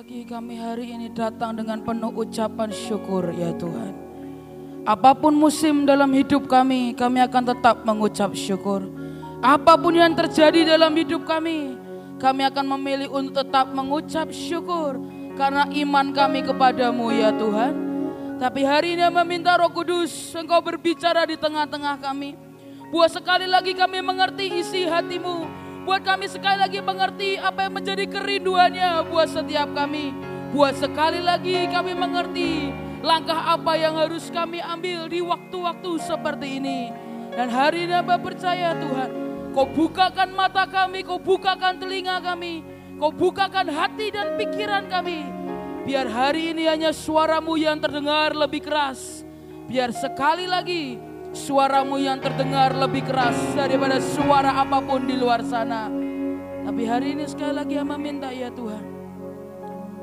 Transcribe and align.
lagi 0.00 0.24
kami 0.24 0.56
hari 0.56 0.96
ini 0.96 1.12
datang 1.12 1.52
dengan 1.60 1.76
penuh 1.84 2.08
ucapan 2.24 2.72
syukur 2.72 3.20
ya 3.36 3.52
Tuhan. 3.52 3.92
Apa 4.88 5.12
pun 5.12 5.28
musim 5.36 5.84
dalam 5.84 6.08
hidup 6.16 6.48
kami, 6.48 6.96
kami 6.96 7.20
akan 7.20 7.52
tetap 7.52 7.84
mengucap 7.84 8.32
syukur. 8.32 8.88
Apa 9.44 9.76
pun 9.76 9.92
yang 9.92 10.16
terjadi 10.16 10.72
dalam 10.72 10.96
hidup 10.96 11.28
kami, 11.28 11.76
kami 12.16 12.48
akan 12.48 12.80
memilih 12.80 13.12
untuk 13.12 13.44
tetap 13.44 13.76
mengucap 13.76 14.32
syukur 14.32 14.96
karena 15.36 15.68
iman 15.68 16.16
kami 16.16 16.48
kepadamu 16.48 17.12
ya 17.12 17.36
Tuhan. 17.36 17.72
Tapi 18.40 18.60
hari 18.64 18.96
ini 18.96 19.04
meminta 19.04 19.52
roh 19.60 19.68
kudus, 19.68 20.32
engkau 20.32 20.64
berbicara 20.64 21.28
di 21.28 21.36
tengah-tengah 21.36 22.00
kami. 22.00 22.40
Buat 22.88 23.20
sekali 23.20 23.44
lagi 23.44 23.76
kami 23.76 24.00
mengerti 24.00 24.64
isi 24.64 24.88
hatimu, 24.88 25.59
Buat 25.90 26.06
kami 26.06 26.30
sekali 26.30 26.54
lagi 26.54 26.78
mengerti 26.78 27.34
apa 27.34 27.66
yang 27.66 27.74
menjadi 27.74 28.06
kerinduannya 28.06 29.10
buat 29.10 29.26
setiap 29.26 29.74
kami. 29.74 30.14
Buat 30.54 30.78
sekali 30.78 31.18
lagi 31.18 31.66
kami 31.66 31.98
mengerti 31.98 32.70
langkah 33.02 33.58
apa 33.58 33.74
yang 33.74 33.98
harus 33.98 34.30
kami 34.30 34.62
ambil 34.62 35.10
di 35.10 35.18
waktu-waktu 35.18 35.90
seperti 35.98 36.62
ini. 36.62 36.94
Dan 37.34 37.50
hari 37.50 37.90
ini 37.90 37.98
Abah 37.98 38.22
percaya 38.22 38.70
Tuhan, 38.78 39.10
Kau 39.50 39.66
bukakan 39.66 40.30
mata 40.30 40.62
kami, 40.70 41.02
Kau 41.02 41.18
bukakan 41.18 41.82
telinga 41.82 42.22
kami, 42.22 42.62
Kau 42.94 43.10
bukakan 43.10 43.66
hati 43.74 44.14
dan 44.14 44.38
pikiran 44.38 44.86
kami. 44.86 45.26
Biar 45.90 46.06
hari 46.06 46.54
ini 46.54 46.70
hanya 46.70 46.94
suaramu 46.94 47.58
yang 47.58 47.82
terdengar 47.82 48.30
lebih 48.30 48.62
keras. 48.62 49.26
Biar 49.66 49.90
sekali 49.90 50.46
lagi 50.46 51.09
Suaramu 51.30 51.94
yang 51.94 52.18
terdengar 52.18 52.74
lebih 52.74 53.06
keras 53.06 53.38
daripada 53.54 54.02
suara 54.02 54.50
apa 54.66 54.82
pun 54.82 55.06
di 55.06 55.14
luar 55.14 55.46
sana. 55.46 55.86
Tapi 56.66 56.82
hari 56.82 57.14
ini 57.14 57.24
sekali 57.30 57.54
lagi 57.54 57.78
yang 57.78 57.86
meminta 57.86 58.34
ya 58.34 58.50
Tuhan. 58.50 58.84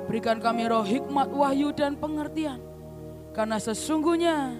Berikan 0.07 0.39
kami 0.39 0.71
roh 0.71 0.87
hikmat, 0.87 1.27
wahyu 1.27 1.75
dan 1.75 1.99
pengertian. 1.99 2.63
Karena 3.35 3.59
sesungguhnya 3.59 4.55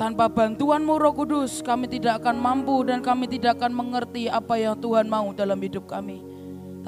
tanpa 0.00 0.32
bantuanmu 0.32 0.96
roh 0.96 1.12
kudus 1.12 1.60
kami 1.60 1.86
tidak 1.92 2.24
akan 2.24 2.40
mampu 2.40 2.80
dan 2.88 3.04
kami 3.04 3.28
tidak 3.28 3.60
akan 3.60 3.72
mengerti 3.76 4.26
apa 4.32 4.56
yang 4.56 4.74
Tuhan 4.80 5.06
mau 5.06 5.28
dalam 5.36 5.60
hidup 5.60 5.84
kami. 5.84 6.24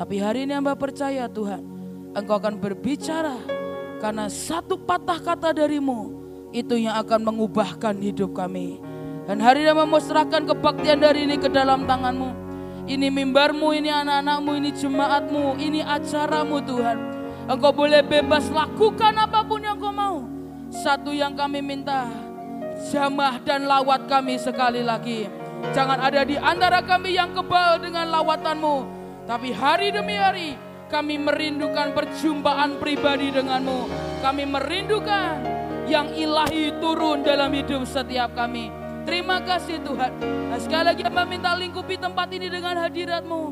Tapi 0.00 0.16
hari 0.16 0.48
ini 0.48 0.56
hamba 0.56 0.72
percaya 0.72 1.28
Tuhan, 1.28 1.60
Engkau 2.16 2.40
akan 2.40 2.56
berbicara 2.56 3.36
karena 4.00 4.32
satu 4.32 4.80
patah 4.80 5.20
kata 5.20 5.52
darimu 5.52 6.25
itu 6.56 6.80
yang 6.80 6.96
akan 6.96 7.20
mengubahkan 7.20 8.00
hidup 8.00 8.32
kami. 8.32 8.80
Dan 9.28 9.44
hari 9.44 9.68
ini 9.68 9.76
memusrahkan 9.76 10.48
kebaktian 10.48 11.04
dari 11.04 11.28
ini 11.28 11.36
ke 11.36 11.52
dalam 11.52 11.84
tanganmu. 11.84 12.48
Ini 12.88 13.12
mimbarmu, 13.12 13.76
ini 13.76 13.92
anak-anakmu, 13.92 14.52
ini 14.56 14.70
jemaatmu, 14.72 15.60
ini 15.60 15.84
acaramu 15.84 16.62
Tuhan. 16.64 16.96
Engkau 17.50 17.74
boleh 17.74 18.00
bebas 18.00 18.48
lakukan 18.48 19.12
apa 19.20 19.44
pun 19.44 19.60
yang 19.60 19.76
kau 19.76 19.92
mau. 19.92 20.24
Satu 20.70 21.10
yang 21.12 21.34
kami 21.34 21.60
minta, 21.60 22.08
jamah 22.88 23.42
dan 23.42 23.66
lawat 23.66 24.06
kami 24.08 24.38
sekali 24.38 24.80
lagi. 24.80 25.26
Jangan 25.74 25.98
ada 25.98 26.22
di 26.22 26.38
antara 26.38 26.80
kami 26.80 27.18
yang 27.18 27.34
kebal 27.34 27.82
dengan 27.82 28.06
lawatanmu. 28.08 28.76
Tapi 29.26 29.50
hari 29.50 29.90
demi 29.90 30.14
hari 30.14 30.54
kami 30.86 31.18
merindukan 31.18 31.90
perjumpaan 31.90 32.78
pribadi 32.78 33.34
denganmu. 33.34 33.90
Kami 34.22 34.44
merindukan 34.46 35.55
yang 35.86 36.10
ilahi 36.10 36.74
turun 36.82 37.22
dalam 37.22 37.50
hidup 37.54 37.86
setiap 37.86 38.34
kami. 38.34 38.68
Terima 39.06 39.38
kasih 39.38 39.78
Tuhan. 39.86 40.10
Nah, 40.50 40.58
sekali 40.58 40.84
lagi 40.90 41.02
hamba 41.06 41.22
minta 41.22 41.54
lingkupi 41.54 41.94
tempat 41.94 42.26
ini 42.34 42.50
dengan 42.50 42.74
hadiratmu. 42.74 43.42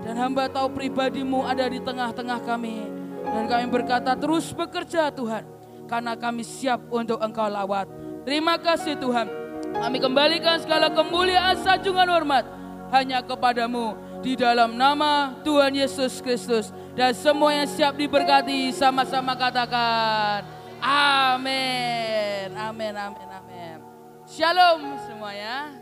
Dan 0.00 0.16
hamba 0.16 0.48
tahu 0.48 0.72
pribadimu 0.72 1.44
ada 1.44 1.68
di 1.68 1.76
tengah-tengah 1.84 2.40
kami. 2.48 2.88
Dan 3.20 3.44
kami 3.44 3.68
berkata 3.68 4.16
terus 4.16 4.48
bekerja 4.56 5.12
Tuhan. 5.12 5.44
Karena 5.84 6.16
kami 6.16 6.40
siap 6.40 6.88
untuk 6.88 7.20
engkau 7.20 7.44
lawat. 7.44 7.92
Terima 8.24 8.56
kasih 8.56 8.96
Tuhan. 8.96 9.28
Kami 9.76 10.00
kembalikan 10.00 10.56
segala 10.64 10.88
kemuliaan 10.88 11.60
sanjungan 11.60 12.08
hormat. 12.08 12.48
Hanya 12.88 13.20
kepadamu. 13.20 14.08
Di 14.24 14.32
dalam 14.32 14.80
nama 14.80 15.36
Tuhan 15.44 15.76
Yesus 15.76 16.24
Kristus. 16.24 16.72
Dan 16.96 17.12
semua 17.12 17.52
yang 17.52 17.68
siap 17.68 18.00
diberkati 18.00 18.72
sama-sama 18.72 19.36
katakan. 19.36 20.59
Amin. 20.80 22.56
Amin, 22.56 22.94
amin, 22.96 23.28
amin. 23.28 23.78
Shalom 24.24 24.96
semuanya. 25.04 25.76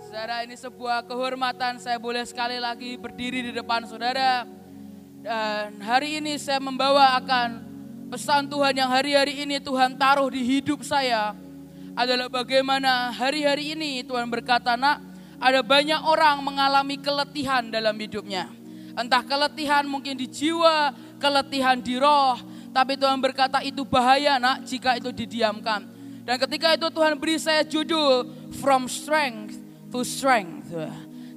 Saudara 0.00 0.40
ini 0.48 0.56
sebuah 0.56 1.04
kehormatan 1.04 1.76
saya 1.76 2.00
boleh 2.00 2.24
sekali 2.24 2.56
lagi 2.56 2.96
berdiri 2.96 3.44
di 3.44 3.52
depan 3.52 3.84
saudara. 3.84 4.48
Dan 5.20 5.76
hari 5.84 6.24
ini 6.24 6.40
saya 6.40 6.56
membawa 6.56 7.20
akan 7.20 7.68
pesan 8.08 8.48
Tuhan 8.48 8.72
yang 8.72 8.88
hari-hari 8.88 9.44
ini 9.44 9.60
Tuhan 9.60 10.00
taruh 10.00 10.32
di 10.32 10.40
hidup 10.40 10.80
saya. 10.80 11.36
Adalah 11.92 12.32
bagaimana 12.32 13.12
hari-hari 13.12 13.76
ini 13.76 14.00
Tuhan 14.08 14.32
berkata 14.32 14.72
nak 14.72 15.04
ada 15.36 15.60
banyak 15.60 16.00
orang 16.00 16.40
mengalami 16.40 16.96
keletihan 16.96 17.68
dalam 17.68 17.92
hidupnya. 18.00 18.48
Entah 18.96 19.20
keletihan 19.20 19.84
mungkin 19.84 20.16
di 20.16 20.30
jiwa, 20.30 20.94
keletihan 21.20 21.82
di 21.82 21.98
roh, 21.98 22.53
tapi 22.74 22.98
Tuhan 22.98 23.22
berkata 23.22 23.62
itu 23.62 23.86
bahaya 23.86 24.42
nak 24.42 24.66
jika 24.66 24.98
itu 24.98 25.14
didiamkan. 25.14 25.86
Dan 26.26 26.42
ketika 26.42 26.74
itu 26.74 26.90
Tuhan 26.90 27.14
beri 27.14 27.38
saya 27.38 27.62
judul 27.62 28.26
From 28.58 28.90
Strength 28.90 29.54
to 29.94 30.02
Strength. 30.02 30.74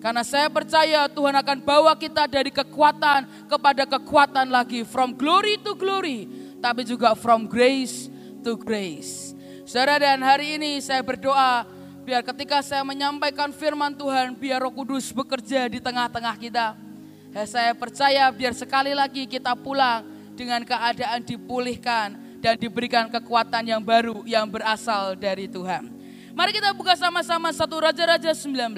Karena 0.01 0.25
saya 0.25 0.49
percaya 0.49 1.05
Tuhan 1.05 1.37
akan 1.37 1.61
bawa 1.61 1.93
kita 1.93 2.25
dari 2.25 2.49
kekuatan 2.49 3.45
kepada 3.45 3.85
kekuatan 3.85 4.49
lagi. 4.49 4.81
From 4.81 5.13
glory 5.13 5.61
to 5.61 5.77
glory. 5.77 6.25
Tapi 6.57 6.81
juga 6.81 7.13
from 7.13 7.45
grace 7.45 8.09
to 8.41 8.57
grace. 8.57 9.37
Saudara 9.69 10.09
dan 10.09 10.25
hari 10.25 10.57
ini 10.57 10.81
saya 10.81 11.05
berdoa 11.05 11.69
biar 12.01 12.25
ketika 12.33 12.65
saya 12.65 12.81
menyampaikan 12.81 13.53
firman 13.53 13.93
Tuhan 13.93 14.33
biar 14.33 14.65
roh 14.65 14.73
kudus 14.73 15.13
bekerja 15.13 15.69
di 15.69 15.77
tengah-tengah 15.77 16.33
kita. 16.41 16.73
Saya 17.45 17.77
percaya 17.77 18.25
biar 18.33 18.57
sekali 18.57 18.97
lagi 18.97 19.29
kita 19.29 19.53
pulang 19.53 20.16
dengan 20.37 20.61
keadaan 20.61 21.25
dipulihkan 21.25 22.13
dan 22.37 22.53
diberikan 22.53 23.09
kekuatan 23.09 23.65
yang 23.65 23.81
baru 23.81 24.21
yang 24.29 24.45
berasal 24.45 25.17
dari 25.17 25.49
Tuhan. 25.49 25.89
Mari 26.37 26.53
kita 26.53 26.69
buka 26.77 26.93
sama-sama 26.93 27.49
satu 27.49 27.81
Raja-Raja 27.81 28.29
19. 28.29 28.77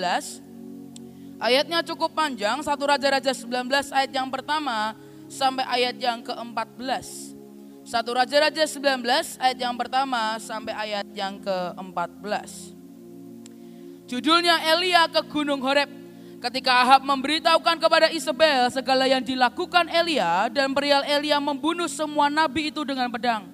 Ayatnya 1.43 1.83
cukup 1.83 2.15
panjang, 2.15 2.63
satu 2.63 2.87
Raja-Raja 2.87 3.35
19 3.35 3.91
ayat 3.91 4.11
yang 4.15 4.31
pertama 4.31 4.95
sampai 5.27 5.67
ayat 5.67 5.99
yang 5.99 6.23
ke-14. 6.23 7.35
Satu 7.83 8.15
Raja-Raja 8.15 8.63
19 8.63 9.03
ayat 9.43 9.57
yang 9.59 9.75
pertama 9.75 10.39
sampai 10.39 10.71
ayat 10.71 11.07
yang 11.11 11.35
ke-14. 11.43 12.79
Judulnya 14.07 14.55
Elia 14.71 15.05
ke 15.11 15.21
Gunung 15.27 15.59
Horeb. 15.59 15.98
Ketika 16.39 16.71
Ahab 16.71 17.03
memberitahukan 17.03 17.75
kepada 17.83 18.07
Isabel 18.15 18.71
segala 18.71 19.03
yang 19.03 19.19
dilakukan 19.19 19.91
Elia 19.91 20.47
dan 20.47 20.71
perial 20.71 21.03
Elia 21.03 21.35
membunuh 21.35 21.91
semua 21.91 22.31
nabi 22.31 22.71
itu 22.71 22.87
dengan 22.87 23.11
pedang. 23.11 23.51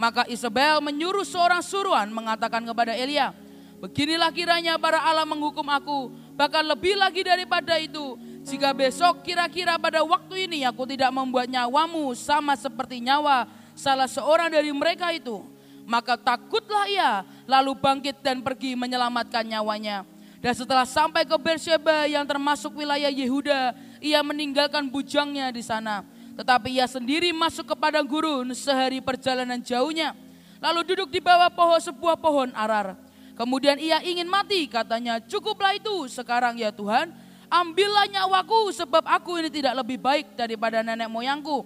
Maka 0.00 0.24
Isabel 0.32 0.80
menyuruh 0.80 1.28
seorang 1.28 1.60
suruhan 1.60 2.08
mengatakan 2.08 2.64
kepada 2.64 2.96
Elia, 2.96 3.36
Beginilah 3.84 4.32
kiranya 4.32 4.80
para 4.80 5.02
Allah 5.02 5.28
menghukum 5.28 5.66
aku, 5.68 6.08
bahkan 6.32 6.64
lebih 6.64 6.96
lagi 6.96 7.20
daripada 7.20 7.76
itu. 7.76 8.16
Jika 8.48 8.72
besok 8.72 9.26
kira-kira 9.26 9.76
pada 9.76 10.00
waktu 10.00 10.48
ini 10.48 10.64
aku 10.64 10.88
tidak 10.88 11.12
membuat 11.12 11.52
nyawamu 11.52 12.16
sama 12.16 12.56
seperti 12.56 13.04
nyawa 13.04 13.44
salah 13.76 14.08
seorang 14.08 14.48
dari 14.48 14.72
mereka 14.72 15.12
itu. 15.12 15.44
Maka 15.84 16.16
takutlah 16.16 16.88
ia 16.88 17.26
lalu 17.44 17.76
bangkit 17.76 18.24
dan 18.24 18.40
pergi 18.40 18.72
menyelamatkan 18.72 19.44
nyawanya. 19.44 20.11
Dan 20.42 20.58
setelah 20.58 20.82
sampai 20.82 21.22
ke 21.22 21.38
Beersheba 21.38 22.10
yang 22.10 22.26
termasuk 22.26 22.74
wilayah 22.74 23.06
Yehuda, 23.06 23.78
ia 24.02 24.18
meninggalkan 24.26 24.90
bujangnya 24.90 25.54
di 25.54 25.62
sana. 25.62 26.02
Tetapi 26.34 26.82
ia 26.82 26.90
sendiri 26.90 27.30
masuk 27.30 27.70
ke 27.70 27.74
padang 27.78 28.02
gurun 28.02 28.50
sehari 28.50 28.98
perjalanan 28.98 29.62
jauhnya. 29.62 30.18
Lalu 30.58 30.82
duduk 30.82 31.14
di 31.14 31.22
bawah 31.22 31.46
pohon 31.46 31.78
sebuah 31.78 32.18
pohon 32.18 32.50
arar. 32.58 32.98
Kemudian 33.38 33.78
ia 33.78 34.02
ingin 34.02 34.26
mati, 34.26 34.66
katanya, 34.66 35.22
cukuplah 35.22 35.78
itu 35.78 36.10
sekarang 36.10 36.58
ya 36.58 36.74
Tuhan, 36.74 37.14
ambillah 37.46 38.10
nyawaku 38.10 38.74
sebab 38.74 39.06
aku 39.06 39.38
ini 39.38 39.48
tidak 39.48 39.78
lebih 39.78 40.02
baik 40.02 40.34
daripada 40.34 40.82
nenek 40.82 41.06
moyangku. 41.06 41.64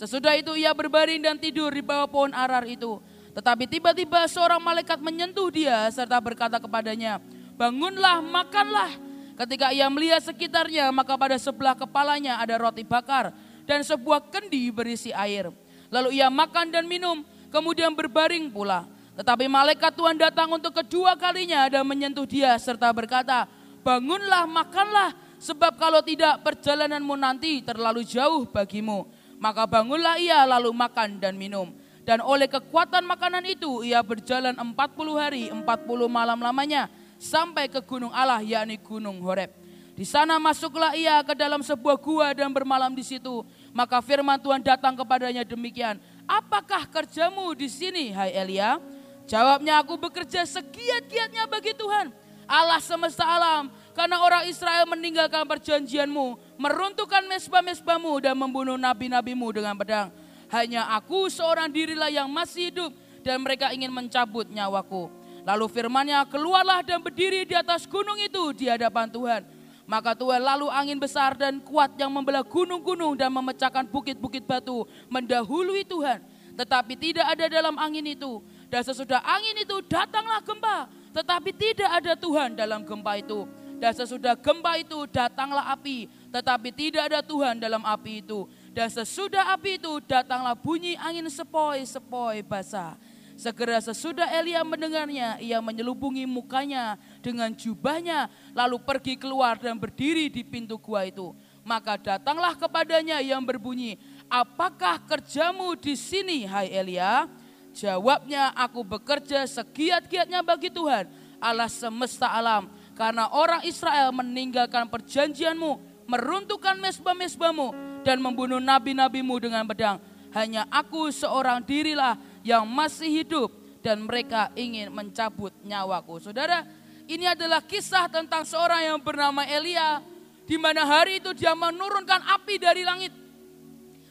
Sesudah 0.00 0.32
itu 0.34 0.56
ia 0.56 0.72
berbaring 0.72 1.20
dan 1.20 1.36
tidur 1.36 1.70
di 1.70 1.84
bawah 1.84 2.08
pohon 2.08 2.32
arar 2.32 2.64
itu. 2.64 2.98
Tetapi 3.36 3.68
tiba-tiba 3.68 4.26
seorang 4.26 4.62
malaikat 4.64 4.98
menyentuh 4.98 5.52
dia 5.52 5.86
serta 5.92 6.18
berkata 6.18 6.56
kepadanya, 6.58 7.22
bangunlah, 7.54 8.20
makanlah. 8.20 8.90
Ketika 9.34 9.74
ia 9.74 9.90
melihat 9.90 10.22
sekitarnya, 10.22 10.94
maka 10.94 11.18
pada 11.18 11.34
sebelah 11.34 11.74
kepalanya 11.74 12.38
ada 12.38 12.54
roti 12.54 12.86
bakar 12.86 13.34
dan 13.66 13.82
sebuah 13.82 14.30
kendi 14.30 14.70
berisi 14.70 15.10
air. 15.10 15.50
Lalu 15.90 16.22
ia 16.22 16.30
makan 16.30 16.70
dan 16.70 16.86
minum, 16.86 17.26
kemudian 17.50 17.90
berbaring 17.94 18.46
pula. 18.50 18.86
Tetapi 19.14 19.46
malaikat 19.46 19.94
Tuhan 19.94 20.18
datang 20.18 20.50
untuk 20.54 20.74
kedua 20.74 21.14
kalinya 21.14 21.66
dan 21.70 21.82
menyentuh 21.86 22.26
dia 22.26 22.54
serta 22.58 22.90
berkata, 22.94 23.46
bangunlah, 23.82 24.46
makanlah, 24.46 25.14
sebab 25.38 25.78
kalau 25.78 26.02
tidak 26.02 26.42
perjalananmu 26.42 27.14
nanti 27.18 27.62
terlalu 27.62 28.06
jauh 28.06 28.46
bagimu. 28.46 29.06
Maka 29.38 29.66
bangunlah 29.66 30.18
ia 30.18 30.46
lalu 30.46 30.70
makan 30.70 31.18
dan 31.18 31.34
minum. 31.34 31.74
Dan 32.04 32.20
oleh 32.20 32.46
kekuatan 32.46 33.02
makanan 33.06 33.42
itu 33.48 33.80
ia 33.80 33.98
berjalan 34.04 34.52
40 34.52 34.76
hari 35.16 35.48
40 35.48 35.64
malam 36.06 36.36
lamanya 36.36 36.92
sampai 37.24 37.72
ke 37.72 37.80
gunung 37.80 38.12
Allah 38.12 38.44
yakni 38.44 38.76
gunung 38.76 39.24
Horeb. 39.24 39.48
Di 39.94 40.04
sana 40.04 40.36
masuklah 40.36 40.92
ia 40.92 41.22
ke 41.24 41.32
dalam 41.32 41.62
sebuah 41.64 41.96
gua 41.96 42.34
dan 42.36 42.52
bermalam 42.52 42.92
di 42.92 43.06
situ. 43.06 43.46
Maka 43.72 44.04
firman 44.04 44.36
Tuhan 44.36 44.60
datang 44.60 44.92
kepadanya 44.92 45.46
demikian. 45.46 45.96
Apakah 46.28 46.84
kerjamu 46.90 47.54
di 47.56 47.70
sini 47.70 48.10
hai 48.12 48.34
Elia? 48.34 48.76
Jawabnya 49.24 49.80
aku 49.80 49.96
bekerja 49.96 50.44
segiat-giatnya 50.44 51.48
bagi 51.48 51.72
Tuhan. 51.72 52.12
Allah 52.44 52.82
semesta 52.82 53.24
alam. 53.24 53.72
Karena 53.94 54.20
orang 54.20 54.50
Israel 54.50 54.84
meninggalkan 54.90 55.46
perjanjianmu. 55.46 56.58
Meruntuhkan 56.60 57.24
mesbah-mesbahmu 57.30 58.12
dan 58.20 58.34
membunuh 58.34 58.76
nabi-nabimu 58.76 59.48
dengan 59.54 59.78
pedang. 59.78 60.10
Hanya 60.50 60.90
aku 60.92 61.30
seorang 61.30 61.70
dirilah 61.70 62.10
yang 62.10 62.28
masih 62.28 62.68
hidup. 62.68 62.92
Dan 63.24 63.40
mereka 63.40 63.72
ingin 63.72 63.88
mencabut 63.88 64.44
nyawaku. 64.50 65.08
Lalu 65.44 65.68
firmannya 65.68 66.24
keluarlah 66.32 66.80
dan 66.80 67.04
berdiri 67.04 67.44
di 67.44 67.52
atas 67.52 67.84
gunung 67.84 68.16
itu 68.16 68.56
di 68.56 68.66
hadapan 68.66 69.12
Tuhan. 69.12 69.42
Maka 69.84 70.16
Tuhan 70.16 70.40
lalu 70.40 70.72
angin 70.72 70.96
besar 70.96 71.36
dan 71.36 71.60
kuat 71.60 71.92
yang 72.00 72.08
membelah 72.08 72.40
gunung-gunung 72.40 73.12
dan 73.12 73.28
memecahkan 73.28 73.84
bukit-bukit 73.84 74.48
batu 74.48 74.88
mendahului 75.12 75.84
Tuhan. 75.84 76.24
Tetapi 76.56 76.96
tidak 76.96 77.26
ada 77.36 77.44
dalam 77.52 77.76
angin 77.76 78.08
itu. 78.08 78.40
Dan 78.72 78.80
sesudah 78.80 79.20
angin 79.20 79.60
itu 79.60 79.84
datanglah 79.84 80.40
gempa. 80.40 80.88
Tetapi 81.12 81.50
tidak 81.52 81.90
ada 82.00 82.16
Tuhan 82.16 82.56
dalam 82.56 82.80
gempa 82.80 83.20
itu. 83.20 83.44
Dan 83.76 83.92
sesudah 83.92 84.32
gempa 84.40 84.80
itu 84.80 85.04
datanglah 85.12 85.68
api. 85.76 86.08
Tetapi 86.32 86.68
tidak 86.72 87.12
ada 87.12 87.20
Tuhan 87.20 87.60
dalam 87.60 87.84
api 87.84 88.24
itu. 88.24 88.48
Dan 88.72 88.88
sesudah 88.88 89.52
api 89.52 89.76
itu 89.76 90.00
datanglah 90.08 90.56
bunyi 90.56 90.96
angin 90.96 91.28
sepoi-sepoi 91.28 92.40
basah. 92.40 92.96
Segera 93.34 93.82
sesudah 93.82 94.30
Elia 94.30 94.62
mendengarnya, 94.62 95.42
ia 95.42 95.58
menyelubungi 95.58 96.22
mukanya 96.22 96.94
dengan 97.18 97.50
jubahnya, 97.50 98.30
lalu 98.54 98.78
pergi 98.78 99.18
keluar 99.18 99.58
dan 99.58 99.74
berdiri 99.74 100.30
di 100.30 100.46
pintu 100.46 100.78
gua 100.78 101.02
itu. 101.02 101.34
Maka 101.66 101.98
datanglah 101.98 102.54
kepadanya 102.54 103.18
yang 103.18 103.42
berbunyi, 103.42 103.98
apakah 104.30 105.02
kerjamu 105.02 105.74
di 105.74 105.98
sini 105.98 106.46
hai 106.46 106.70
Elia? 106.70 107.26
Jawabnya, 107.74 108.54
aku 108.54 108.86
bekerja 108.86 109.42
segiat-giatnya 109.50 110.46
bagi 110.46 110.70
Tuhan, 110.70 111.10
Allah 111.42 111.66
semesta 111.66 112.30
alam. 112.30 112.70
Karena 112.94 113.26
orang 113.34 113.66
Israel 113.66 114.14
meninggalkan 114.14 114.86
perjanjianmu, 114.86 116.06
meruntuhkan 116.06 116.78
mesbah-mesbahmu, 116.78 117.98
dan 118.06 118.22
membunuh 118.22 118.62
nabi-nabimu 118.62 119.42
dengan 119.42 119.66
pedang. 119.66 119.98
Hanya 120.30 120.70
aku 120.70 121.10
seorang 121.10 121.66
dirilah 121.66 122.14
yang 122.44 122.68
masih 122.68 123.24
hidup 123.24 123.50
dan 123.80 124.04
mereka 124.04 124.52
ingin 124.54 124.92
mencabut 124.92 125.50
nyawaku. 125.64 126.20
Saudara, 126.20 126.62
ini 127.08 127.24
adalah 127.24 127.64
kisah 127.64 128.06
tentang 128.12 128.44
seorang 128.44 128.94
yang 128.94 129.00
bernama 129.00 129.42
Elia 129.48 130.04
di 130.44 130.60
mana 130.60 130.84
hari 130.84 131.24
itu 131.24 131.32
dia 131.32 131.56
menurunkan 131.56 132.20
api 132.36 132.54
dari 132.60 132.84
langit. 132.84 133.12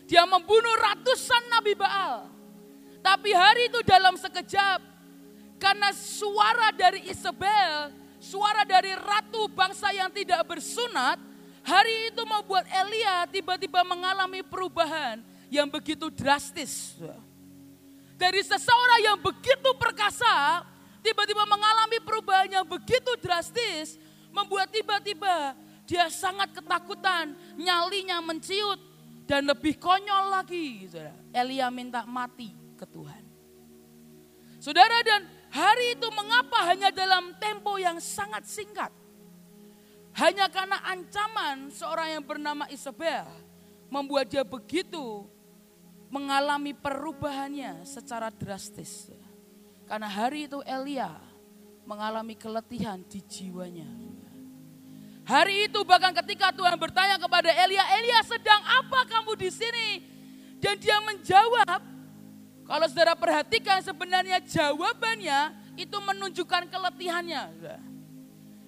Dia 0.10 0.26
membunuh 0.26 0.76
ratusan 0.78 1.48
nabi 1.54 1.78
Baal. 1.78 2.30
Tapi 3.00 3.30
hari 3.34 3.70
itu 3.70 3.80
dalam 3.86 4.18
sekejap 4.18 4.82
karena 5.62 5.94
suara 5.94 6.74
dari 6.74 7.08
Isabel, 7.08 7.94
suara 8.18 8.66
dari 8.66 8.92
ratu 8.98 9.48
bangsa 9.52 9.94
yang 9.96 10.12
tidak 10.12 10.44
bersunat, 10.48 11.22
hari 11.64 12.12
itu 12.12 12.24
membuat 12.28 12.68
Elia 12.68 13.28
tiba-tiba 13.32 13.84
mengalami 13.88 14.44
perubahan 14.44 15.24
yang 15.48 15.72
begitu 15.72 16.12
drastis. 16.12 17.00
Dari 18.18 18.42
seseorang 18.46 19.02
yang 19.04 19.18
begitu 19.20 19.70
perkasa, 19.76 20.64
tiba-tiba 21.02 21.44
mengalami 21.50 21.98
perubahan 22.02 22.50
yang 22.62 22.66
begitu 22.66 23.14
drastis, 23.20 23.98
membuat 24.30 24.70
tiba-tiba 24.70 25.58
dia 25.84 26.08
sangat 26.08 26.56
ketakutan, 26.56 27.36
nyalinya 27.60 28.24
menciut, 28.24 28.80
dan 29.28 29.48
lebih 29.48 29.76
konyol 29.80 30.32
lagi. 30.32 30.88
Saudara. 30.88 31.14
Elia 31.34 31.68
minta 31.74 32.08
mati 32.08 32.54
ke 32.80 32.86
Tuhan. 32.88 33.24
Saudara 34.64 34.96
dan 35.04 35.28
hari 35.52 36.00
itu 36.00 36.08
mengapa 36.16 36.72
hanya 36.72 36.88
dalam 36.88 37.36
tempo 37.36 37.76
yang 37.76 38.00
sangat 38.00 38.48
singkat? 38.48 38.92
Hanya 40.16 40.48
karena 40.48 40.80
ancaman 40.88 41.68
seorang 41.74 42.16
yang 42.16 42.24
bernama 42.24 42.70
Isabel 42.70 43.28
membuat 43.92 44.30
dia 44.30 44.46
begitu 44.46 45.28
mengalami 46.14 46.78
perubahannya 46.78 47.82
secara 47.90 48.30
drastis. 48.30 49.10
Karena 49.90 50.06
hari 50.06 50.46
itu 50.46 50.62
Elia 50.62 51.10
mengalami 51.90 52.38
keletihan 52.38 53.02
di 53.10 53.18
jiwanya. 53.26 53.90
Hari 55.26 55.72
itu 55.72 55.82
bahkan 55.82 56.14
ketika 56.14 56.54
Tuhan 56.54 56.78
bertanya 56.78 57.18
kepada 57.18 57.50
Elia, 57.50 57.82
Elia 57.98 58.22
sedang 58.22 58.62
apa 58.62 59.10
kamu 59.10 59.34
di 59.42 59.50
sini? 59.50 59.90
Dan 60.62 60.78
dia 60.78 61.02
menjawab, 61.02 61.82
kalau 62.70 62.86
saudara 62.88 63.18
perhatikan 63.18 63.82
sebenarnya 63.82 64.38
jawabannya 64.46 65.56
itu 65.76 65.98
menunjukkan 65.98 66.70
keletihannya. 66.70 67.44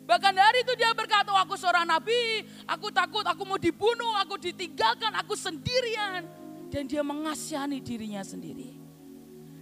Bahkan 0.05 0.33
hari 0.33 0.65
itu 0.65 0.73
dia 0.79 0.91
berkata, 0.97 1.29
oh, 1.29 1.39
aku 1.39 1.55
seorang 1.59 1.85
nabi, 1.85 2.45
aku 2.65 2.89
takut, 2.89 3.23
aku 3.23 3.41
mau 3.45 3.59
dibunuh, 3.59 4.15
aku 4.21 4.37
ditinggalkan, 4.39 5.11
aku 5.17 5.33
sendirian 5.33 6.44
dan 6.75 6.91
dia 6.91 6.99
mengasihani 6.99 7.79
dirinya 7.79 8.19
sendiri. 8.19 8.75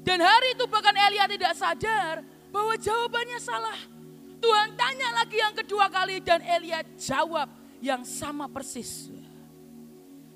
Dan 0.01 0.17
hari 0.17 0.57
itu 0.57 0.65
bahkan 0.65 0.97
Elia 0.97 1.29
tidak 1.29 1.53
sadar 1.53 2.25
bahwa 2.49 2.73
jawabannya 2.73 3.37
salah. 3.37 3.77
Tuhan 4.41 4.73
tanya 4.73 5.21
lagi 5.21 5.37
yang 5.37 5.53
kedua 5.53 5.93
kali 5.93 6.17
dan 6.25 6.41
Elia 6.41 6.81
jawab 6.97 7.53
yang 7.85 8.01
sama 8.01 8.49
persis. 8.49 9.13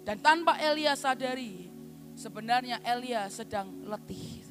Dan 0.05 0.21
tanpa 0.21 0.55
Elia 0.61 0.93
sadari, 0.93 1.67
sebenarnya 2.13 2.77
Elia 2.85 3.25
sedang 3.33 3.73
letih. 3.81 4.45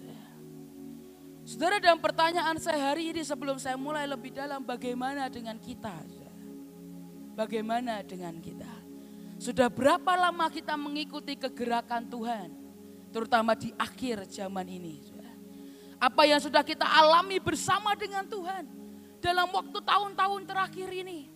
Saudara 1.46 1.78
dalam 1.78 2.02
pertanyaan 2.02 2.58
saya 2.58 2.90
hari 2.90 3.14
ini 3.14 3.22
sebelum 3.22 3.62
saya 3.62 3.78
mulai 3.78 4.02
lebih 4.02 4.34
dalam 4.34 4.66
bagaimana 4.66 5.30
dengan 5.30 5.54
kita? 5.62 5.94
Bagaimana 7.38 8.02
dengan 8.02 8.34
kita? 8.42 8.75
Sudah 9.36 9.68
berapa 9.68 10.16
lama 10.16 10.48
kita 10.48 10.74
mengikuti 10.80 11.36
kegerakan 11.36 12.08
Tuhan, 12.08 12.48
terutama 13.12 13.52
di 13.52 13.72
akhir 13.76 14.24
zaman 14.32 14.64
ini. 14.64 15.04
Apa 15.96 16.28
yang 16.28 16.40
sudah 16.40 16.60
kita 16.60 16.84
alami 16.84 17.40
bersama 17.40 17.96
dengan 17.96 18.24
Tuhan 18.28 18.68
dalam 19.20 19.48
waktu 19.48 19.78
tahun-tahun 19.80 20.42
terakhir 20.44 20.88
ini. 20.92 21.32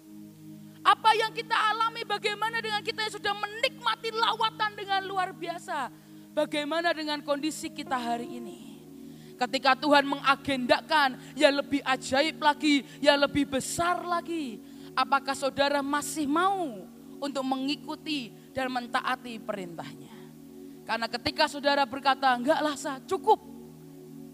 Apa 0.80 1.12
yang 1.12 1.32
kita 1.32 1.52
alami 1.52 2.04
bagaimana 2.08 2.60
dengan 2.64 2.80
kita 2.80 3.04
yang 3.04 3.12
sudah 3.12 3.34
menikmati 3.36 4.08
lawatan 4.12 4.70
dengan 4.76 5.00
luar 5.04 5.32
biasa. 5.36 5.92
Bagaimana 6.32 6.96
dengan 6.96 7.20
kondisi 7.20 7.68
kita 7.68 8.00
hari 8.00 8.40
ini. 8.40 8.80
Ketika 9.36 9.76
Tuhan 9.76 10.04
mengagendakan 10.08 11.16
yang 11.36 11.56
lebih 11.56 11.80
ajaib 11.84 12.36
lagi, 12.40 12.84
yang 13.00 13.20
lebih 13.20 13.48
besar 13.48 14.04
lagi. 14.04 14.60
Apakah 14.92 15.32
saudara 15.36 15.80
masih 15.80 16.28
mau 16.28 16.89
untuk 17.20 17.44
mengikuti 17.44 18.32
dan 18.50 18.72
mentaati 18.72 19.38
perintahnya. 19.38 20.10
Karena 20.88 21.06
ketika 21.06 21.46
saudara 21.46 21.86
berkata, 21.86 22.34
enggaklah 22.34 22.74
sah, 22.74 22.98
cukup. 23.06 23.38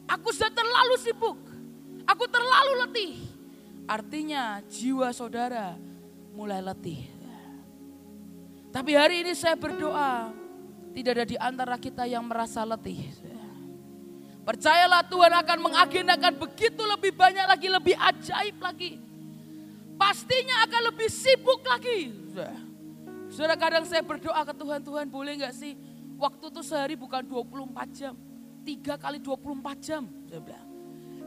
Aku 0.09 0.33
sudah 0.33 0.49
terlalu 0.55 0.95
sibuk. 1.03 1.39
Aku 2.07 2.25
terlalu 2.31 2.73
letih. 2.87 3.13
Artinya 3.85 4.63
jiwa 4.65 5.11
saudara 5.13 5.75
mulai 6.33 6.63
letih. 6.63 7.13
Tapi 8.71 8.93
hari 8.95 9.27
ini 9.27 9.33
saya 9.35 9.59
berdoa, 9.59 10.31
tidak 10.97 11.13
ada 11.13 11.27
di 11.27 11.37
antara 11.37 11.77
kita 11.77 12.09
yang 12.09 12.25
merasa 12.25 12.65
letih. 12.65 13.05
Percayalah 14.47 15.03
Tuhan 15.11 15.33
akan 15.35 15.59
mengagendakan 15.59 16.33
begitu 16.39 16.79
lebih 16.87 17.13
banyak 17.19 17.47
lagi, 17.51 17.67
lebih 17.67 17.95
ajaib 17.99 18.57
lagi. 18.63 18.93
Pastinya 19.99 20.63
akan 20.71 20.83
lebih 20.93 21.09
sibuk 21.11 21.67
lagi. 21.67 22.15
Saudara 23.37 23.53
kadang 23.61 23.85
saya 23.85 24.01
berdoa 24.01 24.41
ke 24.49 24.55
Tuhan, 24.57 24.81
Tuhan 24.81 25.13
boleh 25.13 25.37
nggak 25.37 25.53
sih 25.53 25.77
waktu 26.17 26.49
tuh 26.49 26.65
sehari 26.65 26.97
bukan 26.97 27.21
24 27.21 27.69
jam, 27.93 28.17
tiga 28.65 28.97
kali 28.97 29.21
24 29.21 29.77
jam, 29.77 30.09
saya 30.25 30.41
bilang. 30.41 30.65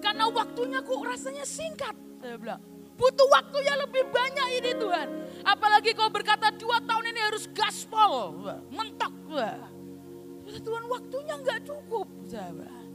Karena 0.02 0.26
waktunya 0.26 0.82
kok 0.82 1.06
rasanya 1.06 1.46
singkat, 1.46 1.94
saya 2.18 2.42
bilang. 2.42 2.58
Butuh 2.98 3.30
waktu 3.30 3.62
yang 3.62 3.78
lebih 3.86 4.10
banyak 4.10 4.48
ini 4.58 4.72
Tuhan. 4.74 5.08
Apalagi 5.46 5.94
kau 5.94 6.10
berkata 6.10 6.50
dua 6.50 6.82
tahun 6.82 7.14
ini 7.14 7.22
harus 7.30 7.46
gaspol, 7.54 8.42
mentok. 8.74 9.14
Tuhan 10.50 10.84
waktunya 10.90 11.38
nggak 11.46 11.62
cukup, 11.62 12.10
saya 12.26 12.50
bilang. 12.58 12.90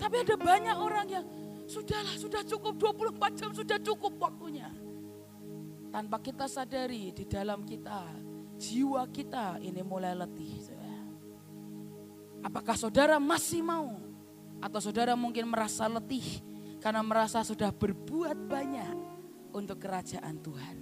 Tapi 0.00 0.16
ada 0.24 0.36
banyak 0.40 0.76
orang 0.80 1.06
yang 1.12 1.24
sudahlah, 1.68 2.16
sudah 2.16 2.40
cukup 2.40 2.72
24 2.80 3.36
jam, 3.36 3.52
sudah 3.52 3.76
cukup 3.84 4.16
waktunya. 4.16 4.72
Tanpa 5.92 6.24
kita 6.24 6.48
sadari 6.48 7.12
di 7.12 7.28
dalam 7.28 7.60
kita 7.68 8.24
jiwa 8.56 9.04
kita 9.12 9.60
ini 9.60 9.80
mulai 9.84 10.16
letih. 10.16 10.76
Apakah 12.44 12.78
saudara 12.78 13.18
masih 13.18 13.64
mau? 13.64 13.98
Atau 14.62 14.78
saudara 14.78 15.18
mungkin 15.18 15.50
merasa 15.50 15.84
letih 15.90 16.40
karena 16.78 17.02
merasa 17.02 17.42
sudah 17.42 17.74
berbuat 17.74 18.38
banyak 18.46 18.94
untuk 19.50 19.82
kerajaan 19.82 20.38
Tuhan. 20.38 20.76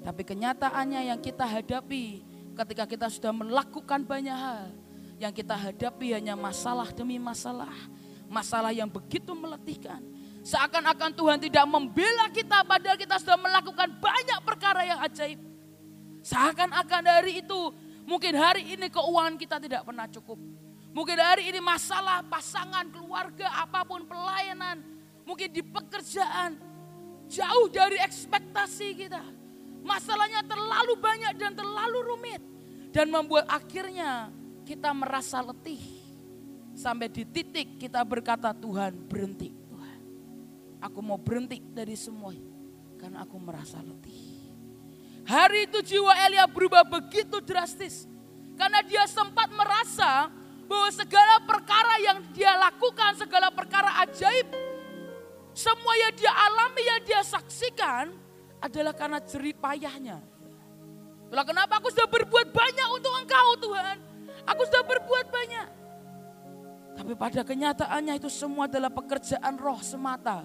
Tapi 0.00 0.22
kenyataannya 0.24 1.10
yang 1.12 1.20
kita 1.20 1.44
hadapi 1.44 2.24
ketika 2.56 2.84
kita 2.86 3.06
sudah 3.10 3.34
melakukan 3.34 4.06
banyak 4.06 4.32
hal, 4.32 4.72
yang 5.20 5.34
kita 5.34 5.52
hadapi 5.58 6.16
hanya 6.16 6.38
masalah 6.38 6.88
demi 6.94 7.20
masalah, 7.20 7.74
masalah 8.30 8.72
yang 8.72 8.88
begitu 8.88 9.36
meletihkan. 9.36 10.00
Seakan-akan 10.40 11.12
Tuhan 11.12 11.38
tidak 11.42 11.66
membela 11.68 12.32
kita 12.32 12.64
padahal 12.64 12.96
kita 12.96 13.20
sudah 13.20 13.36
melakukan 13.36 13.92
banyak 14.00 14.38
perkara 14.40 14.86
yang 14.88 15.02
ajaib. 15.04 15.49
Seakan-akan 16.20 17.02
dari 17.02 17.40
itu 17.40 17.60
mungkin 18.04 18.36
hari 18.36 18.76
ini 18.76 18.92
keuangan 18.92 19.36
kita 19.40 19.56
tidak 19.60 19.82
pernah 19.86 20.06
cukup. 20.08 20.38
Mungkin 20.90 21.16
hari 21.16 21.54
ini 21.54 21.62
masalah 21.62 22.20
pasangan, 22.26 22.90
keluarga, 22.90 23.46
apa 23.62 23.86
pun 23.86 24.04
pelayanan. 24.04 24.82
Mungkin 25.22 25.48
di 25.48 25.62
pekerjaan. 25.62 26.58
Jauh 27.30 27.70
dari 27.70 27.94
ekspektasi 28.02 28.88
kita. 28.98 29.22
Masalahnya 29.86 30.42
terlalu 30.42 30.98
banyak 30.98 31.34
dan 31.38 31.54
terlalu 31.54 31.98
rumit. 32.02 32.42
Dan 32.90 33.06
membuat 33.06 33.46
akhirnya 33.46 34.34
kita 34.66 34.90
merasa 34.90 35.38
letih 35.38 36.00
Sampai 36.80 37.12
di 37.12 37.26
titik 37.26 37.76
kita 37.76 38.00
berkata 38.06 38.54
Tuhan 38.54 38.94
berhenti. 39.04 39.52
Tuhan, 39.52 40.00
aku 40.80 40.98
mau 41.04 41.20
berhenti 41.20 41.60
dari 41.60 41.92
semua 41.92 42.32
karena 42.96 43.26
aku 43.26 43.36
merasa 43.36 43.82
letih. 43.82 44.29
Hari 45.30 45.70
itu 45.70 45.78
jiwa 45.94 46.10
Elia 46.26 46.42
berubah 46.50 46.82
begitu 46.82 47.38
drastis. 47.38 48.10
Karena 48.58 48.82
dia 48.82 49.06
sempat 49.06 49.46
merasa 49.54 50.26
bahwa 50.66 50.90
segala 50.90 51.38
perkara 51.46 51.94
yang 52.02 52.18
dia 52.34 52.50
lakukan, 52.58 53.14
segala 53.14 53.46
perkara 53.54 54.02
ajaib, 54.02 54.50
semua 55.54 55.94
yang 56.02 56.12
dia 56.18 56.34
alami, 56.34 56.82
yang 56.82 57.00
dia 57.06 57.22
saksikan 57.22 58.10
adalah 58.58 58.90
karena 58.90 59.22
jerih 59.22 59.54
payahnya. 59.54 60.18
Itulah 61.30 61.46
kenapa 61.46 61.78
aku 61.78 61.94
sudah 61.94 62.10
berbuat 62.10 62.50
banyak 62.50 62.88
untuk 62.90 63.12
engkau 63.22 63.48
Tuhan. 63.62 63.96
Aku 64.50 64.62
sudah 64.66 64.82
berbuat 64.82 65.26
banyak. 65.30 65.68
Tapi 66.98 67.12
pada 67.14 67.46
kenyataannya 67.46 68.18
itu 68.18 68.26
semua 68.26 68.66
adalah 68.66 68.90
pekerjaan 68.90 69.54
roh 69.54 69.78
semata. 69.78 70.42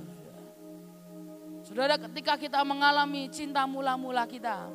Saudara 1.65 1.97
ketika 1.97 2.37
kita 2.37 2.61
mengalami 2.61 3.25
cinta 3.33 3.65
mula-mula 3.65 4.29
kita. 4.29 4.69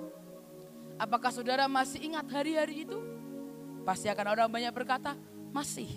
Apakah 0.98 1.30
saudara 1.30 1.70
masih 1.70 2.02
ingat 2.10 2.26
hari-hari 2.28 2.82
itu? 2.84 2.98
Pasti 3.86 4.10
akan 4.10 4.26
orang 4.34 4.50
banyak 4.50 4.74
berkata, 4.74 5.14
masih. 5.54 5.88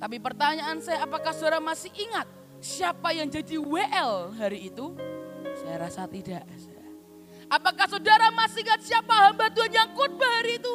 Tapi 0.00 0.16
pertanyaan 0.16 0.80
saya, 0.80 1.04
apakah 1.04 1.30
saudara 1.36 1.60
masih 1.60 1.92
ingat 1.92 2.24
siapa 2.58 3.12
yang 3.12 3.28
jadi 3.28 3.60
WL 3.60 4.32
hari 4.34 4.72
itu? 4.72 4.96
Saya 5.60 5.86
rasa 5.86 6.08
tidak. 6.08 6.42
Apakah 7.52 7.84
saudara 7.84 8.32
masih 8.32 8.64
ingat 8.64 8.80
siapa 8.80 9.12
hamba 9.28 9.52
Tuhan 9.52 9.70
yang 9.70 9.92
khotbah 9.92 10.30
hari 10.40 10.56
itu? 10.56 10.74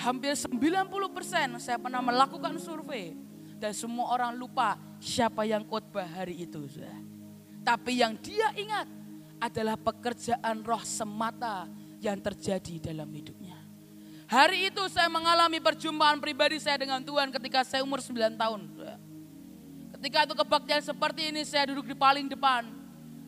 hampir 0.00 0.32
90% 0.32 1.60
saya 1.60 1.76
pernah 1.76 2.00
melakukan 2.00 2.56
survei 2.56 3.12
dan 3.60 3.76
semua 3.76 4.16
orang 4.16 4.32
lupa 4.32 4.80
siapa 4.96 5.44
yang 5.44 5.60
khotbah 5.68 6.08
hari 6.08 6.48
itu. 6.48 6.64
Tapi 7.60 8.00
yang 8.00 8.16
dia 8.18 8.50
ingat 8.56 8.88
adalah 9.40 9.76
pekerjaan 9.76 10.60
roh 10.64 10.84
semata 10.84 11.68
yang 12.00 12.16
terjadi 12.20 12.92
dalam 12.92 13.08
hidupnya. 13.12 13.56
Hari 14.30 14.70
itu 14.70 14.82
saya 14.86 15.10
mengalami 15.10 15.58
perjumpaan 15.58 16.22
pribadi 16.22 16.62
saya 16.62 16.78
dengan 16.78 17.02
Tuhan 17.02 17.34
ketika 17.34 17.66
saya 17.66 17.82
umur 17.82 17.98
9 17.98 18.38
tahun. 18.38 18.60
Ketika 19.98 20.18
itu 20.24 20.34
kebaktian 20.38 20.82
seperti 20.86 21.34
ini 21.34 21.42
saya 21.42 21.68
duduk 21.74 21.90
di 21.90 21.96
paling 21.98 22.30
depan. 22.30 22.64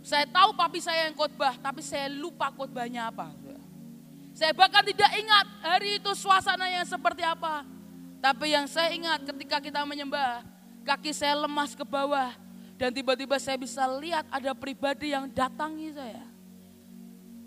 Saya 0.02 0.26
tahu 0.26 0.54
papi 0.54 0.82
saya 0.82 1.06
yang 1.10 1.14
khotbah, 1.14 1.58
tapi 1.58 1.82
saya 1.82 2.10
lupa 2.10 2.50
khotbahnya 2.50 3.10
apa. 3.10 3.34
Saya 4.32 4.56
bahkan 4.56 4.82
tidak 4.82 5.12
ingat 5.14 5.46
hari 5.60 6.00
itu 6.00 6.10
suasana 6.16 6.66
yang 6.66 6.86
seperti 6.88 7.22
apa. 7.22 7.62
Tapi 8.22 8.54
yang 8.54 8.66
saya 8.70 8.94
ingat 8.94 9.26
ketika 9.26 9.58
kita 9.60 9.82
menyembah, 9.82 10.46
kaki 10.86 11.10
saya 11.12 11.34
lemas 11.34 11.74
ke 11.74 11.84
bawah. 11.84 12.32
Dan 12.82 12.90
tiba-tiba 12.90 13.38
saya 13.38 13.54
bisa 13.54 13.86
lihat 14.02 14.26
ada 14.26 14.50
pribadi 14.58 15.14
yang 15.14 15.30
datangi 15.30 15.94
saya. 15.94 16.26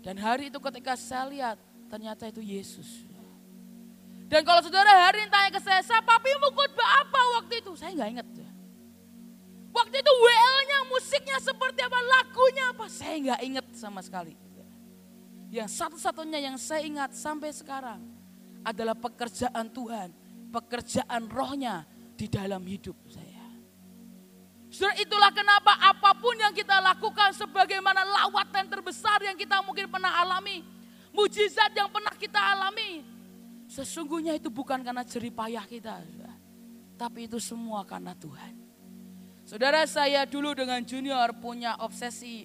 Dan 0.00 0.16
hari 0.16 0.48
itu 0.48 0.56
ketika 0.56 0.96
saya 0.96 1.28
lihat, 1.28 1.56
ternyata 1.92 2.24
itu 2.24 2.40
Yesus. 2.40 3.04
Dan 4.32 4.40
kalau 4.48 4.64
saudara 4.64 5.04
hari 5.04 5.20
ini 5.20 5.28
tanya 5.28 5.52
ke 5.52 5.60
saya, 5.60 6.00
papi 6.00 6.32
mau 6.40 6.48
khotbah 6.56 6.88
apa 7.04 7.20
waktu 7.36 7.60
itu? 7.60 7.76
Saya 7.76 7.92
nggak 7.92 8.10
ingat. 8.16 8.26
Waktu 9.76 9.96
itu 10.00 10.08
WL-nya, 10.08 10.78
musiknya 10.88 11.36
seperti 11.36 11.84
apa, 11.84 11.98
lagunya 12.00 12.64
apa? 12.72 12.88
Saya 12.88 13.14
nggak 13.20 13.40
ingat 13.44 13.66
sama 13.76 14.00
sekali. 14.00 14.32
Yang 15.52 15.68
satu-satunya 15.76 16.48
yang 16.48 16.56
saya 16.56 16.80
ingat 16.80 17.12
sampai 17.12 17.52
sekarang 17.52 18.00
adalah 18.64 18.96
pekerjaan 18.96 19.68
Tuhan, 19.68 20.16
pekerjaan 20.48 21.28
rohnya 21.28 21.84
di 22.16 22.24
dalam 22.24 22.64
hidup 22.64 22.96
saya. 23.12 23.25
Saudara 24.76 24.92
itulah 25.00 25.32
kenapa 25.32 25.72
apa 25.80 26.12
pun 26.20 26.36
yang 26.36 26.52
kita 26.52 26.76
lakukan 26.84 27.32
sebagaimana 27.32 28.04
lawatan 28.04 28.68
terbesar 28.68 29.24
yang 29.24 29.32
kita 29.32 29.64
mungkin 29.64 29.88
pernah 29.88 30.12
alami. 30.20 30.60
Mujizat 31.16 31.72
yang 31.72 31.88
pernah 31.88 32.12
kita 32.12 32.36
alami. 32.36 33.00
Sesungguhnya 33.72 34.36
itu 34.36 34.52
bukan 34.52 34.84
karena 34.84 35.00
jerih 35.00 35.32
payah 35.32 35.64
kita. 35.64 36.04
Tapi 37.00 37.24
itu 37.24 37.40
semua 37.40 37.88
karena 37.88 38.12
Tuhan. 38.20 38.52
Saudara 39.48 39.80
saya 39.88 40.28
dulu 40.28 40.52
dengan 40.52 40.84
junior 40.84 41.32
punya 41.40 41.80
obsesi 41.80 42.44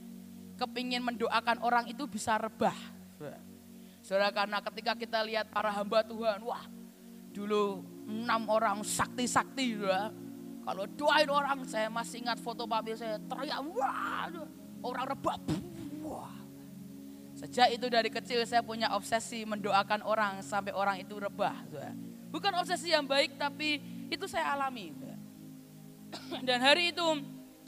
kepingin 0.56 1.04
mendoakan 1.04 1.60
orang 1.68 1.92
itu 1.92 2.08
bisa 2.08 2.40
rebah. 2.40 2.80
Saudara 4.00 4.32
karena 4.32 4.64
ketika 4.64 4.96
kita 4.96 5.20
lihat 5.28 5.52
para 5.52 5.68
hamba 5.68 6.00
Tuhan, 6.08 6.40
wah 6.48 6.64
dulu 7.36 7.84
enam 8.08 8.48
orang 8.48 8.88
sakti-sakti 8.88 9.84
ya. 9.84 10.16
Kalau 10.62 10.86
doain 10.86 11.30
orang, 11.30 11.66
saya 11.66 11.90
masih 11.90 12.22
ingat 12.22 12.38
foto 12.38 12.70
papi 12.70 12.94
saya 12.94 13.18
teriak, 13.18 13.60
wah 13.74 14.30
orang 14.86 15.06
rebah. 15.10 15.38
Wah. 16.06 16.36
Sejak 17.38 17.74
itu 17.74 17.90
dari 17.90 18.10
kecil 18.14 18.46
saya 18.46 18.62
punya 18.62 18.94
obsesi 18.94 19.42
mendoakan 19.48 20.06
orang 20.06 20.46
sampai 20.46 20.74
orang 20.78 21.02
itu 21.02 21.18
rebah. 21.18 21.58
Bukan 22.30 22.54
obsesi 22.62 22.94
yang 22.94 23.06
baik 23.10 23.42
tapi 23.42 23.82
itu 24.14 24.30
saya 24.30 24.54
alami. 24.54 24.94
Dan 26.48 26.62
hari 26.62 26.94
itu 26.94 27.08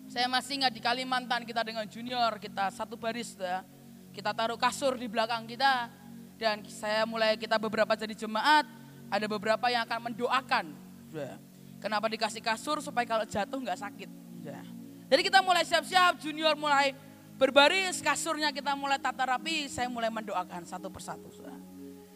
saya 0.05 0.29
masih 0.29 0.61
ingat 0.61 0.71
di 0.75 0.81
Kalimantan 0.83 1.41
kita 1.47 1.65
dengan 1.65 1.89
junior, 1.89 2.37
kita 2.37 2.69
satu 2.69 2.93
baris. 2.99 3.33
Kita 4.13 4.29
taruh 4.29 4.61
kasur 4.61 4.93
di 4.93 5.09
belakang 5.09 5.49
kita 5.49 5.89
dan 6.37 6.61
saya 6.69 7.07
mulai 7.07 7.33
kita 7.33 7.57
beberapa 7.57 7.97
jadi 7.97 8.13
jemaat, 8.13 8.69
ada 9.09 9.25
beberapa 9.25 9.73
yang 9.73 9.89
akan 9.89 10.13
mendoakan. 10.13 10.65
Kenapa 11.83 12.07
dikasih 12.07 12.39
kasur 12.39 12.79
supaya 12.79 13.03
kalau 13.03 13.27
jatuh 13.27 13.59
nggak 13.59 13.75
sakit. 13.75 14.09
Ya. 14.39 14.63
Jadi 15.11 15.21
kita 15.27 15.43
mulai 15.43 15.67
siap-siap, 15.67 16.23
junior 16.23 16.55
mulai 16.55 16.95
berbaris, 17.35 17.99
kasurnya 17.99 18.55
kita 18.55 18.71
mulai 18.71 18.95
tata 18.95 19.35
rapi, 19.35 19.67
saya 19.67 19.91
mulai 19.91 20.07
mendoakan 20.07 20.63
satu 20.63 20.87
persatu. 20.87 21.27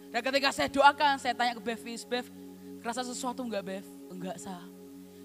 Dan 0.07 0.23
ketika 0.23 0.55
saya 0.55 0.71
doakan, 0.71 1.19
saya 1.19 1.35
tanya 1.35 1.51
ke 1.51 1.61
Bev, 1.61 1.83
Bev, 1.83 2.25
kerasa 2.79 3.03
sesuatu 3.03 3.43
enggak 3.43 3.67
Bev? 3.67 3.85
Enggak 4.07 4.39
sah. 4.39 4.63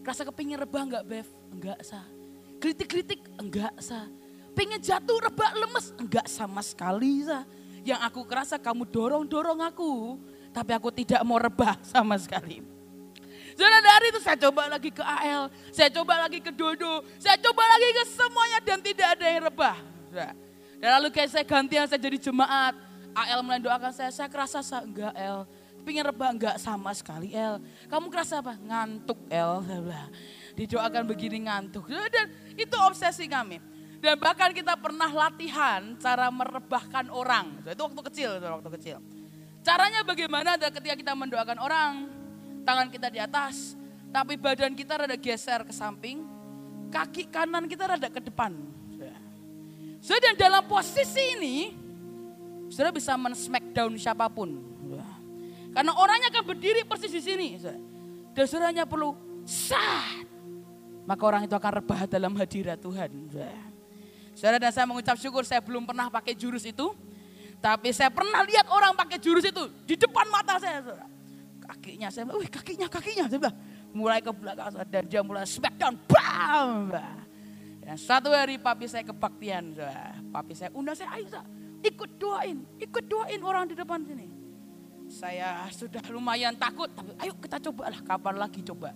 Kerasa 0.03 0.27
kepingin 0.27 0.59
rebah 0.59 0.83
enggak 0.83 1.05
Bev? 1.07 1.29
Enggak 1.55 1.79
sah 1.87 2.03
kritik-kritik 2.63 3.27
enggak 3.43 3.75
sah. 3.83 4.07
Pengen 4.55 4.79
jatuh 4.79 5.19
rebak 5.19 5.51
lemes 5.59 5.91
enggak 5.99 6.31
sama 6.31 6.63
sekali 6.63 7.27
sah. 7.27 7.43
Yang 7.83 8.01
aku 8.07 8.23
kerasa 8.23 8.63
kamu 8.63 8.87
dorong-dorong 8.87 9.59
aku, 9.67 10.23
tapi 10.55 10.71
aku 10.71 10.95
tidak 10.95 11.19
mau 11.27 11.43
rebah 11.43 11.75
sama 11.83 12.15
sekali. 12.15 12.63
Saudara 13.53 13.79
dari 13.85 14.07
itu 14.09 14.21
saya 14.25 14.37
coba 14.41 14.63
lagi 14.69 14.91
ke 14.91 15.05
AL, 15.05 15.53
saya 15.71 15.89
coba 15.93 16.15
lagi 16.25 16.39
ke 16.41 16.51
Dodo, 16.53 17.05
saya 17.21 17.37
coba 17.37 17.63
lagi 17.65 17.89
ke 17.93 18.05
semuanya 18.09 18.59
dan 18.65 18.79
tidak 18.81 19.09
ada 19.19 19.27
yang 19.29 19.43
rebah. 19.45 19.77
Dan 20.81 20.91
lalu 20.99 21.09
kayak 21.13 21.31
saya 21.31 21.45
gantian 21.45 21.85
saya 21.85 22.01
jadi 22.01 22.19
jemaat, 22.19 22.75
AL 23.13 23.41
mulai 23.45 23.61
doakan 23.61 23.93
saya, 23.93 24.11
saya 24.11 24.29
kerasa 24.33 24.65
saya 24.65 24.83
enggak 24.83 25.13
El, 25.13 25.45
pingin 25.85 26.03
rebah 26.03 26.33
enggak 26.33 26.57
sama 26.57 26.91
sekali 26.97 27.37
El. 27.37 27.61
Kamu 27.93 28.09
kerasa 28.09 28.41
apa? 28.41 28.57
Ngantuk 28.57 29.21
El, 29.29 29.61
didoakan 30.57 31.03
begini 31.05 31.45
ngantuk. 31.45 31.87
Dan 31.87 32.33
itu 32.57 32.77
obsesi 32.81 33.29
kami. 33.29 33.61
Dan 34.03 34.19
bahkan 34.19 34.51
kita 34.51 34.75
pernah 34.75 35.07
latihan 35.07 35.95
cara 36.03 36.27
merebahkan 36.33 37.07
orang. 37.13 37.63
Itu 37.63 37.87
waktu 37.87 38.03
kecil, 38.11 38.31
itu 38.41 38.47
waktu 38.51 38.71
kecil. 38.81 38.99
Caranya 39.63 40.03
bagaimana 40.03 40.59
ketika 40.59 40.99
kita 40.99 41.15
mendoakan 41.15 41.59
orang, 41.63 42.11
tangan 42.63 42.89
kita 42.89 43.13
di 43.13 43.19
atas, 43.19 43.75
tapi 44.11 44.39
badan 44.39 44.73
kita 44.73 45.05
rada 45.05 45.17
geser 45.19 45.63
ke 45.67 45.73
samping, 45.75 46.23
kaki 46.89 47.29
kanan 47.29 47.67
kita 47.67 47.85
rada 47.87 48.09
ke 48.09 48.21
depan. 48.23 48.55
Dan 50.03 50.35
dalam 50.35 50.67
posisi 50.67 51.39
ini, 51.39 51.71
saudara 52.67 52.91
bisa 52.91 53.15
men-smackdown 53.15 53.95
siapa 53.95 54.27
pun. 54.27 54.73
Karena 55.73 55.95
orangnya 55.97 56.29
akan 56.29 56.45
berdiri 56.45 56.83
persis 56.85 57.13
di 57.15 57.23
sini. 57.23 57.49
dan 58.33 58.45
saudaranya 58.49 58.85
perlu 58.89 59.13
sat. 59.45 60.25
Maka 61.05 61.23
orang 61.23 61.43
itu 61.45 61.55
akan 61.57 61.73
rebah 61.83 62.09
dalam 62.09 62.33
hadirat 62.37 62.81
Tuhan. 62.81 63.11
Saudara 64.33 64.57
dan 64.57 64.73
saya 64.73 64.89
mengucap 64.89 65.17
syukur 65.21 65.45
saya 65.45 65.61
belum 65.61 65.85
pernah 65.85 66.09
pakai 66.09 66.33
jurus 66.33 66.65
itu. 66.65 66.93
Tapi 67.63 67.95
saya 67.95 68.11
pernah 68.11 68.43
lihat 68.43 68.67
orang 68.73 68.97
pakai 68.99 69.23
jurus 69.23 69.47
itu 69.47 69.71
di 69.87 69.95
depan 69.95 70.27
mata 70.33 70.59
saya. 70.59 70.83
Saudara. 70.83 71.12
Kakinya 71.83 72.15
saya 72.15 72.31
bilang, 72.31 72.47
kakinya, 72.47 72.87
kakinya. 72.87 73.27
Saya 73.27 73.41
bilang, 73.43 73.59
mulai 73.91 74.23
ke 74.23 74.31
belakang 74.31 74.71
dan 74.87 75.03
dia 75.11 75.19
mulai 75.27 75.43
smackdown. 75.43 75.99
Bam! 76.07 76.95
Dan 77.83 77.99
satu 77.99 78.31
hari 78.31 78.55
papi 78.55 78.87
saya 78.87 79.03
kebaktian. 79.03 79.75
Papi 80.31 80.55
saya 80.55 80.71
undang 80.79 80.95
saya, 80.95 81.11
ayo 81.19 81.27
ikut 81.83 82.23
doain, 82.23 82.63
ikut 82.79 83.05
doain 83.11 83.43
orang 83.43 83.67
di 83.67 83.75
depan 83.75 83.99
sini. 84.07 84.31
Saya 85.11 85.67
sudah 85.75 85.99
lumayan 86.15 86.55
takut, 86.55 86.87
tapi 86.95 87.11
ayo 87.19 87.35
kita 87.43 87.59
coba 87.59 87.91
lah, 87.91 87.99
kapan 88.07 88.39
lagi 88.39 88.63
coba. 88.63 88.95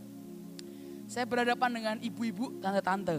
Saya 1.11 1.27
berhadapan 1.27 1.71
dengan 1.75 1.97
ibu-ibu, 1.99 2.63
tante-tante. 2.63 3.19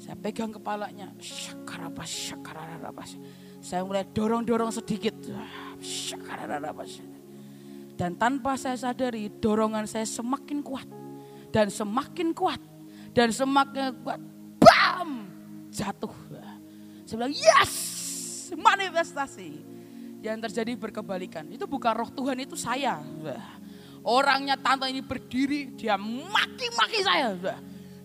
Saya 0.00 0.16
pegang 0.16 0.56
kepalanya, 0.56 1.12
syakarabas, 1.20 2.08
syakarabas. 2.08 3.20
Saya 3.60 3.84
mulai 3.84 4.08
dorong-dorong 4.08 4.72
sedikit. 4.72 5.12
Syakarabas. 5.84 7.04
Dan 7.98 8.14
tanpa 8.14 8.54
saya 8.54 8.78
sadari, 8.78 9.26
dorongan 9.26 9.82
saya 9.90 10.06
semakin 10.06 10.62
kuat. 10.62 10.86
Dan 11.50 11.66
semakin 11.66 12.30
kuat. 12.30 12.62
Dan 13.10 13.34
semakin 13.34 13.90
kuat. 14.06 14.22
Bam! 14.62 15.26
Jatuh. 15.74 16.14
Saya 17.02 17.16
bilang, 17.18 17.34
yes! 17.34 17.74
Manifestasi 18.54 19.50
yang 20.22 20.38
terjadi 20.38 20.78
berkebalikan. 20.78 21.50
Itu 21.50 21.66
bukan 21.66 21.90
roh 21.98 22.10
Tuhan, 22.14 22.38
itu 22.38 22.54
saya. 22.54 23.02
Orangnya 24.06 24.54
tante 24.54 24.86
ini 24.86 25.02
berdiri, 25.02 25.74
dia 25.74 25.98
maki-maki 25.98 27.02
saya. 27.02 27.34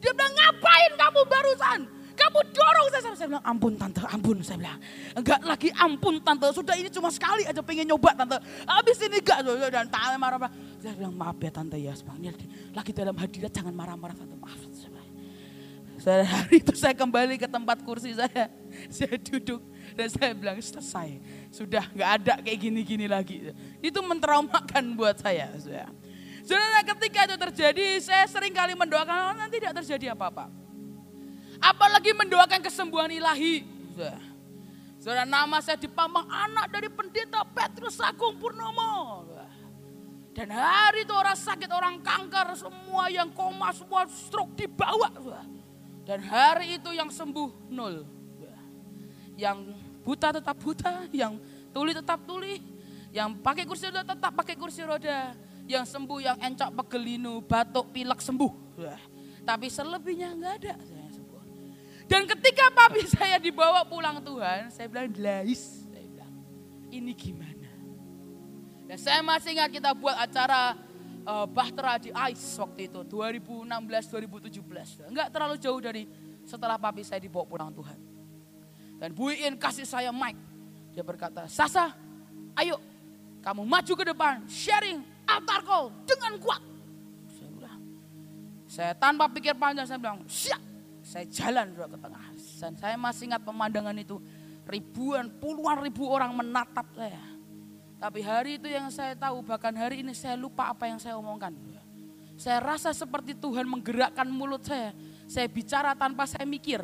Dia 0.01 0.12
bilang, 0.12 0.33
ngapain 0.33 0.91
kamu 0.97 1.21
barusan? 1.29 1.79
Kamu 2.13 2.39
dorong 2.53 2.88
saya. 2.89 3.01
Saya 3.13 3.27
bilang, 3.29 3.46
ampun 3.46 3.74
tante, 3.77 4.00
ampun. 4.10 4.38
Saya 4.46 4.58
bilang, 4.62 4.79
enggak 5.17 5.39
lagi 5.43 5.70
ampun 5.75 6.15
tante. 6.22 6.48
Sudah 6.53 6.75
ini 6.77 6.89
cuma 6.89 7.10
sekali 7.10 7.46
aja 7.46 7.62
pengen 7.65 7.89
nyoba 7.89 8.13
tante. 8.13 8.38
Habis 8.65 8.98
ini 9.05 9.17
enggak. 9.22 9.39
Dan 9.70 9.88
tante 9.89 10.17
marah-marah. 10.17 10.53
Saya 10.82 10.93
bilang, 10.98 11.13
maaf 11.13 11.38
ya 11.41 11.51
tante 11.51 11.77
ya. 11.77 11.93
Ini 11.93 12.29
lagi 12.74 12.91
dalam 12.93 13.15
hadirat, 13.17 13.51
jangan 13.51 13.74
marah-marah 13.74 14.15
tante. 14.17 14.36
Maaf. 14.38 14.62
Saya, 16.03 16.27
hari 16.27 16.60
itu 16.60 16.75
saya 16.75 16.91
kembali 16.91 17.39
ke 17.39 17.48
tempat 17.48 17.79
kursi 17.88 18.12
saya. 18.12 18.51
Saya 18.91 19.15
duduk 19.22 19.62
dan 19.93 20.10
saya 20.10 20.34
bilang 20.34 20.58
selesai. 20.58 21.22
Sudah 21.53 21.86
nggak 21.93 22.10
ada 22.20 22.34
kayak 22.41 22.60
gini-gini 22.60 23.05
lagi. 23.05 23.53
Itu 23.79 24.01
mentraumakan 24.01 24.98
buat 24.98 25.22
saya. 25.22 25.53
Saudara 26.43 26.82
ketika 26.82 27.29
itu 27.29 27.36
terjadi 27.38 27.86
saya 28.01 28.25
sering 28.25 28.51
kali 28.51 28.74
mendoakan 28.74 29.15
oh, 29.32 29.36
nanti 29.38 29.62
tidak 29.62 29.86
terjadi 29.86 30.17
apa-apa. 30.17 30.62
Apalagi 31.63 32.12
mendoakan 32.12 32.60
kesembuhan 32.60 33.08
ilahi. 33.08 33.63
Saudara 35.00 35.24
nama 35.24 35.63
saya 35.63 35.79
dipamang 35.79 36.27
anak 36.27 36.67
dari 36.72 36.91
pendeta 36.91 37.43
Petrus 37.48 38.00
Agung 38.03 38.36
Purnomo. 38.36 39.24
Dan 40.34 40.50
hari 40.50 41.05
itu 41.05 41.13
orang 41.13 41.38
sakit, 41.38 41.70
orang 41.70 42.01
kanker, 42.01 42.58
semua 42.58 43.05
yang 43.08 43.29
koma, 43.32 43.70
semua 43.72 44.03
stroke 44.10 44.58
dibawa. 44.58 45.08
Dan 46.03 46.20
hari 46.25 46.82
itu 46.82 46.89
yang 46.91 47.08
sembuh 47.08 47.72
nol. 47.72 48.03
Yang 49.39 49.77
buta 50.03 50.36
tetap 50.36 50.58
buta, 50.60 51.08
yang 51.15 51.39
tuli 51.72 51.93
tetap 51.93 52.20
tuli, 52.27 52.60
yang 53.13 53.38
pakai 53.39 53.63
kursi 53.63 53.88
roda 53.88 54.03
tetap 54.03 54.34
pakai 54.34 54.55
kursi 54.58 54.82
roda, 54.84 55.38
yang 55.70 55.86
sembuh 55.86 56.20
yang 56.20 56.38
encok 56.41 56.70
pegelinu, 56.82 57.39
batuk, 57.46 57.93
pilek 57.93 58.20
sembuh. 58.20 58.51
Tapi 59.46 59.67
selebihnya 59.70 60.34
enggak 60.34 60.53
ada. 60.66 60.75
Dan 62.07 62.27
ketika 62.27 62.68
papi 62.74 63.07
saya 63.16 63.39
dibawa 63.39 63.87
pulang 63.87 64.20
Tuhan, 64.20 64.72
saya 64.72 64.87
bilang, 64.92 65.11
Lais, 65.16 65.87
saya 65.87 66.07
bilang, 66.07 66.33
ini 66.92 67.11
gimana? 67.16 67.72
Dan 68.87 68.98
saya 69.00 69.24
masih 69.24 69.57
ingat 69.57 69.72
kita 69.72 69.96
buat 69.96 70.13
acara 70.13 70.75
uh, 71.24 71.48
Bahtera 71.48 71.98
di 71.98 72.11
ICE 72.11 72.59
waktu 72.59 72.92
itu, 72.92 73.00
2016-2017. 73.07 75.09
Enggak 75.09 75.27
terlalu 75.31 75.55
jauh 75.57 75.79
dari 75.79 76.03
setelah 76.44 76.75
papi 76.75 77.07
saya 77.07 77.24
dibawa 77.24 77.48
pulang 77.48 77.72
Tuhan. 77.72 78.00
Dan 79.00 79.16
Bu 79.16 79.31
Iin 79.31 79.55
kasih 79.55 79.87
saya 79.87 80.11
mic. 80.11 80.35
Dia 80.94 81.03
berkata, 81.03 81.50
Sasa, 81.50 81.92
ayo 82.55 82.77
kamu 83.44 83.68
maju 83.68 83.94
ke 83.98 84.05
depan, 84.07 84.33
sharing 84.48 85.03
altar 85.27 85.61
call 85.68 85.92
dengan 86.07 86.39
kuat. 86.39 86.61
Saya 87.35 87.50
bilang, 87.51 87.79
saya 88.68 88.92
tanpa 88.96 89.27
pikir 89.31 89.55
panjang, 89.57 89.83
saya 89.83 90.00
bilang, 90.00 90.24
siap. 90.27 90.73
Saya 91.03 91.27
jalan 91.27 91.75
ke 91.75 92.00
tengah. 92.00 92.25
Dan 92.33 92.74
saya 92.79 92.96
masih 92.96 93.27
ingat 93.27 93.44
pemandangan 93.44 93.94
itu. 94.00 94.24
Ribuan, 94.63 95.27
puluhan 95.44 95.83
ribu 95.83 96.07
orang 96.07 96.31
menatap 96.31 96.87
saya. 96.96 97.20
Tapi 98.00 98.20
hari 98.24 98.55
itu 98.55 98.72
yang 98.72 98.87
saya 98.87 99.11
tahu, 99.16 99.44
bahkan 99.44 99.75
hari 99.75 100.00
ini 100.00 100.16
saya 100.16 100.39
lupa 100.39 100.72
apa 100.72 100.87
yang 100.87 101.00
saya 101.00 101.20
omongkan. 101.20 101.51
Saya 102.39 102.63
rasa 102.63 102.96
seperti 102.96 103.35
Tuhan 103.35 103.68
menggerakkan 103.68 104.25
mulut 104.31 104.63
saya. 104.63 104.96
Saya 105.27 105.48
bicara 105.51 105.92
tanpa 105.96 106.24
saya 106.24 106.48
mikir. 106.48 106.79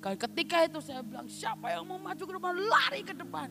Ketika 0.00 0.66
itu 0.66 0.78
saya 0.82 1.02
bilang, 1.02 1.30
siapa 1.30 1.70
yang 1.70 1.86
mau 1.86 1.98
maju 1.98 2.22
ke 2.26 2.34
depan, 2.34 2.54
lari 2.58 3.00
ke 3.06 3.14
depan. 3.14 3.48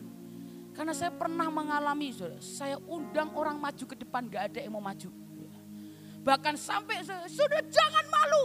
Karena 0.70 0.92
saya 0.94 1.12
pernah 1.12 1.48
mengalami, 1.50 2.14
saya 2.40 2.76
undang 2.88 3.32
orang 3.36 3.56
maju 3.56 3.84
ke 3.84 3.96
depan, 3.96 4.28
gak 4.28 4.52
ada 4.52 4.58
yang 4.64 4.72
mau 4.76 4.84
maju. 4.84 5.08
Bahkan 6.20 6.54
sampai 6.60 7.04
sudah 7.28 7.60
jangan 7.68 8.04
malu, 8.08 8.44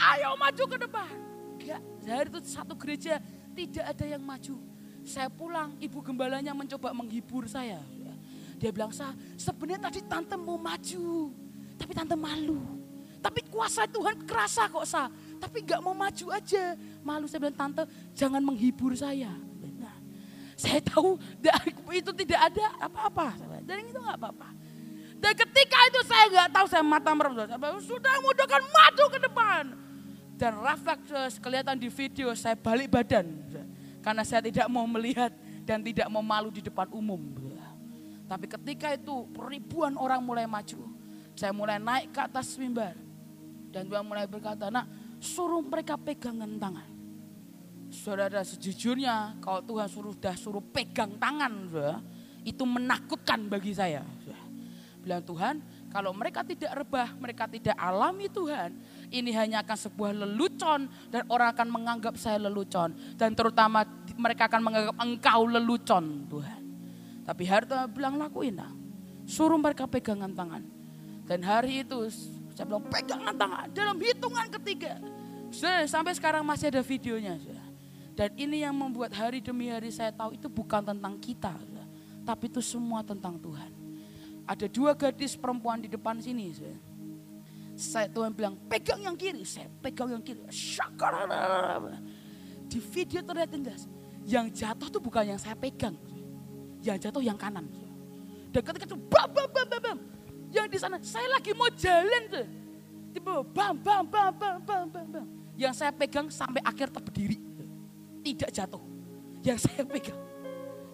ayo 0.00 0.32
maju 0.40 0.64
ke 0.64 0.76
depan. 0.80 1.12
Gak, 1.60 1.80
dari 2.00 2.28
itu 2.32 2.40
satu 2.48 2.72
gereja 2.72 3.20
tidak 3.52 3.84
ada 3.84 4.04
yang 4.08 4.22
maju. 4.24 4.56
Saya 5.04 5.28
pulang, 5.28 5.76
ibu 5.76 6.00
gembalanya 6.00 6.56
mencoba 6.56 6.92
menghibur 6.96 7.44
saya. 7.44 7.80
Dia 8.60 8.68
bilang, 8.72 8.92
saya 8.92 9.16
sebenarnya 9.40 9.88
tadi 9.88 10.04
tante 10.04 10.36
mau 10.36 10.60
maju, 10.60 11.32
tapi 11.80 11.92
tante 11.96 12.12
malu. 12.12 12.60
Tapi 13.20 13.44
kuasa 13.48 13.84
Tuhan 13.88 14.24
kerasa 14.24 14.68
kok 14.68 14.84
sa. 14.88 15.08
Tapi 15.40 15.64
gak 15.64 15.80
mau 15.80 15.96
maju 15.96 16.32
aja. 16.32 16.76
Malu 17.00 17.28
saya 17.28 17.48
bilang, 17.48 17.56
tante 17.56 17.84
jangan 18.16 18.40
menghibur 18.40 18.92
saya. 18.96 19.32
Nah, 19.80 19.96
saya 20.56 20.80
tahu 20.84 21.20
itu 21.92 22.10
tidak 22.16 22.40
ada 22.52 22.64
apa-apa. 22.80 23.36
Dan 23.64 23.84
itu 23.84 24.00
gak 24.00 24.16
apa-apa. 24.16 24.48
Dan 25.20 25.32
ketika 25.36 25.78
itu 25.88 26.00
saya 26.08 26.24
gak 26.32 26.48
tahu, 26.52 26.66
saya 26.68 26.84
mata 26.84 27.12
merem. 27.12 27.36
Sudah 27.84 28.14
mudahkan 28.24 28.62
maju 28.64 29.04
ke 29.08 29.18
depan. 29.24 29.64
Dan 30.40 30.56
refleks 30.56 31.36
kelihatan 31.36 31.76
di 31.76 31.92
video, 31.92 32.32
saya 32.32 32.56
balik 32.56 32.88
badan. 32.88 33.28
Karena 34.00 34.24
saya 34.24 34.40
tidak 34.40 34.64
mau 34.72 34.88
melihat 34.88 35.28
dan 35.68 35.84
tidak 35.84 36.08
mau 36.08 36.24
malu 36.24 36.48
di 36.48 36.64
depan 36.64 36.88
umum. 36.96 37.20
Tapi 38.24 38.48
ketika 38.48 38.96
itu 38.96 39.28
ribuan 39.36 40.00
orang 40.00 40.24
mulai 40.24 40.48
maju. 40.48 40.80
Saya 41.36 41.52
mulai 41.52 41.76
naik 41.76 42.16
ke 42.16 42.20
atas 42.24 42.56
mimbar. 42.56 42.96
Dan 43.68 43.84
Tuhan 43.84 44.00
mulai 44.00 44.24
berkata, 44.24 44.72
nak 44.72 44.88
suruh 45.20 45.60
mereka 45.60 46.00
pegangan 46.00 46.56
tangan. 46.56 46.88
Saudara 47.92 48.40
sejujurnya 48.40 49.36
kalau 49.44 49.60
Tuhan 49.60 49.92
suruh 49.92 50.16
dah 50.16 50.32
suruh 50.40 50.64
pegang 50.64 51.20
tangan, 51.20 51.52
itu 52.48 52.64
menakutkan 52.64 53.44
bagi 53.44 53.76
saya. 53.76 54.00
Bilang 55.04 55.24
Tuhan, 55.24 55.54
kalau 55.90 56.12
mereka 56.12 56.44
tidak 56.46 56.70
rebah, 56.70 57.08
mereka 57.18 57.48
tidak 57.50 57.74
alami 57.74 58.30
Tuhan, 58.30 58.70
ini 59.10 59.34
hanya 59.34 59.66
akan 59.66 59.76
sebuah 59.76 60.10
lelucon 60.14 60.86
dan 61.10 61.26
orang 61.26 61.50
akan 61.50 61.68
menganggap 61.68 62.14
saya 62.14 62.38
lelucon. 62.38 62.94
Dan 63.18 63.34
terutama 63.34 63.82
mereka 64.14 64.46
akan 64.46 64.60
menganggap 64.62 64.96
engkau 65.02 65.40
lelucon 65.50 66.30
Tuhan. 66.30 66.62
Tapi 67.26 67.42
hari 67.46 67.66
itu 67.66 67.76
bilang 67.94 68.18
lakuin 68.18 68.58
lah. 68.58 68.70
Suruh 69.26 69.58
mereka 69.58 69.86
pegangan 69.86 70.30
tangan. 70.30 70.62
Dan 71.26 71.42
hari 71.46 71.86
itu 71.86 72.10
saya 72.54 72.66
bilang 72.66 72.86
pegangan 72.86 73.34
tangan 73.34 73.66
dalam 73.70 73.98
hitungan 73.98 74.46
ketiga. 74.58 74.98
Sudah, 75.50 75.86
sampai 75.86 76.14
sekarang 76.14 76.46
masih 76.46 76.70
ada 76.70 76.82
videonya. 76.82 77.38
Dan 78.14 78.30
ini 78.38 78.62
yang 78.62 78.74
membuat 78.74 79.14
hari 79.14 79.42
demi 79.42 79.70
hari 79.70 79.90
saya 79.90 80.14
tahu 80.14 80.38
itu 80.38 80.46
bukan 80.46 80.82
tentang 80.82 81.18
kita. 81.18 81.54
Tapi 82.26 82.46
itu 82.46 82.62
semua 82.62 83.02
tentang 83.02 83.38
Tuhan. 83.38 83.70
Ada 84.46 84.66
dua 84.66 84.94
gadis 84.98 85.38
perempuan 85.38 85.82
di 85.82 85.86
depan 85.86 86.18
sini. 86.18 86.50
Sudah. 86.50 86.89
Saya 87.80 88.12
Tuhan 88.12 88.36
bilang 88.36 88.60
pegang 88.68 89.00
yang 89.00 89.16
kiri. 89.16 89.40
Saya 89.40 89.72
pegang 89.80 90.12
yang 90.12 90.20
kiri. 90.20 90.44
Di 92.68 92.76
video 92.76 93.24
terlihat 93.24 93.48
jelas. 93.56 93.88
Yang 94.28 94.60
jatuh 94.60 94.92
itu 94.92 95.00
bukan 95.00 95.24
yang 95.32 95.40
saya 95.40 95.56
pegang. 95.56 95.96
Yang 96.84 97.08
jatuh 97.08 97.24
yang 97.24 97.40
kanan. 97.40 97.64
Dan 98.52 98.60
ketika 98.60 98.84
itu 98.84 98.98
bam 99.08 99.28
bam 99.32 99.48
bam 99.48 99.66
bam 99.66 99.80
bam 99.80 99.98
yang 100.50 100.66
di 100.66 100.78
sana 100.82 100.98
saya 100.98 101.30
lagi 101.30 101.54
mau 101.54 101.70
jalan 101.70 102.22
tuh. 102.26 102.46
Tiba 103.14 103.42
bam 103.42 103.74
bam 103.78 104.04
bam 104.06 104.30
bam 104.34 104.56
bam 104.60 104.84
bam 104.90 105.06
bam. 105.08 105.26
Yang 105.54 105.72
saya 105.80 105.92
pegang 105.94 106.26
sampai 106.28 106.60
akhir 106.66 106.90
berdiri. 106.90 107.38
Tidak 108.20 108.50
jatuh. 108.50 108.82
Yang 109.46 109.58
saya 109.64 109.82
pegang. 109.86 110.20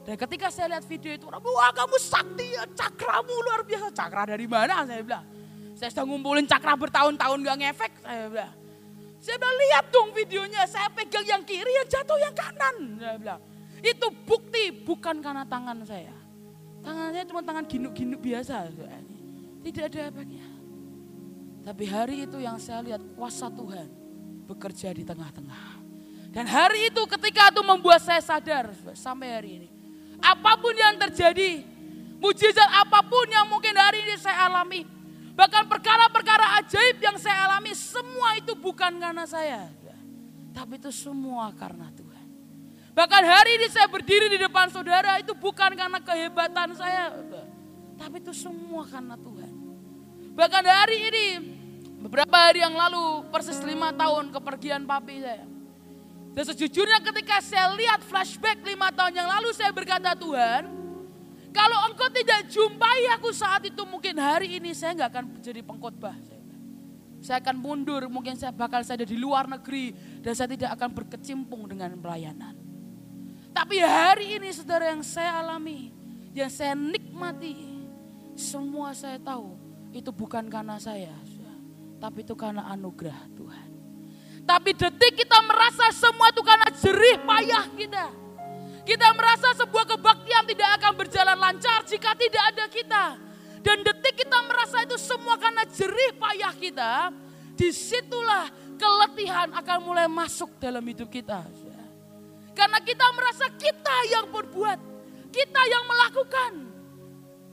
Dan 0.07 0.15
ketika 0.15 0.47
saya 0.55 0.79
lihat 0.79 0.87
video 0.87 1.19
itu, 1.19 1.27
wah 1.27 1.71
kamu 1.75 1.99
sakti 1.99 2.55
ya, 2.55 2.63
cakramu 2.79 3.35
luar 3.43 3.67
biasa. 3.67 3.91
Cakra 3.91 4.23
dari 4.23 4.47
mana 4.47 4.87
saya 4.87 5.03
bilang. 5.03 5.27
Saya 5.77 5.93
sudah 5.93 6.09
ngumpulin 6.09 6.49
cakra 6.49 6.73
bertahun-tahun 6.73 7.39
gak 7.45 7.59
ngefek. 7.61 7.93
Saya 8.01 8.27
bilang, 8.33 8.53
saya 9.21 9.37
bilang 9.37 9.57
lihat 9.61 9.85
dong 9.93 10.09
videonya, 10.17 10.63
saya 10.65 10.89
pegang 10.89 11.27
yang 11.29 11.45
kiri, 11.45 11.69
yang 11.69 11.85
jatuh 11.85 12.17
yang 12.17 12.33
kanan. 12.33 12.77
Saya 12.97 13.17
bilang, 13.21 13.41
itu 13.85 14.07
bukti 14.25 14.73
bukan 14.73 15.21
karena 15.21 15.45
tangan 15.45 15.85
saya. 15.85 16.17
Tangannya 16.81 17.23
cuma 17.29 17.45
tangan 17.45 17.69
ginuk-ginuk 17.69 18.25
biasa. 18.25 18.73
Tidak 19.61 19.85
ada 19.93 20.01
apa-apa. 20.09 20.49
Tapi 21.67 21.85
hari 21.91 22.17
itu 22.25 22.39
yang 22.39 22.57
saya 22.57 22.81
lihat 22.81 23.03
kuasa 23.19 23.53
Tuhan 23.53 23.91
bekerja 24.47 24.95
di 24.97 25.03
tengah-tengah. 25.03 25.83
Dan 26.31 26.47
hari 26.49 26.89
itu 26.89 27.03
ketika 27.11 27.53
itu 27.53 27.61
membuat 27.61 28.01
saya 28.01 28.23
sadar 28.23 28.73
sampai 28.97 29.29
hari 29.29 29.51
ini. 29.61 29.69
Apa 30.23 30.57
pun 30.57 30.73
yang 30.73 30.97
terjadi, 30.97 31.67
mujizat 32.23 32.71
apa 32.71 33.05
pun 33.05 33.27
yang 33.29 33.51
mungkin 33.51 33.75
hari 33.77 34.01
ini 34.07 34.15
saya 34.17 34.49
alami. 34.49 34.96
Bahkan 35.37 35.69
perkara-perkara 35.69 36.65
ajaib 36.65 36.97
yang 36.99 37.21
saya 37.21 37.45
alami, 37.47 37.77
semua 37.77 38.41
itu 38.41 38.57
bukan 38.57 38.97
karena 38.97 39.29
saya. 39.29 39.69
Tapi 40.57 40.81
itu 40.81 40.89
semua 40.89 41.53
karena 41.53 41.93
Tuhan. 41.93 42.27
Bahkan 42.97 43.23
hari 43.29 43.61
ini 43.61 43.69
saya 43.69 43.85
berdiri 43.93 44.33
di 44.33 44.41
depan 44.41 44.73
saudara 44.73 45.21
itu 45.21 45.37
bukan 45.37 45.77
karena 45.77 46.01
kehebatan 46.01 46.73
saya. 46.73 47.13
Tapi 48.01 48.25
itu 48.25 48.33
semua 48.33 48.89
karena 48.89 49.21
Tuhan. 49.21 49.53
Bahkan 50.33 50.65
hari 50.65 50.99
ini 51.13 51.25
Beberapa 52.07 52.39
hari 52.39 52.63
yang 52.63 52.71
lalu, 52.71 53.27
persis 53.35 53.59
lima 53.67 53.91
tahun 53.91 54.31
kepergian 54.31 54.87
papi 54.87 55.27
saya. 55.27 55.43
Dan 56.39 56.45
sejujurnya 56.47 57.03
ketika 57.03 57.43
saya 57.43 57.75
lihat 57.75 58.05
flashback 58.07 58.63
lima 58.63 58.95
tahun 58.95 59.11
yang 59.17 59.27
lalu, 59.27 59.51
saya 59.51 59.75
berkata 59.75 60.15
Tuhan, 60.15 60.71
kalau 61.57 61.79
engkau 61.89 62.13
tidak 62.13 62.53
jumpai 62.53 63.09
aku 63.17 63.33
saat 63.33 63.65
itu, 63.65 63.81
mungkin 63.89 64.21
hari 64.21 64.61
ini 64.61 64.77
saya 64.77 64.93
nggak 64.93 65.09
akan 65.09 65.25
menjadi 65.41 65.61
pengkhotbah. 65.65 66.17
Saya 67.25 67.41
akan 67.41 67.57
mundur, 67.57 68.05
mungkin 68.13 68.37
saya 68.37 68.53
bakal 68.53 68.85
saya 68.85 69.01
ada 69.01 69.09
di 69.09 69.17
luar 69.17 69.49
negeri, 69.49 69.97
dan 70.21 70.37
saya 70.37 70.53
tidak 70.53 70.77
akan 70.77 70.93
berkecimpung 70.93 71.65
dengan 71.65 71.97
pelayanan. 71.97 72.53
Tapi 73.57 73.81
hari 73.81 74.37
ini 74.37 74.53
saudara 74.53 74.93
yang 74.93 75.01
saya 75.01 75.41
alami, 75.41 75.89
yang 76.37 76.53
saya 76.53 76.77
nikmati, 76.77 77.57
semua 78.37 78.93
saya 78.93 79.17
tahu 79.17 79.57
itu 79.97 80.13
bukan 80.13 80.45
karena 80.53 80.77
saya 80.77 81.17
tapi 81.97 82.23
itu 82.23 82.35
karena 82.37 82.69
anugerah 82.71 83.19
Tuhan. 83.35 83.69
Tapi 84.47 84.71
detik 84.79 85.13
kita 85.19 85.43
merasa 85.43 85.91
semua 85.91 86.31
itu 86.31 86.43
karena 86.45 86.69
jerih 86.71 87.17
payah 87.27 87.67
kita. 87.75 88.07
Kita 88.87 89.11
merasa 89.19 89.51
sebuah 89.59 89.99
kebaktian 89.99 90.47
tidak 90.47 90.71
akan 90.79 90.93
berjalan 90.95 91.35
lancar 91.35 91.83
jika 91.83 92.15
tidak 92.15 92.43
ada 92.55 92.65
kita. 92.71 93.05
Dan 93.59 93.83
detik 93.83 94.23
kita 94.23 94.39
merasa 94.47 94.87
itu 94.87 94.95
semua 94.95 95.35
karena 95.35 95.67
jerih 95.67 96.15
payah 96.15 96.55
kita. 96.55 97.11
Di 97.59 97.75
situlah 97.75 98.47
keletihan 98.79 99.51
akan 99.51 99.79
mulai 99.83 100.07
masuk 100.07 100.55
dalam 100.63 100.87
hidup 100.87 101.11
kita. 101.11 101.43
Karena 102.55 102.79
kita 102.79 103.07
merasa 103.11 103.51
kita 103.59 103.97
yang 104.07 104.31
berbuat. 104.31 104.79
Kita 105.35 105.61
yang 105.67 105.85
melakukan. 105.91 106.53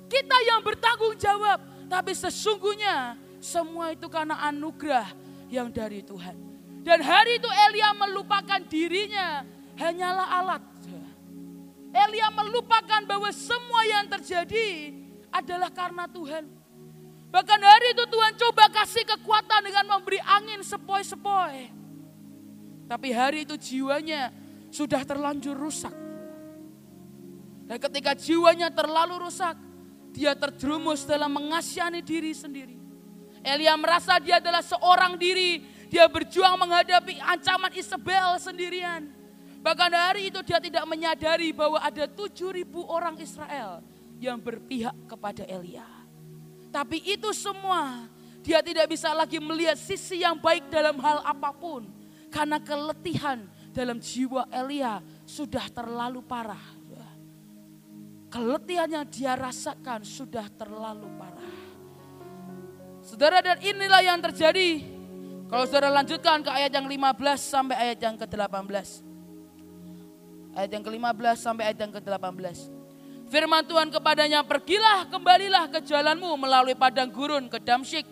Kita 0.06 0.38
yang 0.54 0.62
bertanggung 0.62 1.18
jawab. 1.18 1.60
Tapi 1.90 2.14
sesungguhnya 2.14 3.18
semua 3.42 3.90
itu 3.90 4.06
karena 4.06 4.38
anugerah 4.54 5.10
yang 5.50 5.74
dari 5.74 6.06
Tuhan. 6.06 6.38
Dan 6.86 7.02
hari 7.02 7.42
itu 7.42 7.50
Elia 7.50 7.90
melupakan 7.98 8.62
dirinya 8.70 9.42
hanyalah 9.82 10.28
alat. 10.30 10.73
Elia 11.94 12.34
melupakan 12.34 13.06
bahwa 13.06 13.30
semua 13.30 13.82
yang 13.86 14.10
terjadi 14.10 14.98
adalah 15.30 15.70
karena 15.70 16.10
Tuhan. 16.10 16.50
Bahkan 17.30 17.60
hari 17.62 17.94
itu 17.94 18.04
Tuhan 18.10 18.34
coba 18.38 18.66
kasih 18.70 19.06
kekuatan 19.06 19.62
dengan 19.62 19.86
memberi 19.98 20.18
angin 20.22 20.62
sepoi-sepoi. 20.66 21.70
Tapi 22.90 23.10
hari 23.14 23.46
itu 23.46 23.58
jiwanya 23.58 24.34
sudah 24.74 25.02
terlanjur 25.06 25.54
rusak. 25.54 25.94
Dan 27.70 27.78
ketika 27.78 28.14
jiwanya 28.18 28.70
terlalu 28.70 29.30
rusak, 29.30 29.58
dia 30.14 30.38
terjerumus 30.38 31.10
dalam 31.10 31.34
mengasihani 31.34 32.06
diri 32.06 32.34
sendiri. 32.38 32.78
Elia 33.42 33.74
merasa 33.78 34.22
dia 34.22 34.38
adalah 34.38 34.62
seorang 34.62 35.18
diri. 35.18 35.62
Dia 35.90 36.10
berjuang 36.10 36.58
menghadapi 36.58 37.22
ancaman 37.22 37.74
Isabel 37.74 38.38
sendirian. 38.42 39.23
Bahkan 39.64 39.92
hari 39.96 40.28
itu 40.28 40.44
dia 40.44 40.60
tidak 40.60 40.84
menyadari 40.84 41.56
bahwa 41.56 41.80
ada 41.80 42.04
tujuh 42.04 42.52
ribu 42.52 42.84
orang 42.84 43.16
Israel 43.24 43.80
yang 44.20 44.36
berpihak 44.36 44.92
kepada 45.08 45.48
Elia. 45.48 45.88
Tapi 46.68 47.00
itu 47.08 47.32
semua 47.32 48.12
dia 48.44 48.60
tidak 48.60 48.92
bisa 48.92 49.16
lagi 49.16 49.40
melihat 49.40 49.80
sisi 49.80 50.20
yang 50.20 50.36
baik 50.36 50.68
dalam 50.68 51.00
hal 51.00 51.24
apa 51.24 51.56
pun. 51.56 51.88
Karena 52.28 52.60
keletihan 52.60 53.48
dalam 53.72 54.04
jiwa 54.04 54.52
Elia 54.52 55.00
sudah 55.24 55.72
terlalu 55.72 56.20
parah. 56.28 56.84
Keletihan 58.28 58.90
yang 58.90 59.06
dia 59.08 59.38
rasakan 59.38 60.02
sudah 60.02 60.50
terlalu 60.58 61.06
parah. 61.16 61.56
Saudara 63.06 63.40
dan 63.46 63.62
inilah 63.62 64.02
yang 64.02 64.18
terjadi. 64.18 64.82
Kalau 65.46 65.70
saudara 65.70 65.94
lanjutkan 65.94 66.42
ke 66.42 66.50
ayat 66.50 66.74
yang 66.74 66.90
15 66.90 67.14
sampai 67.38 67.78
ayat 67.78 68.02
yang 68.02 68.18
ke-18. 68.18 69.13
Ayat 70.54 70.70
yang 70.74 70.84
ke-15 70.86 71.38
sampai 71.42 71.64
ayat 71.74 71.80
yang 71.82 71.92
ke-18. 71.94 72.58
Firman 73.30 73.66
Tuhan 73.66 73.90
kepadanya, 73.90 74.46
pergilah 74.46 75.10
kembalilah 75.10 75.66
ke 75.70 75.82
jalanmu 75.82 76.38
melalui 76.38 76.78
padang 76.78 77.10
gurun 77.10 77.50
ke 77.50 77.58
Damsyik. 77.58 78.06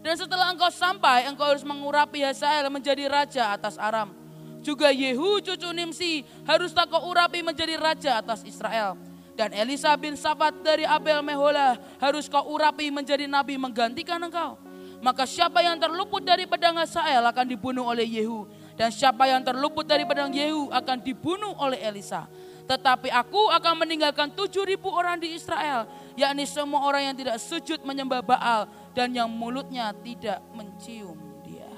Dan 0.00 0.16
setelah 0.16 0.50
engkau 0.50 0.72
sampai, 0.72 1.28
engkau 1.28 1.46
harus 1.46 1.62
mengurapi 1.62 2.24
Hazael 2.24 2.66
menjadi 2.72 3.06
raja 3.06 3.52
atas 3.52 3.76
Aram. 3.76 4.16
Juga 4.64 4.88
Yehu 4.88 5.42
cucu 5.44 5.68
Nimsi 5.74 6.24
harus 6.48 6.72
tak 6.72 6.88
kau 6.88 7.10
urapi 7.10 7.42
menjadi 7.44 7.76
raja 7.76 8.22
atas 8.22 8.46
Israel 8.46 8.94
dan 9.32 9.50
Elisa 9.56 9.96
bin 9.96 10.14
Safat 10.14 10.60
dari 10.60 10.84
Abel 10.84 11.24
Mehola 11.24 11.80
harus 11.98 12.28
kau 12.28 12.52
urapi 12.52 12.92
menjadi 12.92 13.24
nabi 13.24 13.56
menggantikan 13.56 14.20
engkau. 14.20 14.60
Maka 15.02 15.26
siapa 15.26 15.58
yang 15.66 15.82
terluput 15.82 16.22
dari 16.22 16.46
pedang 16.46 16.78
Hazael 16.78 17.26
akan 17.26 17.46
dibunuh 17.48 17.90
oleh 17.90 18.06
Yehu. 18.06 18.46
Dan 18.82 18.90
siapa 18.90 19.30
yang 19.30 19.46
terluput 19.46 19.86
dari 19.86 20.02
pedang 20.02 20.34
Yehu 20.34 20.66
akan 20.74 20.98
dibunuh 21.06 21.54
oleh 21.54 21.78
Elisa. 21.86 22.26
Tetapi 22.66 23.14
aku 23.14 23.46
akan 23.54 23.86
meninggalkan 23.86 24.34
tujuh 24.34 24.66
ribu 24.66 24.90
orang 24.90 25.22
di 25.22 25.38
Israel. 25.38 25.86
Yakni 26.18 26.42
semua 26.50 26.82
orang 26.82 27.06
yang 27.06 27.14
tidak 27.14 27.38
sujud 27.38 27.78
menyembah 27.86 28.26
Baal. 28.26 28.66
Dan 28.90 29.14
yang 29.14 29.30
mulutnya 29.30 29.94
tidak 30.02 30.42
mencium 30.50 31.14
dia. 31.46 31.70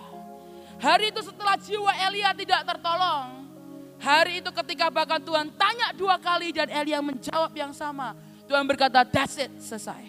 Hari 0.81 1.13
itu 1.13 1.21
setelah 1.21 1.61
jiwa 1.61 1.93
Elia 2.09 2.33
tidak 2.33 2.73
tertolong. 2.73 3.53
Hari 4.01 4.41
itu 4.41 4.49
ketika 4.65 4.89
bahkan 4.89 5.21
Tuhan 5.21 5.53
tanya 5.61 5.93
dua 5.93 6.17
kali 6.17 6.57
dan 6.57 6.73
Elia 6.73 7.05
menjawab 7.05 7.53
yang 7.53 7.77
sama. 7.77 8.17
Tuhan 8.49 8.65
berkata, 8.65 9.05
that's 9.05 9.37
it, 9.37 9.53
selesai. 9.61 10.01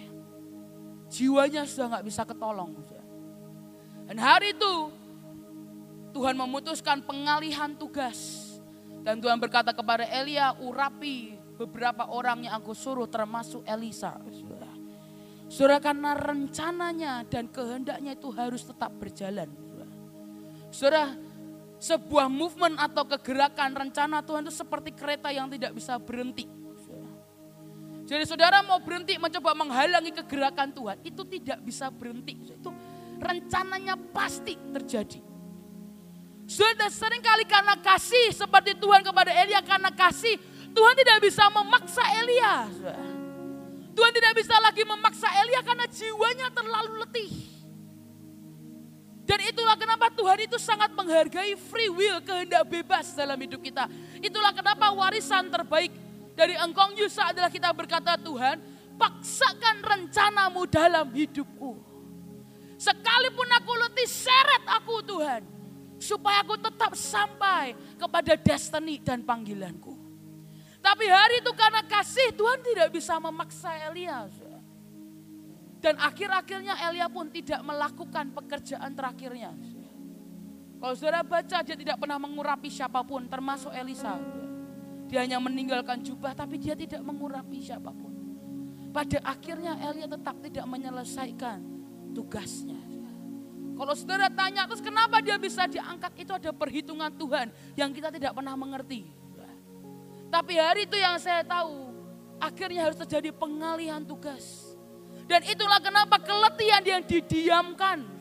Jiwanya 1.12 1.68
sudah 1.68 1.92
nggak 1.92 2.06
bisa 2.08 2.24
ketolong. 2.24 2.72
Dan 4.08 4.16
hari 4.16 4.56
itu 4.56 5.04
Tuhan 6.16 6.40
memutuskan 6.40 7.04
pengalihan 7.04 7.76
tugas. 7.76 8.48
Dan 9.04 9.20
Tuhan 9.20 9.36
berkata 9.36 9.76
kepada 9.76 10.08
Elia, 10.08 10.56
urapi 10.64 11.36
beberapa 11.60 12.08
orang 12.08 12.48
yang 12.48 12.56
aku 12.56 12.72
suruh 12.72 13.12
termasuk 13.12 13.68
Elisa. 13.68 14.16
Saudara 15.52 15.84
karena 15.84 16.16
rencananya 16.16 17.28
dan 17.28 17.52
kehendaknya 17.52 18.16
itu 18.16 18.32
harus 18.32 18.64
tetap 18.64 18.96
berjalan. 18.96 19.52
Saudara 20.72 21.20
sebuah 21.84 22.32
movement 22.32 22.80
atau 22.80 23.04
kegerakan 23.06 23.76
rencana 23.76 24.24
Tuhan 24.24 24.48
itu 24.48 24.56
seperti 24.56 24.96
kereta 24.96 25.30
yang 25.36 25.52
tidak 25.52 25.76
bisa 25.76 26.00
berhenti. 26.00 26.48
Jadi 28.08 28.24
saudara 28.24 28.64
mau 28.64 28.80
berhenti 28.80 29.20
mencoba 29.20 29.52
menghalangi 29.52 30.16
kegerakan 30.16 30.72
Tuhan, 30.72 30.98
itu 31.04 31.22
tidak 31.28 31.60
bisa 31.60 31.92
berhenti. 31.92 32.56
Itu 32.56 32.72
rencananya 33.20 34.00
pasti 34.16 34.56
terjadi. 34.72 35.35
Sudah 36.46 36.94
sering 36.94 37.26
kali 37.26 37.42
karena 37.50 37.74
kasih 37.82 38.30
seperti 38.30 38.78
Tuhan 38.78 39.02
kepada 39.02 39.34
Elia 39.34 39.66
karena 39.66 39.90
kasih, 39.90 40.38
Tuhan 40.78 40.94
tidak 40.94 41.18
bisa 41.26 41.50
memaksa 41.50 42.06
Elia. 42.22 42.70
Tuhan 43.96 44.12
tidak 44.14 44.34
bisa 44.38 44.56
lagi 44.62 44.86
memaksa 44.86 45.26
Elia 45.42 45.66
karena 45.66 45.90
jiwanya 45.90 46.48
terlalu 46.54 47.02
letih. 47.02 47.34
Dan 49.26 49.42
itulah 49.42 49.74
kenapa 49.74 50.14
Tuhan 50.14 50.46
itu 50.46 50.62
sangat 50.62 50.94
menghargai 50.94 51.58
free 51.58 51.90
will, 51.90 52.22
kehendak 52.22 52.62
bebas 52.70 53.10
dalam 53.18 53.42
hidup 53.42 53.58
kita. 53.58 53.90
Itulah 54.22 54.54
kenapa 54.54 54.94
warisan 54.94 55.50
terbaik 55.50 55.90
dari 56.38 56.54
engkong 56.62 56.94
Yusa 56.94 57.34
adalah 57.34 57.50
kita 57.50 57.74
berkata 57.74 58.22
Tuhan, 58.22 58.62
paksakan 59.02 59.82
rencanamu 59.82 60.70
dalam 60.70 61.10
hidupku. 61.10 61.74
Sekalipun 62.78 63.50
aku 63.50 63.74
letih, 63.82 64.06
seret 64.06 64.64
aku 64.70 65.02
Tuhan. 65.02 65.55
Supaya 65.96 66.44
aku 66.44 66.60
tetap 66.60 66.92
sampai 66.94 67.74
kepada 67.96 68.36
destiny 68.36 69.00
dan 69.00 69.24
panggilanku. 69.24 69.96
Tapi 70.86 71.06
hari 71.10 71.42
itu 71.42 71.50
karena 71.58 71.82
kasih 71.82 72.30
Tuhan 72.38 72.62
tidak 72.62 72.94
bisa 72.94 73.18
memaksa 73.18 73.74
Elia. 73.90 74.30
Dan 75.82 75.98
akhir-akhirnya 75.98 76.78
Elia 76.90 77.10
pun 77.10 77.26
tidak 77.34 77.58
melakukan 77.66 78.30
pekerjaan 78.38 78.94
terakhirnya. 78.94 79.54
Kalau 80.78 80.94
saudara 80.94 81.26
baca 81.26 81.66
dia 81.66 81.74
tidak 81.74 81.98
pernah 81.98 82.22
mengurapi 82.22 82.70
siapa 82.70 83.02
pun 83.02 83.26
termasuk 83.26 83.74
Elisa. 83.74 84.22
Dia 85.10 85.26
hanya 85.26 85.42
meninggalkan 85.42 86.06
jubah 86.06 86.38
tapi 86.38 86.62
dia 86.62 86.78
tidak 86.78 87.02
mengurapi 87.02 87.66
siapa 87.66 87.90
pun. 87.90 88.14
Pada 88.94 89.18
akhirnya 89.26 89.82
Elia 89.90 90.06
tetap 90.06 90.38
tidak 90.46 90.70
menyelesaikan 90.70 91.58
tugasnya. 92.14 92.85
Kalau 93.76 93.94
saudara 93.94 94.32
tanya 94.32 94.64
terus 94.66 94.80
kenapa 94.80 95.20
dia 95.20 95.36
bisa 95.36 95.68
diangkat 95.68 96.16
itu 96.16 96.32
ada 96.32 96.52
perhitungan 96.56 97.12
Tuhan 97.12 97.52
yang 97.76 97.92
kita 97.92 98.08
tidak 98.08 98.32
pernah 98.32 98.56
mengerti. 98.56 99.04
Tapi 100.32 100.54
hari 100.56 100.88
itu 100.88 100.96
yang 100.96 101.20
saya 101.20 101.44
tahu 101.44 101.92
akhirnya 102.40 102.88
harus 102.88 102.98
terjadi 103.00 103.36
pengalihan 103.36 104.04
tugas. 104.04 104.76
Dan 105.28 105.44
itulah 105.44 105.82
kenapa 105.84 106.22
keletihan 106.22 106.84
yang 106.86 107.02
didiamkan 107.04 108.16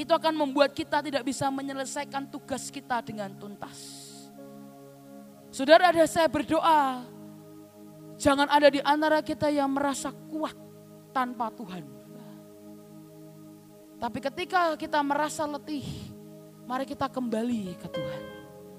itu 0.00 0.12
akan 0.16 0.32
membuat 0.32 0.72
kita 0.72 1.04
tidak 1.04 1.20
bisa 1.26 1.52
menyelesaikan 1.52 2.24
tugas 2.32 2.72
kita 2.72 3.04
dengan 3.04 3.28
tuntas. 3.36 4.08
Saudara 5.50 5.90
ada 5.90 6.06
saya 6.06 6.30
berdoa, 6.30 7.04
jangan 8.16 8.48
ada 8.48 8.70
di 8.70 8.80
antara 8.80 9.18
kita 9.20 9.50
yang 9.50 9.68
merasa 9.68 10.14
kuat 10.30 10.54
tanpa 11.10 11.50
Tuhan. 11.52 11.99
Tapi 14.00 14.18
ketika 14.24 14.80
kita 14.80 14.96
merasa 15.04 15.44
letih, 15.44 15.84
mari 16.64 16.88
kita 16.88 17.04
kembali 17.12 17.76
ke 17.76 17.88
Tuhan. 17.92 18.22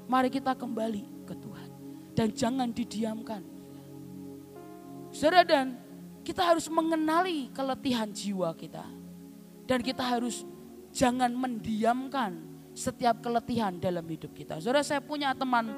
Mari 0.09 0.33
kita 0.33 0.57
kembali 0.57 1.29
ke 1.29 1.37
Tuhan. 1.37 1.69
Dan 2.17 2.27
jangan 2.33 2.73
didiamkan. 2.73 3.45
Saudara 5.13 5.45
dan 5.45 5.77
kita 6.25 6.41
harus 6.41 6.65
mengenali 6.65 7.53
keletihan 7.53 8.09
jiwa 8.09 8.49
kita. 8.57 8.81
Dan 9.69 9.85
kita 9.85 10.01
harus 10.01 10.41
jangan 10.89 11.29
mendiamkan 11.31 12.41
setiap 12.73 13.21
keletihan 13.21 13.77
dalam 13.77 14.03
hidup 14.09 14.33
kita. 14.33 14.57
Saudara 14.57 14.81
saya 14.81 15.05
punya 15.05 15.37
teman 15.37 15.69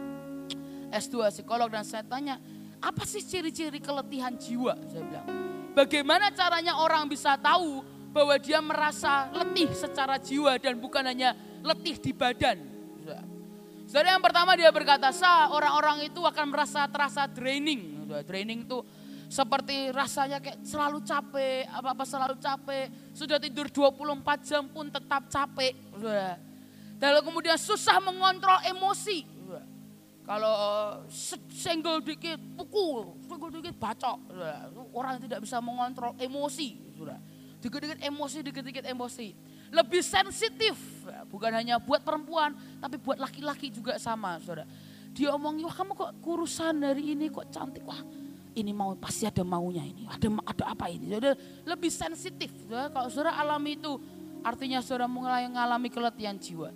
S2 0.88 1.30
psikolog 1.36 1.68
dan 1.68 1.84
saya 1.84 2.08
tanya, 2.08 2.40
apa 2.80 3.04
sih 3.04 3.20
ciri-ciri 3.20 3.84
keletihan 3.84 4.34
jiwa? 4.40 4.80
Saya 4.88 5.04
bilang, 5.04 5.28
bagaimana 5.76 6.32
caranya 6.32 6.80
orang 6.80 7.12
bisa 7.12 7.36
tahu 7.36 7.93
bahwa 8.14 8.38
dia 8.38 8.62
merasa 8.62 9.34
letih 9.34 9.74
secara 9.74 10.22
jiwa 10.22 10.56
dan 10.62 10.78
bukan 10.78 11.02
hanya 11.02 11.34
letih 11.66 11.98
di 11.98 12.14
badan. 12.14 12.62
Saudara 13.90 14.16
yang 14.16 14.24
pertama 14.24 14.54
dia 14.54 14.70
berkata, 14.70 15.10
sah 15.10 15.50
orang-orang 15.50 16.08
itu 16.08 16.22
akan 16.22 16.46
merasa 16.50 16.86
terasa 16.88 17.26
draining. 17.26 18.06
Draining 18.26 18.70
itu 18.70 18.86
seperti 19.30 19.90
rasanya 19.90 20.38
kayak 20.38 20.62
selalu 20.62 21.02
capek, 21.02 21.66
apa-apa 21.74 22.06
selalu 22.06 22.38
capek. 22.38 22.90
Sudah 23.18 23.42
tidur 23.42 23.70
24 23.70 24.46
jam 24.46 24.70
pun 24.70 24.94
tetap 24.94 25.26
capek. 25.30 25.74
Lalu 27.02 27.20
kemudian 27.26 27.58
susah 27.58 27.98
mengontrol 27.98 28.62
emosi. 28.66 29.26
Kalau 30.24 30.56
senggol 31.52 32.00
dikit 32.00 32.40
pukul, 32.56 33.20
senggol 33.28 33.52
dikit 33.60 33.76
bacok. 33.76 34.18
Orang 34.96 35.20
tidak 35.20 35.44
bisa 35.44 35.60
mengontrol 35.60 36.16
emosi. 36.16 36.80
Dikit-dikit 37.64 38.04
emosi, 38.04 38.38
dikit-dikit 38.44 38.84
emosi. 38.92 39.32
Lebih 39.72 40.04
sensitif, 40.04 40.76
bukan 41.32 41.48
hanya 41.56 41.80
buat 41.80 42.04
perempuan, 42.04 42.52
tapi 42.84 43.00
buat 43.00 43.16
laki-laki 43.16 43.72
juga 43.72 43.96
sama. 43.96 44.36
Saudara. 44.44 44.68
Dia 45.16 45.32
omongin, 45.32 45.64
wah 45.64 45.72
kamu 45.72 45.96
kok 45.96 46.12
kurusan 46.20 46.84
dari 46.84 47.16
ini, 47.16 47.32
kok 47.32 47.48
cantik. 47.48 47.88
Wah 47.88 48.04
ini 48.54 48.76
mau 48.76 48.94
pasti 49.00 49.24
ada 49.24 49.42
maunya 49.48 49.82
ini. 49.82 50.04
Ada 50.12 50.28
ada 50.44 50.64
apa 50.76 50.92
ini? 50.92 51.08
Saudara 51.08 51.40
lebih 51.64 51.88
sensitif. 51.88 52.52
Saudara. 52.68 52.92
Kalau 52.92 53.08
saudara 53.10 53.32
alami 53.40 53.80
itu, 53.80 53.96
artinya 54.44 54.84
saudara 54.84 55.08
mulai 55.08 55.48
mengalami 55.48 55.88
keletihan 55.88 56.36
jiwa. 56.36 56.70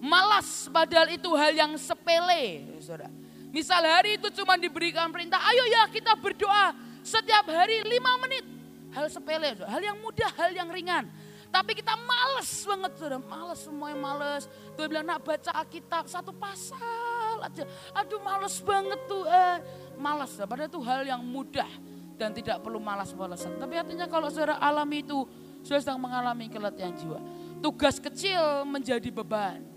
Malas 0.00 0.72
padahal 0.72 1.12
itu 1.12 1.28
hal 1.36 1.52
yang 1.52 1.76
sepele. 1.76 2.64
Saudara. 2.80 3.12
Misal 3.52 3.84
hari 3.84 4.16
itu 4.16 4.32
cuma 4.40 4.56
diberikan 4.56 5.10
perintah, 5.12 5.42
ayo 5.50 5.66
ya 5.68 5.82
kita 5.90 6.14
berdoa 6.16 6.72
setiap 7.02 7.44
hari 7.50 7.82
lima 7.84 8.14
menit. 8.24 8.49
Hal 8.90 9.06
sepele, 9.06 9.54
hal 9.62 9.82
yang 9.82 9.98
mudah, 10.02 10.30
hal 10.34 10.50
yang 10.50 10.68
ringan. 10.70 11.06
Tapi 11.50 11.74
kita 11.74 11.98
males 11.98 12.50
banget, 12.62 12.92
saudara. 12.94 13.18
Males, 13.18 13.58
semuanya 13.66 13.98
males. 13.98 14.44
Tuh 14.78 14.86
bilang, 14.86 15.06
nak 15.06 15.26
baca 15.26 15.50
Alkitab 15.50 16.06
satu 16.06 16.30
pasal 16.30 17.42
aja. 17.42 17.66
Aduh 17.98 18.22
males 18.22 18.54
banget 18.62 19.00
tuh. 19.10 19.26
Eh, 19.26 19.56
malas, 19.98 20.38
padahal 20.38 20.70
itu 20.70 20.80
hal 20.86 21.02
yang 21.02 21.22
mudah. 21.26 21.68
Dan 22.14 22.36
tidak 22.36 22.60
perlu 22.62 22.78
malas-malasan. 22.78 23.56
Tapi 23.58 23.80
artinya 23.80 24.06
kalau 24.06 24.28
saudara 24.28 24.60
alami 24.60 25.02
itu, 25.02 25.24
saudara 25.64 25.80
sedang 25.82 25.98
mengalami 25.98 26.46
keletihan 26.52 26.92
jiwa. 26.94 27.18
Tugas 27.64 27.96
kecil 27.96 28.64
menjadi 28.68 29.08
beban 29.12 29.70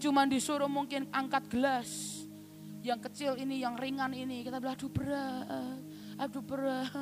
Cuman 0.00 0.32
disuruh 0.32 0.66
mungkin 0.66 1.04
angkat 1.12 1.44
gelas. 1.52 2.24
Yang 2.80 3.12
kecil 3.12 3.36
ini, 3.36 3.60
yang 3.60 3.76
ringan 3.76 4.16
ini. 4.16 4.40
Kita 4.40 4.56
bilang, 4.56 4.72
aduh 4.72 4.88
berat, 4.88 5.76
aduh 6.20 6.44
berat. 6.44 6.92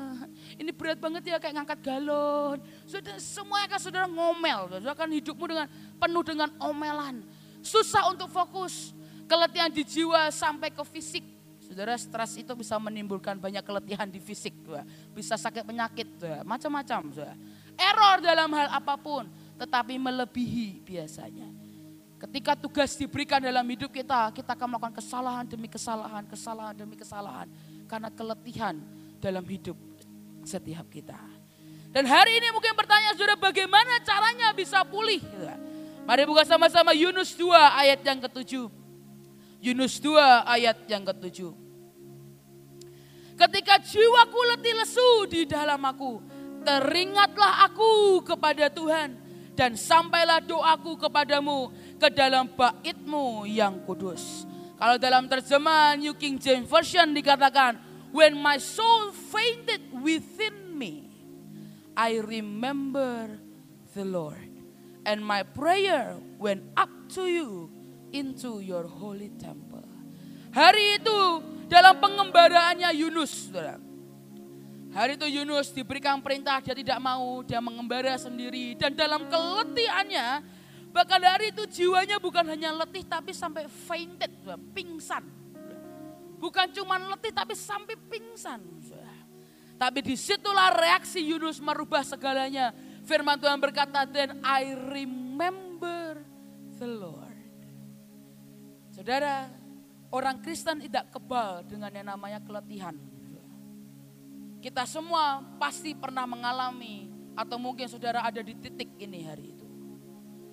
Ini 0.54 0.70
berat 0.70 1.02
banget 1.02 1.34
ya 1.34 1.42
kayak 1.42 1.58
ngangkat 1.58 1.80
galon. 1.82 2.62
Sudah 2.86 3.18
semuanya 3.18 3.66
kan 3.66 3.80
saudara 3.82 4.06
ngomel. 4.06 4.78
Saudara 4.78 4.94
kan 4.94 5.10
hidupmu 5.10 5.44
dengan 5.50 5.66
penuh 5.98 6.22
dengan 6.22 6.48
omelan. 6.62 7.26
Susah 7.58 8.06
untuk 8.14 8.30
fokus. 8.30 8.94
Keletihan 9.26 9.68
di 9.74 9.82
jiwa 9.82 10.30
sampai 10.30 10.70
ke 10.70 10.80
fisik. 10.86 11.26
Saudara 11.58 11.98
stres 12.00 12.38
itu 12.38 12.54
bisa 12.56 12.78
menimbulkan 12.80 13.36
banyak 13.36 13.60
keletihan 13.66 14.08
di 14.08 14.22
fisik. 14.22 14.54
Bisa 15.12 15.36
sakit 15.36 15.66
penyakit, 15.66 16.08
macam-macam. 16.46 17.12
Error 17.76 18.16
dalam 18.24 18.48
hal 18.54 18.72
apa 18.72 18.94
pun. 18.96 19.28
Tetapi 19.58 19.98
melebihi 19.98 20.80
biasanya. 20.86 21.50
Ketika 22.18 22.58
tugas 22.58 22.98
diberikan 22.98 23.38
dalam 23.38 23.62
hidup 23.62 23.94
kita, 23.94 24.34
kita 24.34 24.56
akan 24.56 24.74
melakukan 24.74 24.96
kesalahan 24.96 25.44
demi 25.46 25.68
kesalahan, 25.70 26.24
kesalahan 26.26 26.74
demi 26.74 26.96
kesalahan. 26.98 27.46
Karena 27.84 28.10
keletihan 28.10 28.80
dalam 29.18 29.44
hidup 29.46 29.76
setiap 30.46 30.86
kita. 30.88 31.18
Dan 31.88 32.04
hari 32.04 32.38
ini 32.38 32.52
mungkin 32.52 32.76
pertanyaan 32.78 33.16
saudara 33.16 33.36
bagaimana 33.38 33.98
caranya 34.04 34.52
bisa 34.54 34.84
pulih. 34.84 35.20
Mari 36.08 36.24
buka 36.24 36.44
sama-sama 36.44 36.96
Yunus 36.96 37.36
2 37.36 37.52
ayat 37.52 38.00
yang 38.00 38.18
ketujuh. 38.24 38.66
Yunus 39.60 40.00
2 40.00 40.16
ayat 40.46 40.78
yang 40.88 41.04
ketujuh. 41.04 41.52
Ketika 43.38 43.78
jiwaku 43.78 44.40
letih 44.50 44.74
lesu 44.74 45.10
di 45.30 45.42
dalam 45.46 45.78
aku, 45.84 46.18
teringatlah 46.66 47.70
aku 47.70 48.20
kepada 48.26 48.66
Tuhan 48.66 49.14
dan 49.54 49.78
sampailah 49.78 50.42
doaku 50.42 50.98
kepadamu 50.98 51.70
ke 51.98 52.08
dalam 52.10 52.50
baitmu 52.50 53.46
yang 53.46 53.78
kudus. 53.86 54.46
Kalau 54.78 54.94
dalam 54.98 55.26
terjemahan 55.26 55.98
New 55.98 56.14
King 56.14 56.38
James 56.38 56.66
Version 56.66 57.10
dikatakan, 57.10 57.87
When 58.10 58.40
my 58.40 58.56
soul 58.56 59.12
fainted 59.12 59.92
within 59.92 60.76
me, 60.76 61.12
I 61.92 62.18
remember 62.24 63.36
the 63.92 64.04
Lord. 64.04 64.48
And 65.04 65.24
my 65.24 65.44
prayer 65.44 66.16
went 66.36 66.64
up 66.76 66.88
to 67.16 67.28
you 67.28 67.72
into 68.12 68.60
your 68.60 68.84
holy 68.84 69.32
temple. 69.36 69.84
Hari 70.52 71.00
itu 71.00 71.18
dalam 71.68 72.00
pengembaraannya 72.00 72.88
Yunus. 72.96 73.52
Hari 74.92 75.20
itu 75.20 75.28
Yunus 75.28 75.72
diberikan 75.72 76.20
perintah 76.24 76.60
dia 76.64 76.72
tidak 76.72 76.98
mau, 77.00 77.44
dia 77.44 77.60
mengembara 77.60 78.16
sendiri. 78.16 78.76
Dan 78.76 78.96
dalam 78.96 79.28
keletihannya 79.28 80.58
Bahkan 80.88 81.20
hari 81.20 81.52
itu 81.52 81.62
jiwanya 81.68 82.16
bukan 82.16 82.42
hanya 82.48 82.72
letih 82.72 83.04
tapi 83.04 83.36
sampai 83.36 83.68
fainted, 83.68 84.32
pingsan. 84.72 85.24
Bukan 86.38 86.70
cuma 86.70 86.96
letih 86.96 87.34
tapi 87.34 87.58
sampai 87.58 87.98
pingsan. 87.98 88.62
Tapi 89.78 90.02
di 90.02 90.18
situlah 90.18 90.74
reaksi 90.74 91.22
Yunus 91.22 91.62
merubah 91.62 92.02
segalanya. 92.02 92.74
Firman 93.06 93.38
Tuhan 93.38 93.62
berkata, 93.62 94.04
then 94.04 94.42
I 94.42 94.74
remember 94.74 96.18
the 96.78 96.88
Lord. 96.90 97.38
Saudara, 98.90 99.46
orang 100.10 100.42
Kristen 100.42 100.82
tidak 100.82 101.14
kebal 101.14 101.62
dengan 101.62 101.94
yang 101.94 102.10
namanya 102.10 102.42
keletihan. 102.42 102.98
Kita 104.58 104.82
semua 104.90 105.38
pasti 105.62 105.94
pernah 105.94 106.26
mengalami 106.26 107.06
atau 107.38 107.54
mungkin 107.62 107.86
saudara 107.86 108.26
ada 108.26 108.42
di 108.42 108.58
titik 108.58 108.90
ini 108.98 109.22
hari 109.22 109.54
ini. 109.54 109.66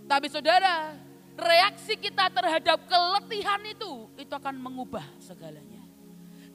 Tapi 0.05 0.29
saudara, 0.29 0.93
reaksi 1.33 1.97
kita 1.97 2.29
terhadap 2.29 2.85
keletihan 2.85 3.57
itu, 3.65 4.05
itu 4.21 4.29
akan 4.29 4.61
mengubah 4.61 5.03
segalanya. 5.17 5.74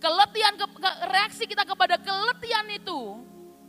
Keletihan, 0.01 0.57
ke, 0.57 0.67
reaksi 1.13 1.45
kita 1.45 1.69
kepada 1.69 2.01
keletihan 2.01 2.65
itu, 2.73 3.21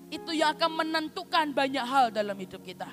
itu 0.07 0.31
yang 0.31 0.55
akan 0.55 0.79
menentukan 0.79 1.51
banyak 1.51 1.83
hal 1.83 2.07
dalam 2.07 2.39
hidup 2.39 2.63
kita. 2.63 2.87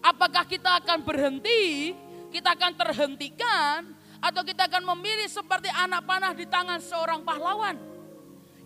Apakah 0.00 0.48
kita 0.48 0.80
akan 0.80 1.04
berhenti, 1.04 1.92
kita 2.32 2.56
akan 2.56 2.72
terhentikan, 2.72 3.84
atau 4.20 4.40
kita 4.44 4.68
akan 4.68 4.96
memilih 4.96 5.28
seperti 5.28 5.68
anak 5.72 6.08
panah 6.08 6.32
di 6.32 6.48
tangan 6.48 6.80
seorang 6.80 7.20
pahlawan. 7.20 7.76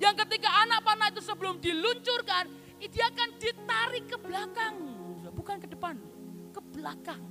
Yang 0.03 0.27
ketika 0.27 0.51
anak 0.67 0.83
panah 0.83 1.11
itu 1.11 1.23
sebelum 1.23 1.63
diluncurkan, 1.63 2.51
dia 2.79 3.07
akan 3.09 3.29
ditarik 3.41 4.05
ke 4.11 4.17
belakang, 4.19 4.75
bukan 5.33 5.57
ke 5.63 5.67
depan, 5.71 5.95
ke 6.51 6.61
belakang. 6.75 7.23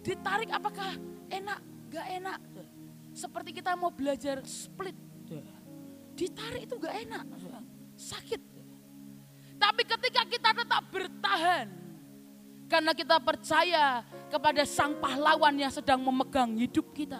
Ditarik 0.00 0.48
apakah 0.50 0.96
enak, 1.28 1.60
gak 1.92 2.06
enak. 2.18 2.38
Seperti 3.12 3.50
kita 3.60 3.76
mau 3.76 3.92
belajar 3.92 4.40
split. 4.46 5.09
Ditarik 6.20 6.68
itu 6.68 6.76
gak 6.76 6.96
enak, 7.08 7.24
sakit. 7.96 8.40
Tapi 9.56 9.82
ketika 9.88 10.22
kita 10.28 10.50
tetap 10.52 10.84
bertahan, 10.92 11.80
karena 12.70 12.92
kita 12.94 13.16
percaya 13.18 14.04
kepada 14.30 14.62
sang 14.62 15.00
pahlawan 15.02 15.56
yang 15.58 15.74
sedang 15.74 15.98
memegang 16.04 16.54
hidup 16.60 16.92
kita. 16.94 17.18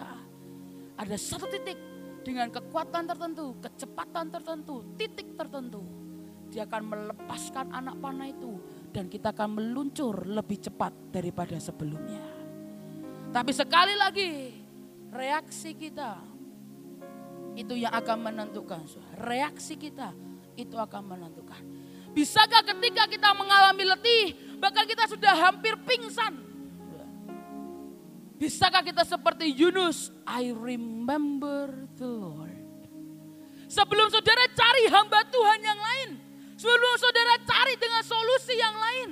Ada 0.95 1.19
satu 1.19 1.49
titik 1.49 1.75
dengan 2.23 2.47
kekuatan 2.47 3.03
tertentu, 3.03 3.57
kecepatan 3.59 4.31
tertentu, 4.31 4.85
titik 4.95 5.35
tertentu. 5.35 5.83
Dia 6.53 6.63
akan 6.69 6.83
melepaskan 6.87 7.73
anak 7.73 7.99
panah 7.99 8.31
itu 8.31 8.59
dan 8.95 9.11
kita 9.11 9.35
akan 9.35 9.59
meluncur 9.59 10.23
lebih 10.23 10.61
cepat 10.61 10.93
daripada 11.11 11.59
sebelumnya. 11.59 12.21
Tapi 13.31 13.51
sekali 13.55 13.95
lagi, 13.95 14.31
reaksi 15.11 15.75
kita 15.75 16.30
itu 17.55 17.73
yang 17.75 17.91
akan 17.91 18.31
menentukan. 18.31 18.85
Reaksi 19.19 19.75
kita 19.75 20.15
itu 20.55 20.75
akan 20.75 21.15
menentukan. 21.15 21.61
Bisakah 22.11 22.63
ketika 22.67 23.07
kita 23.07 23.31
mengalami 23.31 23.87
letih, 23.87 24.35
bahkan 24.59 24.83
kita 24.83 25.07
sudah 25.07 25.31
hampir 25.47 25.79
pingsan. 25.87 26.51
Bisakah 28.35 28.81
kita 28.81 29.05
seperti 29.05 29.53
Yunus, 29.53 30.09
I 30.25 30.49
remember 30.51 31.87
the 31.95 32.09
Lord. 32.09 32.57
Sebelum 33.71 34.11
saudara 34.11 34.49
cari 34.51 34.83
hamba 34.91 35.23
Tuhan 35.31 35.59
yang 35.63 35.79
lain, 35.79 36.09
sebelum 36.59 36.93
saudara 36.99 37.39
cari 37.47 37.79
dengan 37.79 38.03
solusi 38.03 38.53
yang 38.57 38.75
lain, 38.75 39.09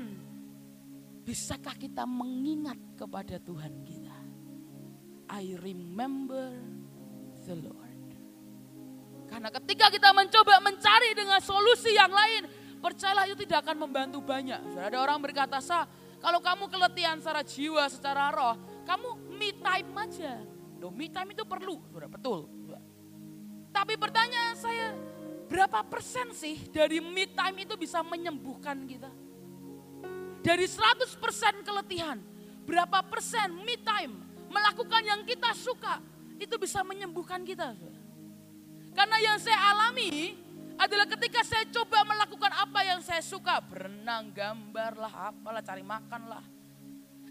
bisakah 1.24 1.78
kita 1.80 2.04
mengingat 2.04 2.76
kepada 3.00 3.40
Tuhan 3.40 3.86
kita? 3.86 4.18
I 5.30 5.56
remember 5.62 6.58
the 7.46 7.56
Lord. 7.56 7.89
Karena 9.30 9.50
ketika 9.54 9.94
kita 9.94 10.10
mencoba 10.12 10.58
mencari 10.60 11.14
dengan 11.14 11.40
solusi 11.40 11.94
yang 11.94 12.10
lain, 12.10 12.60
Percayalah 12.80 13.28
itu 13.28 13.44
tidak 13.44 13.68
akan 13.68 13.78
membantu 13.88 14.24
banyak. 14.24 14.60
Ada 14.80 15.04
orang 15.04 15.20
berkata, 15.20 15.60
Sa, 15.60 15.84
kalau 16.24 16.40
kamu 16.40 16.72
keletihan 16.72 17.20
secara 17.20 17.44
jiwa, 17.44 17.84
secara 17.92 18.32
roh, 18.32 18.56
kamu 18.88 19.36
me 19.36 19.52
time 19.60 19.92
aja. 20.00 20.40
Loh, 20.80 20.92
me 20.96 21.12
time 21.12 21.36
itu 21.36 21.44
perlu, 21.44 21.76
sudah 21.92 22.08
betul. 22.08 22.48
Tapi 23.70 24.00
pertanyaan 24.00 24.56
saya, 24.56 24.96
berapa 25.52 25.84
persen 25.92 26.32
sih 26.32 26.72
dari 26.72 27.04
me 27.04 27.28
time 27.28 27.68
itu 27.68 27.76
bisa 27.76 28.00
menyembuhkan 28.00 28.80
kita? 28.88 29.12
Dari 30.40 30.64
100% 30.64 31.68
keletihan, 31.68 32.16
berapa 32.64 33.04
persen 33.12 33.60
me 33.60 33.76
time 33.76 34.24
melakukan 34.48 35.04
yang 35.04 35.22
kita 35.28 35.52
suka 35.52 36.00
itu 36.40 36.56
bisa 36.56 36.80
menyembuhkan 36.88 37.44
kita? 37.44 37.76
Karena 38.94 39.18
yang 39.22 39.38
saya 39.40 39.60
alami, 39.74 40.36
adalah 40.80 41.04
ketika 41.12 41.44
saya 41.44 41.68
coba 41.68 42.08
melakukan 42.08 42.56
apa 42.56 42.80
yang 42.88 43.04
saya 43.04 43.20
suka. 43.20 43.60
Berenang, 43.60 44.32
gambar 44.32 44.96
lah, 44.96 45.14
apalah, 45.36 45.60
cari 45.60 45.84
makan 45.84 46.32
lah. 46.32 46.44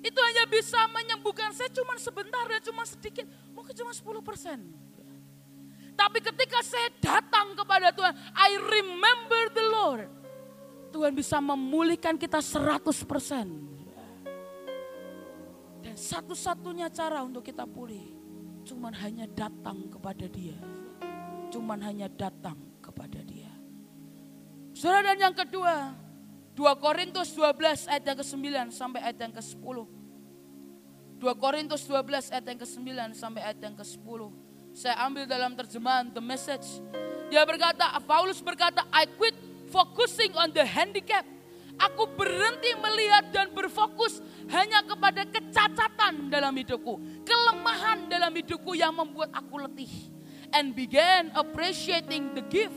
Itu 0.05 0.21
hanya 0.21 0.45
bisa 0.47 0.79
menyembuhkan 0.93 1.51
saya 1.57 1.73
cuma 1.73 1.97
sebentar 1.97 2.45
dan 2.45 2.61
cuma 2.61 2.85
sedikit. 2.85 3.25
Mungkin 3.57 3.73
cuma 3.73 3.91
10 3.91 4.21
persen. 4.21 4.59
Tapi 5.99 6.23
ketika 6.23 6.63
saya 6.63 6.93
datang 7.03 7.59
kepada 7.59 7.91
Tuhan, 7.91 8.15
I 8.37 8.51
remember 8.55 9.43
the 9.51 9.67
Lord. 9.67 10.09
Tuhan 10.95 11.11
bisa 11.17 11.43
memulihkan 11.43 12.15
kita 12.15 12.39
100 12.39 12.85
persen. 13.03 13.49
Dan 15.83 15.97
satu-satunya 15.99 16.93
cara 16.95 17.25
untuk 17.27 17.43
kita 17.43 17.67
pulih, 17.67 18.15
cuman 18.63 18.95
hanya 19.03 19.27
datang 19.27 19.91
kepada 19.91 20.31
dia. 20.31 20.55
Cuman 21.49 21.81
hanya 21.81 22.09
datang 22.13 22.57
kepada 22.85 23.21
dia. 23.25 23.51
Saudara 24.77 25.13
dan 25.13 25.19
yang 25.31 25.37
kedua, 25.37 25.97
2 26.55 26.63
Korintus 26.83 27.35
12 27.35 27.87
ayat 27.87 28.05
yang 28.05 28.19
ke-9 28.19 28.47
sampai 28.75 29.01
ayat 29.03 29.19
yang 29.23 29.35
ke-10. 29.35 29.77
2 31.19 31.43
Korintus 31.43 31.83
12 31.87 32.35
ayat 32.35 32.47
yang 32.47 32.59
ke-9 32.59 32.91
sampai 33.15 33.41
ayat 33.43 33.59
yang 33.63 33.75
ke-10. 33.79 34.21
Saya 34.75 34.95
ambil 35.07 35.27
dalam 35.27 35.59
terjemahan 35.59 36.11
The 36.11 36.23
Message. 36.23 36.83
Dia 37.31 37.43
berkata, 37.43 37.91
Paulus 38.07 38.39
berkata, 38.39 38.87
I 38.95 39.07
quit 39.19 39.35
focusing 39.71 40.35
on 40.39 40.55
the 40.55 40.63
handicap. 40.63 41.27
Aku 41.79 42.11
berhenti 42.19 42.75
melihat 42.75 43.31
dan 43.31 43.55
berfokus 43.55 44.19
hanya 44.51 44.83
kepada 44.83 45.23
kecacatan 45.31 46.27
dalam 46.27 46.51
hidupku. 46.59 47.23
Kelemahan 47.23 48.11
dalam 48.11 48.35
hidupku 48.35 48.75
yang 48.75 48.91
membuat 48.91 49.31
aku 49.31 49.63
letih. 49.63 50.18
And 50.53 50.73
began 50.73 51.31
appreciating 51.37 52.33
the 52.33 52.45
gift 52.49 52.77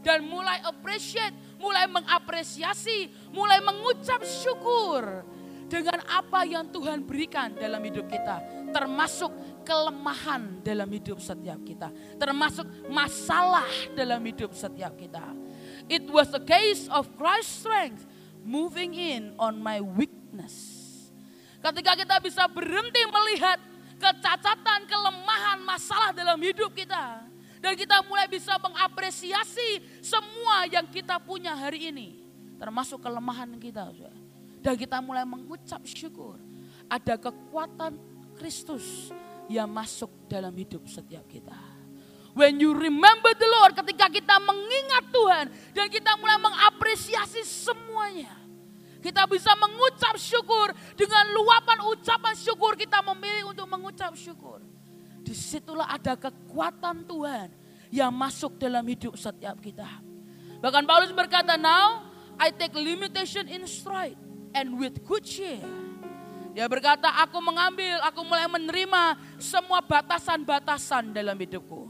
dan 0.00 0.24
mulai 0.24 0.64
appreciate, 0.64 1.34
mulai 1.60 1.84
mengapresiasi, 1.90 3.12
mulai 3.34 3.60
mengucap 3.60 4.24
syukur 4.24 5.26
dengan 5.70 6.02
apa 6.10 6.42
yang 6.48 6.66
Tuhan 6.72 7.06
berikan 7.06 7.54
dalam 7.54 7.78
hidup 7.84 8.10
kita, 8.10 8.42
termasuk 8.74 9.30
kelemahan 9.62 10.58
dalam 10.66 10.88
hidup 10.90 11.22
setiap 11.22 11.62
kita, 11.62 11.94
termasuk 12.18 12.66
masalah 12.90 13.68
dalam 13.94 14.18
hidup 14.24 14.50
setiap 14.50 14.98
kita. 14.98 15.22
It 15.86 16.10
was 16.10 16.32
a 16.34 16.42
case 16.42 16.90
of 16.90 17.06
Christ's 17.14 17.62
strength 17.62 18.02
moving 18.42 18.96
in 18.98 19.36
on 19.38 19.62
my 19.62 19.78
weakness. 19.78 20.80
Ketika 21.60 21.92
kita 21.92 22.16
bisa 22.24 22.48
berhenti 22.48 23.04
melihat 23.04 23.60
kecacatan, 24.00 24.88
kelemahan, 24.88 25.60
masalah 25.60 26.16
dalam 26.16 26.40
hidup 26.40 26.72
kita, 26.72 27.20
dan 27.60 27.72
kita 27.76 28.00
mulai 28.08 28.24
bisa 28.24 28.56
mengapresiasi 28.56 29.84
semua 30.00 30.64
yang 30.72 30.88
kita 30.88 31.20
punya 31.20 31.52
hari 31.52 31.92
ini. 31.92 32.24
Termasuk 32.56 33.04
kelemahan 33.04 33.52
kita. 33.60 33.92
Dan 34.60 34.74
kita 34.76 35.00
mulai 35.04 35.28
mengucap 35.28 35.84
syukur. 35.84 36.40
Ada 36.88 37.20
kekuatan 37.20 37.96
Kristus 38.40 39.12
yang 39.52 39.68
masuk 39.68 40.08
dalam 40.28 40.52
hidup 40.56 40.88
setiap 40.88 41.24
kita. 41.28 41.56
When 42.32 42.62
you 42.62 42.72
remember 42.72 43.32
the 43.36 43.48
Lord, 43.60 43.76
ketika 43.76 44.08
kita 44.08 44.40
mengingat 44.40 45.04
Tuhan 45.12 45.44
dan 45.76 45.86
kita 45.92 46.16
mulai 46.16 46.40
mengapresiasi 46.40 47.44
semuanya. 47.44 48.39
Kita 49.00 49.24
bisa 49.24 49.56
mengucap 49.56 50.14
syukur 50.20 50.76
dengan 50.92 51.24
luapan 51.32 51.88
ucapan 51.88 52.36
syukur 52.36 52.76
kita 52.76 53.00
memilih 53.00 53.56
untuk 53.56 53.64
mengucap 53.64 54.12
syukur. 54.12 54.60
Di 55.24 55.32
situlah 55.32 55.88
ada 55.88 56.16
kekuatan 56.16 57.08
Tuhan 57.08 57.48
yang 57.90 58.12
masuk 58.12 58.60
dalam 58.60 58.84
hidup 58.86 59.18
setiap 59.18 59.58
kita. 59.58 59.88
Bahkan 60.60 60.84
Paulus 60.86 61.10
berkata, 61.10 61.58
now 61.58 62.06
I 62.38 62.54
take 62.54 62.72
limitation 62.76 63.48
in 63.50 63.66
stride 63.66 64.16
and 64.54 64.78
with 64.78 65.02
good 65.04 65.26
cheer. 65.26 65.60
Dia 66.54 66.66
berkata, 66.66 67.10
aku 67.22 67.38
mengambil, 67.42 67.98
aku 68.02 68.20
mulai 68.26 68.46
menerima 68.46 69.18
semua 69.38 69.82
batasan-batasan 69.82 71.14
dalam 71.14 71.38
hidupku. 71.38 71.89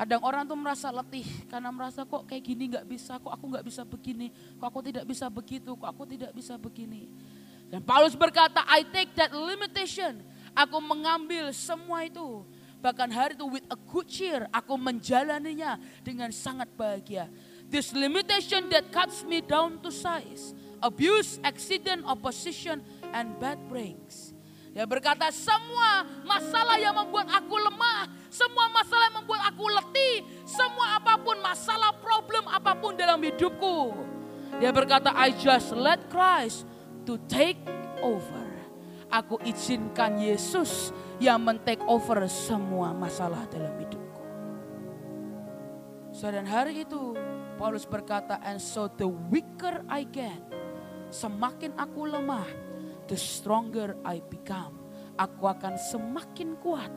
Kadang 0.00 0.24
orang 0.24 0.48
tuh 0.48 0.56
merasa 0.56 0.88
letih 0.88 1.28
karena 1.52 1.68
merasa 1.68 2.08
kok 2.08 2.24
kayak 2.24 2.40
gini 2.40 2.72
nggak 2.72 2.88
bisa, 2.88 3.20
kok 3.20 3.28
aku 3.28 3.44
nggak 3.52 3.64
bisa 3.68 3.84
begini, 3.84 4.32
kok 4.56 4.66
aku 4.72 4.80
tidak 4.80 5.04
bisa 5.04 5.28
begitu, 5.28 5.76
kok 5.76 5.88
aku 5.92 6.08
tidak 6.08 6.32
bisa 6.32 6.56
begini. 6.56 7.04
Dan 7.68 7.84
Paulus 7.84 8.16
berkata, 8.16 8.64
I 8.64 8.80
take 8.88 9.12
that 9.20 9.28
limitation. 9.36 10.24
Aku 10.56 10.80
mengambil 10.80 11.52
semua 11.52 12.02
itu 12.08 12.48
Bahkan 12.80 13.12
hari 13.12 13.36
itu 13.36 13.44
with 13.44 13.66
a 13.68 13.76
good 13.76 14.08
cheer 14.08 14.48
aku 14.48 14.80
menjalaninya 14.80 15.76
dengan 16.00 16.32
sangat 16.32 16.72
bahagia. 16.72 17.28
This 17.68 17.92
limitation 17.92 18.72
that 18.72 18.88
cuts 18.88 19.22
me 19.22 19.44
down 19.44 19.78
to 19.84 19.92
size, 19.92 20.56
abuse, 20.80 21.38
accident, 21.44 22.02
opposition, 22.08 22.80
and 23.12 23.36
bad 23.36 23.60
brains. 23.68 24.29
Dia 24.70 24.86
berkata 24.86 25.26
semua 25.34 26.06
masalah 26.22 26.78
yang 26.78 26.94
membuat 26.94 27.26
aku 27.26 27.58
lemah, 27.58 28.06
semua 28.30 28.70
masalah 28.70 29.10
yang 29.10 29.16
membuat 29.18 29.42
aku 29.50 29.66
letih, 29.66 30.14
semua 30.46 31.02
apa 31.02 31.18
pun 31.18 31.34
masalah 31.42 31.90
problem 31.98 32.46
apa 32.46 32.78
pun 32.78 32.94
dalam 32.94 33.18
hidupku. 33.18 33.90
Dia 34.62 34.70
berkata 34.70 35.10
I 35.10 35.34
just 35.34 35.74
let 35.74 36.06
Christ 36.06 36.70
to 37.02 37.18
take 37.26 37.58
over. 37.98 38.46
Aku 39.10 39.42
izinkan 39.42 40.22
Yesus 40.22 40.94
yang 41.18 41.42
men-take 41.42 41.82
over 41.90 42.22
semua 42.30 42.94
masalah 42.94 43.42
dalam 43.50 43.74
hidupku. 43.74 44.22
So 46.14 46.30
dan 46.30 46.46
hari 46.46 46.86
itu 46.86 47.18
Paulus 47.58 47.82
berkata, 47.82 48.38
and 48.46 48.62
so 48.62 48.86
the 48.86 49.10
weaker 49.10 49.82
I 49.90 50.06
get, 50.06 50.38
semakin 51.10 51.74
aku 51.74 52.06
lemah, 52.06 52.46
the 53.10 53.18
stronger 53.18 53.98
I 54.06 54.22
become. 54.22 54.78
Aku 55.18 55.50
akan 55.50 55.76
semakin 55.76 56.56
kuat 56.62 56.88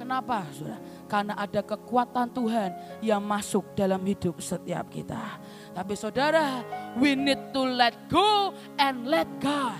Kenapa 0.00 0.48
saudara? 0.56 0.80
Karena 1.04 1.36
ada 1.36 1.60
kekuatan 1.60 2.32
Tuhan 2.32 2.72
yang 3.04 3.20
masuk 3.20 3.76
dalam 3.76 4.00
hidup 4.00 4.40
setiap 4.40 4.88
kita. 4.88 5.36
Tapi 5.76 5.92
saudara, 5.92 6.64
we 6.96 7.12
need 7.12 7.52
to 7.52 7.60
let 7.60 7.92
go 8.08 8.56
and 8.80 9.04
let 9.04 9.28
God. 9.44 9.76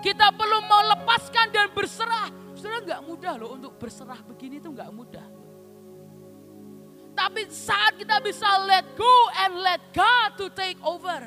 Kita 0.00 0.32
perlu 0.32 0.64
mau 0.64 0.80
lepaskan 0.96 1.52
dan 1.52 1.68
berserah. 1.76 2.32
Saudara 2.56 2.80
nggak 2.80 3.02
mudah 3.04 3.34
loh 3.36 3.52
untuk 3.52 3.76
berserah 3.76 4.16
begini 4.24 4.56
itu 4.56 4.72
nggak 4.72 4.88
mudah. 4.96 5.28
Tapi 7.12 7.52
saat 7.52 8.00
kita 8.00 8.16
bisa 8.24 8.48
let 8.64 8.88
go 8.96 9.14
and 9.44 9.60
let 9.60 9.92
God 9.92 10.40
to 10.40 10.48
take 10.56 10.80
over. 10.80 11.20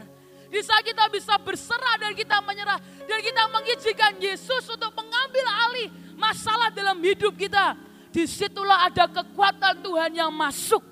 Di 0.54 0.62
saat 0.62 0.86
kita 0.86 1.10
bisa 1.10 1.34
berserah 1.42 1.98
dan 1.98 2.14
kita 2.14 2.38
menyerah. 2.46 2.78
Dan 3.10 3.20
kita 3.26 3.50
mengizinkan 3.50 4.14
Yesus 4.22 4.70
untuk 4.70 4.94
mengambil 4.94 5.46
alih 5.50 5.90
masalah 6.14 6.70
dalam 6.70 7.02
hidup 7.02 7.34
kita. 7.34 7.74
Di 8.14 8.30
situlah 8.30 8.86
ada 8.86 9.10
kekuatan 9.10 9.82
Tuhan 9.82 10.14
yang 10.14 10.30
masuk 10.30 10.86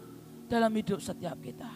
dalam 0.50 0.74
hidup 0.74 0.98
setiap 0.98 1.38
kita. 1.38 1.70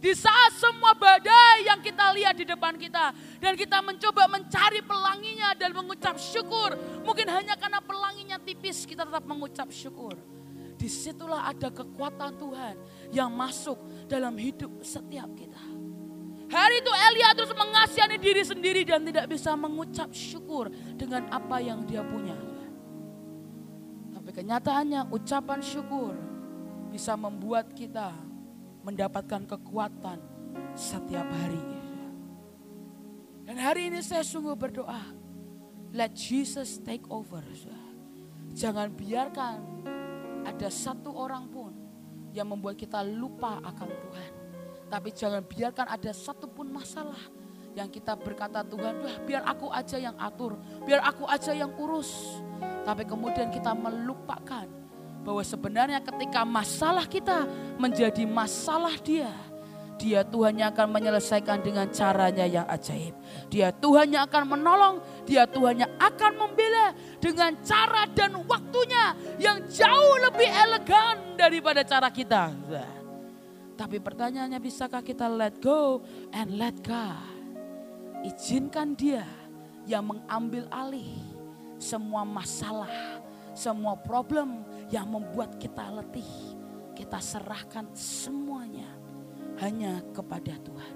Di 0.00 0.16
saat 0.16 0.56
semua 0.56 0.96
badai 0.96 1.68
yang 1.68 1.84
kita 1.84 2.16
lihat 2.16 2.32
di 2.32 2.48
depan 2.48 2.80
kita. 2.80 3.12
Dan 3.44 3.60
kita 3.60 3.84
mencoba 3.84 4.24
mencari 4.32 4.80
pelanginya 4.80 5.52
dan 5.52 5.76
mengucap 5.76 6.16
syukur. 6.16 6.80
Mungkin 7.04 7.28
hanya 7.28 7.60
karena 7.60 7.84
pelanginya 7.84 8.40
tipis 8.40 8.88
kita 8.88 9.04
tetap 9.04 9.28
mengucap 9.28 9.68
syukur. 9.68 10.16
Di 10.80 10.88
situlah 10.88 11.44
ada 11.44 11.68
kekuatan 11.68 12.40
Tuhan 12.40 12.74
yang 13.12 13.28
masuk 13.36 14.08
dalam 14.08 14.32
hidup 14.40 14.80
setiap 14.80 15.28
kita. 15.36 15.75
Hari 16.46 16.78
itu 16.78 16.92
Elia 17.10 17.34
terus 17.34 17.50
mengasihani 17.58 18.16
diri 18.22 18.42
sendiri 18.46 18.82
dan 18.86 19.02
tidak 19.02 19.26
bisa 19.26 19.58
mengucap 19.58 20.14
syukur 20.14 20.70
dengan 20.94 21.26
apa 21.34 21.58
yang 21.58 21.82
dia 21.82 22.06
punya. 22.06 22.38
Tapi 24.14 24.30
kenyataannya 24.30 25.10
ucapan 25.10 25.58
syukur 25.58 26.14
bisa 26.94 27.18
membuat 27.18 27.74
kita 27.74 28.14
mendapatkan 28.86 29.42
kekuatan 29.42 30.22
setiap 30.78 31.26
hari. 31.26 31.62
Dan 33.46 33.58
hari 33.58 33.90
ini 33.90 33.98
saya 34.02 34.22
sungguh 34.22 34.54
berdoa, 34.54 35.02
let 35.90 36.14
Jesus 36.14 36.78
take 36.82 37.02
over. 37.10 37.42
Jangan 38.54 38.94
biarkan 38.94 39.58
ada 40.46 40.70
satu 40.70 41.10
orang 41.10 41.50
pun 41.50 41.74
yang 42.30 42.46
membuat 42.46 42.78
kita 42.78 43.02
lupa 43.02 43.58
akan 43.62 43.88
Tuhan. 43.90 44.32
Tapi 44.86 45.10
jangan 45.10 45.42
biarkan 45.42 45.86
ada 45.90 46.10
satu 46.14 46.46
pun 46.46 46.70
masalah 46.70 47.18
yang 47.76 47.92
kita 47.92 48.16
berkata 48.16 48.64
Tuhan, 48.64 49.04
biar 49.28 49.44
aku 49.44 49.68
aja 49.68 50.00
yang 50.00 50.16
atur, 50.16 50.56
biar 50.88 51.04
aku 51.04 51.28
aja 51.28 51.52
yang 51.52 51.74
urus. 51.76 52.40
Tapi 52.88 53.04
kemudian 53.04 53.52
kita 53.52 53.76
melupakan 53.76 54.64
bahwa 55.20 55.42
sebenarnya 55.44 56.00
ketika 56.00 56.46
masalah 56.46 57.04
kita 57.04 57.44
menjadi 57.76 58.24
masalah 58.24 58.96
dia, 59.02 59.28
dia 60.00 60.24
Tuhan 60.24 60.56
yang 60.56 60.72
akan 60.72 60.88
menyelesaikan 60.88 61.60
dengan 61.60 61.88
caranya 61.92 62.48
yang 62.48 62.64
ajaib. 62.64 63.12
Dia 63.52 63.72
Tuhan 63.72 64.12
yang 64.12 64.24
akan 64.24 64.44
menolong, 64.56 64.96
dia 65.28 65.44
Tuhan 65.44 65.84
yang 65.84 65.92
akan 66.00 66.32
membela 66.36 66.96
dengan 67.20 67.56
cara 67.60 68.08
dan 68.08 68.40
waktunya 68.44 69.12
yang 69.36 69.64
jauh 69.68 70.16
lebih 70.30 70.48
elegan 70.48 71.36
daripada 71.36 71.84
cara 71.84 72.08
kita. 72.08 72.56
Tapi 73.76 74.00
pertanyaannya 74.00 74.56
bisakah 74.56 75.04
kita 75.04 75.28
let 75.28 75.60
go 75.60 76.00
and 76.32 76.56
let 76.56 76.80
God? 76.80 77.20
Izinkan 78.24 78.96
dia 78.96 79.28
yang 79.84 80.08
mengambil 80.08 80.66
alih 80.72 81.20
semua 81.76 82.24
masalah, 82.24 83.20
semua 83.52 83.94
problem 84.00 84.64
yang 84.88 85.04
membuat 85.06 85.60
kita 85.60 85.92
letih. 85.92 86.56
Kita 86.96 87.20
serahkan 87.20 87.92
semuanya 87.92 88.88
hanya 89.60 90.00
kepada 90.16 90.56
Tuhan. 90.56 90.94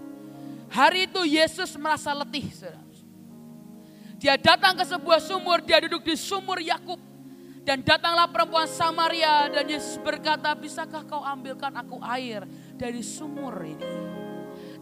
Hari 0.73 1.05
itu 1.05 1.21
Yesus 1.29 1.77
merasa 1.77 2.17
letih. 2.17 2.49
Dia 4.17 4.41
datang 4.41 4.73
ke 4.77 4.85
sebuah 4.89 5.21
sumur, 5.21 5.61
dia 5.61 5.85
duduk 5.85 6.05
di 6.05 6.17
sumur 6.17 6.61
Yakub. 6.61 7.10
Dan 7.71 7.87
datanglah 7.87 8.27
perempuan 8.27 8.67
Samaria 8.67 9.47
dan 9.47 9.63
Yesus 9.63 9.95
berkata, 10.03 10.51
bisakah 10.59 11.07
kau 11.07 11.23
ambilkan 11.23 11.71
aku 11.79 12.03
air 12.03 12.43
dari 12.75 12.99
sumur 12.99 13.63
ini? 13.63 13.87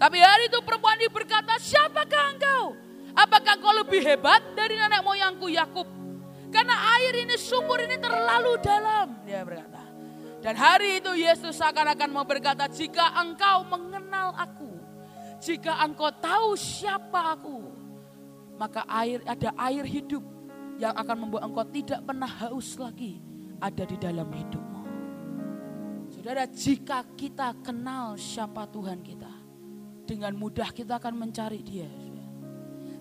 Tapi 0.01 0.17
hari 0.17 0.49
itu 0.49 0.57
perempuan 0.65 0.97
ini 0.97 1.13
berkata, 1.13 1.61
siapakah 1.61 2.33
engkau? 2.33 2.73
Apakah 3.13 3.61
kau 3.61 3.77
lebih 3.77 4.01
hebat 4.01 4.41
dari 4.57 4.81
nenek 4.81 5.05
moyangku 5.05 5.53
Yakub? 5.53 5.85
Karena 6.49 6.97
air 6.97 7.29
ini, 7.29 7.37
sumur 7.37 7.77
ini 7.77 8.01
terlalu 8.01 8.57
dalam. 8.65 9.21
Dia 9.29 9.45
berkata. 9.45 9.85
Dan 10.41 10.57
hari 10.57 11.05
itu 11.05 11.13
Yesus 11.13 11.61
seakan-akan 11.61 12.09
mau 12.09 12.25
berkata, 12.25 12.73
jika 12.73 13.13
engkau 13.21 13.69
mengenal 13.69 14.33
aku, 14.33 14.73
jika 15.45 15.77
engkau 15.85 16.09
tahu 16.09 16.57
siapa 16.57 17.37
aku, 17.37 17.69
maka 18.57 18.81
air 18.89 19.21
ada 19.29 19.53
air 19.61 19.85
hidup 19.85 20.38
yang 20.79 20.95
akan 20.95 21.27
membuat 21.27 21.43
engkau 21.51 21.67
tidak 21.69 22.01
pernah 22.07 22.31
haus 22.47 22.79
lagi 22.79 23.19
ada 23.59 23.83
di 23.83 23.99
dalam 23.99 24.31
hidupmu. 24.31 24.83
Saudara, 26.09 26.47
jika 26.49 27.05
kita 27.19 27.53
kenal 27.61 28.17
siapa 28.17 28.65
Tuhan 28.71 29.03
kita, 29.03 29.29
dengan 30.09 30.33
mudah 30.39 30.73
kita 30.73 30.97
akan 30.97 31.15
mencari 31.19 31.61
dia. 31.61 31.91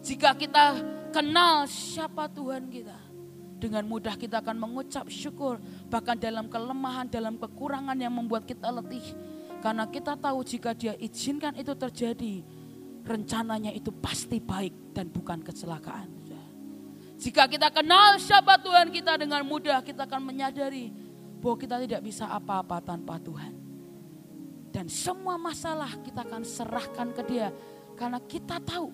Jika 0.03 0.35
kita 0.35 0.81
kenal 1.13 1.69
siapa 1.69 2.27
Tuhan 2.27 2.67
kita, 2.67 2.97
dengan 3.57 3.85
mudah 3.89 4.13
kita 4.17 4.41
akan 4.41 4.57
mengucap 4.57 5.05
syukur. 5.09 5.57
Bahkan 5.89 6.17
dalam 6.21 6.45
kelemahan, 6.51 7.09
dalam 7.09 7.37
kekurangan 7.41 7.97
yang 7.97 8.13
membuat 8.13 8.45
kita 8.45 8.69
letih. 8.69 9.03
Karena 9.61 9.89
kita 9.89 10.13
tahu 10.13 10.45
jika 10.45 10.77
dia 10.77 10.93
izinkan 11.01 11.57
itu 11.57 11.73
terjadi. 11.73 12.45
Rencananya 13.07 13.71
itu 13.71 13.89
pasti 13.89 14.37
baik 14.37 14.93
dan 14.93 15.07
bukan 15.09 15.39
kecelakaan. 15.41 16.16
Jika 17.17 17.49
kita 17.49 17.73
kenal 17.73 18.21
siapa 18.21 18.61
Tuhan 18.61 18.93
kita 18.93 19.17
dengan 19.17 19.41
mudah 19.41 19.81
kita 19.81 20.05
akan 20.05 20.21
menyadari 20.21 20.93
bahwa 21.41 21.57
kita 21.57 21.81
tidak 21.81 22.01
bisa 22.05 22.29
apa-apa 22.29 22.77
tanpa 22.81 23.17
Tuhan. 23.17 23.53
Dan 24.69 24.85
semua 24.85 25.41
masalah 25.41 25.97
kita 26.05 26.21
akan 26.21 26.45
serahkan 26.45 27.09
ke 27.17 27.23
dia 27.25 27.49
karena 27.97 28.21
kita 28.21 28.61
tahu 28.61 28.93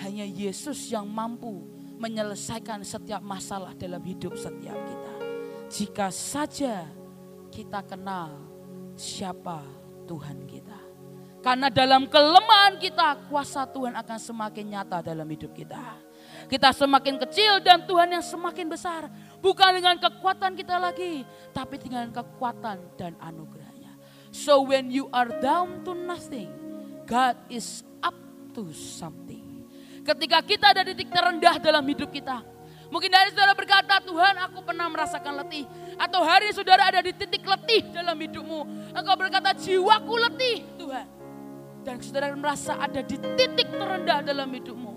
hanya 0.00 0.24
Yesus 0.24 0.88
yang 0.88 1.04
mampu 1.04 1.68
menyelesaikan 2.00 2.80
setiap 2.80 3.20
masalah 3.20 3.76
dalam 3.76 4.00
hidup 4.00 4.34
setiap 4.40 4.74
kita. 4.74 5.14
Jika 5.68 6.08
saja 6.08 6.88
kita 7.52 7.84
kenal 7.84 8.40
siapa 8.96 9.60
Tuhan 10.08 10.48
kita. 10.48 10.80
Karena 11.44 11.68
dalam 11.68 12.08
kelemahan 12.08 12.80
kita 12.80 13.28
kuasa 13.28 13.68
Tuhan 13.68 13.92
akan 13.92 14.18
semakin 14.18 14.64
nyata 14.64 15.04
dalam 15.04 15.28
hidup 15.28 15.52
kita. 15.52 16.03
Kita 16.48 16.70
semakin 16.76 17.16
kecil 17.26 17.60
dan 17.64 17.84
Tuhan 17.88 18.12
yang 18.12 18.24
semakin 18.24 18.66
besar. 18.68 19.08
Bukan 19.40 19.70
dengan 19.76 19.96
kekuatan 20.00 20.56
kita 20.56 20.80
lagi, 20.80 21.24
tapi 21.52 21.76
dengan 21.76 22.08
kekuatan 22.08 22.96
dan 22.96 23.12
anugerahnya. 23.20 23.92
So 24.32 24.64
when 24.64 24.88
you 24.88 25.12
are 25.12 25.28
down 25.40 25.84
to 25.84 25.92
nothing, 25.92 26.48
God 27.04 27.36
is 27.52 27.84
up 28.00 28.16
to 28.56 28.72
something. 28.72 29.68
Ketika 30.04 30.44
kita 30.44 30.76
ada 30.76 30.84
di 30.84 30.92
titik 30.92 31.12
terendah 31.12 31.56
dalam 31.60 31.84
hidup 31.88 32.12
kita. 32.12 32.44
Mungkin 32.92 33.10
dari 33.10 33.32
saudara 33.32 33.56
berkata, 33.56 33.98
Tuhan 34.04 34.38
aku 34.38 34.62
pernah 34.62 34.86
merasakan 34.86 35.42
letih. 35.42 35.66
Atau 35.98 36.22
hari 36.22 36.52
saudara 36.54 36.92
ada 36.92 37.00
di 37.02 37.10
titik 37.10 37.42
letih 37.42 37.90
dalam 37.90 38.14
hidupmu. 38.14 38.92
Engkau 38.94 39.16
berkata, 39.18 39.50
jiwaku 39.56 40.14
letih 40.28 40.62
Tuhan. 40.78 41.06
Dan 41.82 41.98
saudara 41.98 42.30
merasa 42.38 42.78
ada 42.78 43.02
di 43.02 43.18
titik 43.34 43.66
terendah 43.66 44.22
dalam 44.22 44.46
hidupmu. 44.46 44.93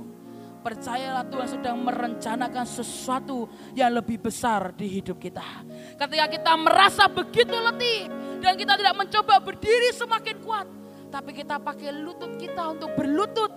Percayalah 0.68 1.24
Tuhan 1.32 1.47
sedang 1.47 1.80
merencanakan 1.80 2.68
sesuatu 2.68 3.47
yang 3.72 3.88
lebih 3.95 4.20
besar 4.20 4.76
di 4.76 4.99
hidup 4.99 5.15
kita. 5.15 5.63
Ketika 5.95 6.28
kita 6.28 6.51
merasa 6.59 7.07
begitu 7.07 7.55
letih 7.55 8.11
dan 8.43 8.59
kita 8.59 8.76
tidak 8.76 8.99
mencoba 8.99 9.39
berdiri 9.39 9.95
semakin 9.95 10.36
kuat. 10.43 10.68
Tapi 11.07 11.32
kita 11.32 11.55
pakai 11.63 11.95
lutut 11.95 12.36
kita 12.36 12.76
untuk 12.76 12.91
berlutut 12.99 13.47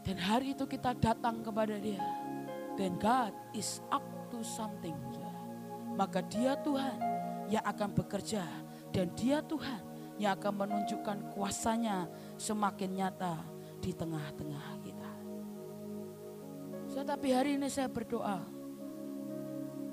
dan 0.00 0.16
hari 0.16 0.56
itu 0.56 0.64
kita 0.64 0.96
datang 0.96 1.44
kepada 1.44 1.76
dia. 1.76 2.00
Then 2.80 2.96
God 2.96 3.36
is 3.52 3.84
up 3.92 4.04
to 4.32 4.40
something. 4.40 4.96
Maka 5.92 6.24
dia 6.24 6.56
Tuhan 6.64 6.96
yang 7.52 7.64
akan 7.68 7.92
bekerja. 7.92 8.48
Dan 8.88 9.12
dia 9.12 9.44
Tuhan 9.44 9.84
yang 10.16 10.40
akan 10.40 10.56
menunjukkan 10.56 11.36
kuasanya 11.36 12.08
semakin 12.40 12.96
nyata 12.96 13.44
di 13.84 13.92
tengah-tengah 13.92 14.73
tapi 17.02 17.34
hari 17.34 17.58
ini 17.58 17.66
saya 17.66 17.90
berdoa. 17.90 18.38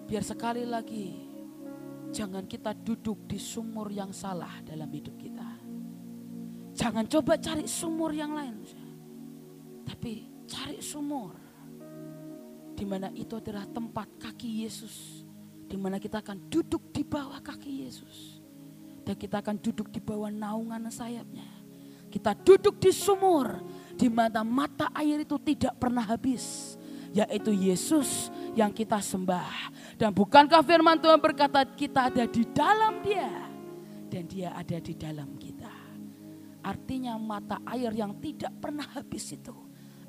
Biar 0.05 0.21
sekali 0.21 0.67
lagi 0.67 1.17
jangan 2.13 2.45
kita 2.45 2.77
duduk 2.77 3.25
di 3.25 3.41
sumur 3.41 3.89
yang 3.89 4.13
salah 4.13 4.61
dalam 4.61 4.91
hidup 4.93 5.17
kita. 5.17 5.49
Jangan 6.77 7.09
coba 7.09 7.41
cari 7.41 7.65
sumur 7.65 8.13
yang 8.13 8.37
lain. 8.37 8.61
Tapi 9.87 10.45
cari 10.45 10.77
sumur. 10.83 11.33
Di 12.77 12.85
mana 12.85 13.09
itu 13.17 13.37
adalah 13.37 13.65
tempat 13.65 14.09
kaki 14.21 14.65
Yesus 14.65 15.25
di 15.71 15.79
mana 15.79 15.95
kita 16.03 16.19
akan 16.19 16.51
duduk 16.51 16.91
di 16.91 17.07
bawah 17.07 17.39
kaki 17.39 17.87
Yesus. 17.87 18.43
Dan 19.07 19.15
kita 19.15 19.39
akan 19.39 19.55
duduk 19.55 19.87
di 19.87 20.03
bawah 20.03 20.27
naungan 20.27 20.91
sayapnya. 20.91 21.47
Kita 22.11 22.35
duduk 22.35 22.75
di 22.75 22.91
sumur 22.91 23.63
di 23.95 24.11
mana 24.11 24.43
mata 24.43 24.91
air 24.91 25.23
itu 25.23 25.39
tidak 25.39 25.79
pernah 25.79 26.03
habis. 26.03 26.75
Yaitu 27.11 27.51
Yesus 27.51 28.31
yang 28.55 28.71
kita 28.71 29.03
sembah. 29.03 29.71
Dan 29.99 30.15
bukankah 30.15 30.63
firman 30.63 30.99
Tuhan 30.99 31.19
berkata 31.19 31.63
kita 31.67 32.07
ada 32.07 32.23
di 32.23 32.43
dalam 32.51 33.03
dia. 33.03 33.51
Dan 34.11 34.27
dia 34.27 34.55
ada 34.55 34.79
di 34.79 34.93
dalam 34.95 35.35
kita. 35.35 35.71
Artinya 36.61 37.17
mata 37.17 37.59
air 37.67 37.91
yang 37.91 38.15
tidak 38.21 38.53
pernah 38.61 38.85
habis 38.95 39.33
itu 39.33 39.55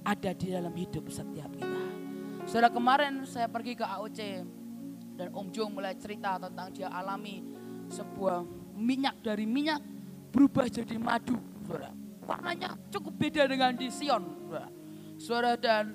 ada 0.05 0.31
di 0.35 0.53
dalam 0.53 0.75
hidup 0.75 1.09
setiap 1.09 1.49
kita. 1.55 1.83
Saudara 2.45 2.69
kemarin 2.75 3.23
saya 3.23 3.47
pergi 3.47 3.79
ke 3.79 3.87
AOC 3.87 4.21
dan 5.15 5.29
Om 5.31 5.49
Jo 5.55 5.71
mulai 5.71 5.95
cerita 5.95 6.37
tentang 6.43 6.75
dia 6.75 6.91
alami 6.91 7.41
sebuah 7.87 8.43
minyak 8.75 9.23
dari 9.23 9.47
minyak 9.47 9.79
berubah 10.35 10.67
jadi 10.67 10.99
madu. 10.99 11.39
Saudara. 11.65 11.95
Warnanya 12.23 12.79
cukup 12.91 13.15
beda 13.19 13.47
dengan 13.51 13.75
di 13.75 13.91
Sion. 13.91 14.23
Saudara, 15.19 15.55
dan 15.55 15.95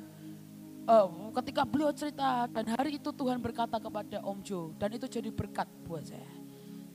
uh, 0.88 1.08
ketika 1.44 1.68
beliau 1.68 1.92
cerita 1.92 2.48
dan 2.50 2.66
hari 2.74 2.98
itu 2.98 3.12
Tuhan 3.12 3.38
berkata 3.44 3.78
kepada 3.78 4.24
Om 4.24 4.40
Jo 4.42 4.72
dan 4.80 4.96
itu 4.96 5.06
jadi 5.06 5.30
berkat 5.30 5.68
buat 5.84 6.08
saya. 6.08 6.32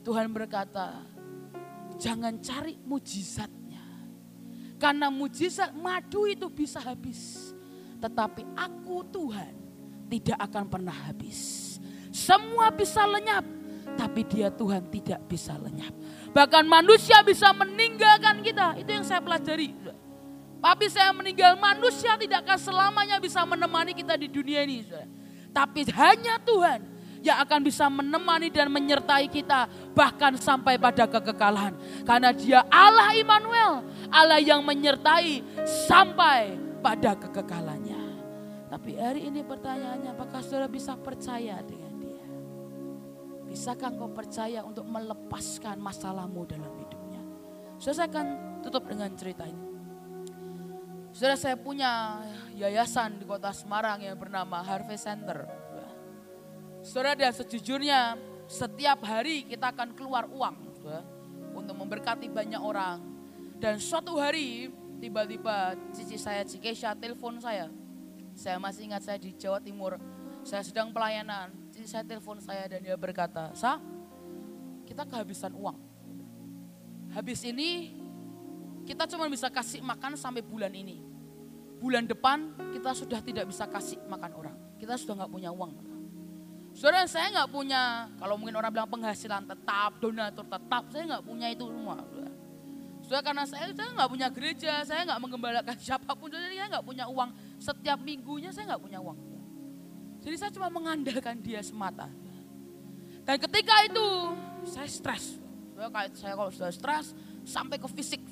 Tuhan 0.02 0.34
berkata, 0.34 1.06
jangan 2.00 2.34
cari 2.42 2.74
mujizatnya. 2.82 3.84
Karena 4.82 5.14
mujizat 5.14 5.70
madu 5.78 6.26
itu 6.26 6.50
bisa 6.50 6.82
habis. 6.82 7.54
Tetapi 8.02 8.42
aku 8.58 9.06
Tuhan 9.14 9.54
tidak 10.10 10.38
akan 10.50 10.64
pernah 10.66 10.96
habis. 11.06 11.78
Semua 12.10 12.74
bisa 12.74 13.06
lenyap, 13.06 13.46
tapi 13.94 14.26
dia 14.26 14.50
Tuhan 14.50 14.90
tidak 14.90 15.22
bisa 15.30 15.54
lenyap. 15.54 15.94
Bahkan 16.34 16.66
manusia 16.66 17.22
bisa 17.22 17.54
meninggalkan 17.54 18.42
kita. 18.42 18.74
Itu 18.82 18.90
yang 18.90 19.06
saya 19.06 19.22
pelajari. 19.22 19.70
Tapi 20.62 20.86
saya 20.86 21.10
meninggal 21.10 21.58
manusia 21.58 22.14
tidak 22.14 22.46
akan 22.46 22.58
selamanya 22.62 23.18
bisa 23.18 23.42
menemani 23.42 23.98
kita 23.98 24.14
di 24.14 24.30
dunia 24.30 24.62
ini. 24.62 24.86
Tapi 25.50 25.90
hanya 25.90 26.38
Tuhan 26.38 26.80
yang 27.22 27.42
akan 27.42 27.60
bisa 27.66 27.90
menemani 27.90 28.46
dan 28.46 28.70
menyertai 28.70 29.26
kita 29.26 29.66
bahkan 29.90 30.38
sampai 30.38 30.78
pada 30.78 31.10
kekekalan. 31.10 31.74
Karena 32.06 32.30
dia 32.30 32.62
Allah 32.70 33.10
Immanuel, 33.18 33.82
Allah 34.06 34.38
yang 34.38 34.62
menyertai 34.62 35.42
sampai 35.66 36.54
pada 36.78 37.18
kekekalannya. 37.18 38.02
Tapi 38.70 38.90
hari 39.02 39.26
ini 39.26 39.42
pertanyaannya 39.42 40.14
apakah 40.14 40.46
saudara 40.46 40.70
bisa 40.70 40.94
percaya 40.94 41.58
dengan 41.66 41.92
dia? 41.98 42.26
Bisakah 43.50 43.98
engkau 43.98 44.14
percaya 44.14 44.62
untuk 44.62 44.86
melepaskan 44.86 45.76
masalahmu 45.82 46.46
dalam 46.46 46.70
hidupnya? 46.78 47.22
Saya 47.82 48.06
akan 48.06 48.26
tutup 48.62 48.86
dengan 48.86 49.10
cerita 49.18 49.42
ini. 49.42 49.71
Saudara 51.12 51.36
saya 51.36 51.60
punya 51.60 52.24
yayasan 52.56 53.20
di 53.20 53.24
kota 53.28 53.52
Semarang 53.52 54.00
yang 54.00 54.16
bernama 54.16 54.64
Harvest 54.64 55.04
Center 55.04 55.44
Saudara 56.82 57.14
dan 57.14 57.30
sejujurnya 57.30 58.18
setiap 58.50 59.06
hari 59.06 59.46
kita 59.46 59.70
akan 59.70 59.94
keluar 59.94 60.26
uang 60.26 60.72
untuk 61.54 61.78
memberkati 61.78 62.26
banyak 62.26 62.58
orang. 62.58 62.98
Dan 63.62 63.78
suatu 63.78 64.18
hari 64.18 64.66
tiba-tiba 64.98 65.78
cici 65.94 66.18
saya 66.18 66.42
Cikesha 66.42 66.98
telepon 66.98 67.38
saya. 67.38 67.70
Saya 68.34 68.58
masih 68.58 68.90
ingat 68.90 69.06
saya 69.06 69.14
di 69.22 69.30
Jawa 69.38 69.62
Timur. 69.62 69.94
Saya 70.42 70.66
sedang 70.66 70.90
pelayanan. 70.90 71.54
Cici 71.70 71.86
saya 71.86 72.02
telepon 72.02 72.42
saya 72.42 72.66
dan 72.66 72.82
dia 72.82 72.98
berkata, 72.98 73.54
Sa, 73.54 73.78
kita 74.82 75.06
kehabisan 75.06 75.54
uang. 75.54 75.78
Habis 77.14 77.46
ini 77.46 77.94
kita 78.82 79.06
cuma 79.10 79.30
bisa 79.30 79.46
kasih 79.48 79.80
makan 79.82 80.18
sampai 80.18 80.42
bulan 80.42 80.72
ini. 80.74 80.98
Bulan 81.82 82.06
depan 82.06 82.54
kita 82.74 82.94
sudah 82.94 83.18
tidak 83.22 83.50
bisa 83.50 83.66
kasih 83.66 83.98
makan 84.06 84.30
orang. 84.38 84.56
Kita 84.78 84.94
sudah 84.98 85.22
nggak 85.22 85.32
punya 85.32 85.50
uang. 85.50 85.72
Saudara 86.72 87.04
saya 87.04 87.28
nggak 87.28 87.50
punya, 87.52 88.08
kalau 88.16 88.40
mungkin 88.40 88.56
orang 88.56 88.72
bilang 88.72 88.88
penghasilan 88.88 89.44
tetap, 89.44 90.00
donatur 90.00 90.46
tetap, 90.48 90.88
saya 90.88 91.04
nggak 91.04 91.24
punya 91.26 91.46
itu 91.52 91.68
semua. 91.68 92.00
Saudara 93.04 93.22
karena 93.22 93.44
saya 93.44 93.68
saya 93.76 93.90
nggak 93.92 94.10
punya 94.10 94.28
gereja, 94.32 94.72
saya 94.88 95.04
nggak 95.04 95.20
menggembalakan 95.20 95.76
siapa 95.84 96.16
pun, 96.16 96.32
jadi 96.32 96.48
saya 96.48 96.68
nggak 96.78 96.86
punya 96.86 97.04
uang. 97.12 97.30
Setiap 97.60 97.98
minggunya 98.00 98.50
saya 98.56 98.72
nggak 98.72 98.82
punya 98.82 98.98
uang. 99.04 99.18
Jadi 100.22 100.36
saya 100.38 100.50
cuma 100.54 100.70
mengandalkan 100.72 101.36
dia 101.42 101.60
semata. 101.60 102.08
Dan 103.22 103.36
ketika 103.36 103.74
itu 103.86 104.06
saya 104.64 104.88
stres. 104.88 105.38
Saya 106.14 106.34
kalau 106.38 106.50
sudah 106.54 106.70
stres 106.70 107.10
sampai 107.42 107.76
ke 107.76 107.90
fisik. 107.90 108.22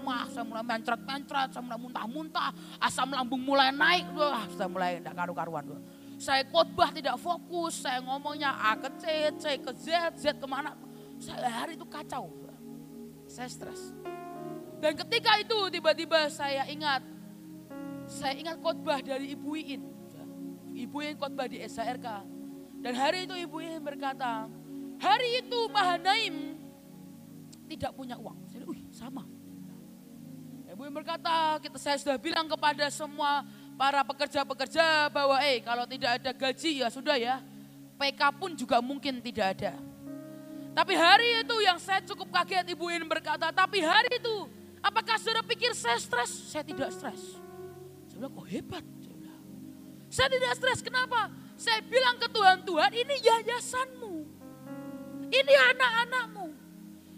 Mah, 0.00 0.26
saya 0.32 0.44
mulai 0.44 0.64
mencret-mencret, 0.64 1.48
saya 1.52 1.62
mulai 1.62 1.80
muntah-muntah, 1.80 2.50
asam 2.80 3.12
lambung 3.12 3.44
mulai 3.44 3.70
naik, 3.70 4.10
wah, 4.16 4.48
saya 4.56 4.68
mulai 4.68 4.98
tidak 4.98 5.14
karu-karuan. 5.14 5.64
Saya 6.20 6.44
khotbah 6.48 6.92
tidak 6.92 7.16
fokus, 7.16 7.80
saya 7.80 8.04
ngomongnya 8.04 8.52
A 8.52 8.76
ke 8.76 8.92
C, 9.00 9.04
C 9.40 9.44
ke 9.56 9.72
Z, 9.72 10.16
Z 10.20 10.36
ke 10.36 10.46
mana. 10.48 10.76
Saya 11.16 11.64
hari 11.64 11.80
itu 11.80 11.84
kacau. 11.88 12.28
Saya 13.24 13.48
stres. 13.48 13.96
Dan 14.80 14.96
ketika 14.96 15.36
itu 15.40 15.68
tiba-tiba 15.72 16.28
saya 16.32 16.64
ingat, 16.68 17.04
saya 18.08 18.36
ingat 18.36 18.60
khotbah 18.60 19.00
dari 19.00 19.32
Ibu 19.36 19.48
Iin. 19.54 19.82
Ibu 20.76 20.96
Iin 21.04 21.16
khotbah 21.20 21.48
di 21.48 21.60
SHRK. 21.60 22.08
Dan 22.80 22.92
hari 22.96 23.28
itu 23.28 23.36
Ibu 23.36 23.56
Iin 23.60 23.80
berkata, 23.84 24.48
hari 25.00 25.44
itu 25.44 25.68
Mahanaim 25.68 26.56
tidak 27.68 27.92
punya 27.96 28.16
uang. 28.16 28.40
Saya, 28.48 28.64
sama. 28.92 29.39
Ibu 30.80 30.88
Iin 30.88 30.96
berkata, 30.96 31.60
kita 31.60 31.76
saya 31.76 32.00
sudah 32.00 32.16
bilang 32.16 32.48
kepada 32.48 32.88
semua 32.88 33.44
para 33.76 34.00
pekerja-pekerja 34.00 35.12
bahwa 35.12 35.36
eh 35.44 35.60
kalau 35.60 35.84
tidak 35.84 36.16
ada 36.16 36.32
gaji 36.32 36.80
ya 36.80 36.88
sudah 36.88 37.20
ya. 37.20 37.36
PK 38.00 38.20
pun 38.40 38.56
juga 38.56 38.80
mungkin 38.80 39.20
tidak 39.20 39.60
ada. 39.60 39.76
Tapi 40.72 40.96
hari 40.96 41.44
itu 41.44 41.52
yang 41.60 41.76
saya 41.76 42.00
cukup 42.08 42.32
kaget 42.32 42.64
Ibu 42.72 42.96
In 42.96 43.04
berkata, 43.04 43.52
tapi 43.52 43.84
hari 43.84 44.24
itu 44.24 44.48
apakah 44.80 45.20
saudara 45.20 45.44
pikir 45.44 45.76
saya 45.76 46.00
stres? 46.00 46.48
Saya 46.48 46.64
tidak 46.64 46.96
stres. 46.96 47.36
Saya 48.08 48.16
bilang 48.24 48.40
kok 48.40 48.48
hebat. 48.48 48.84
Saya, 49.04 49.16
bilang. 49.20 49.40
saya 50.08 50.28
tidak 50.32 50.52
stres, 50.56 50.80
kenapa? 50.80 51.28
Saya 51.60 51.84
bilang 51.84 52.16
ke 52.16 52.24
Tuhan, 52.32 52.64
Tuhan 52.64 52.90
ini 52.96 53.14
yayasanmu. 53.20 54.14
Ini 55.28 55.54
anak-anakmu. 55.76 56.39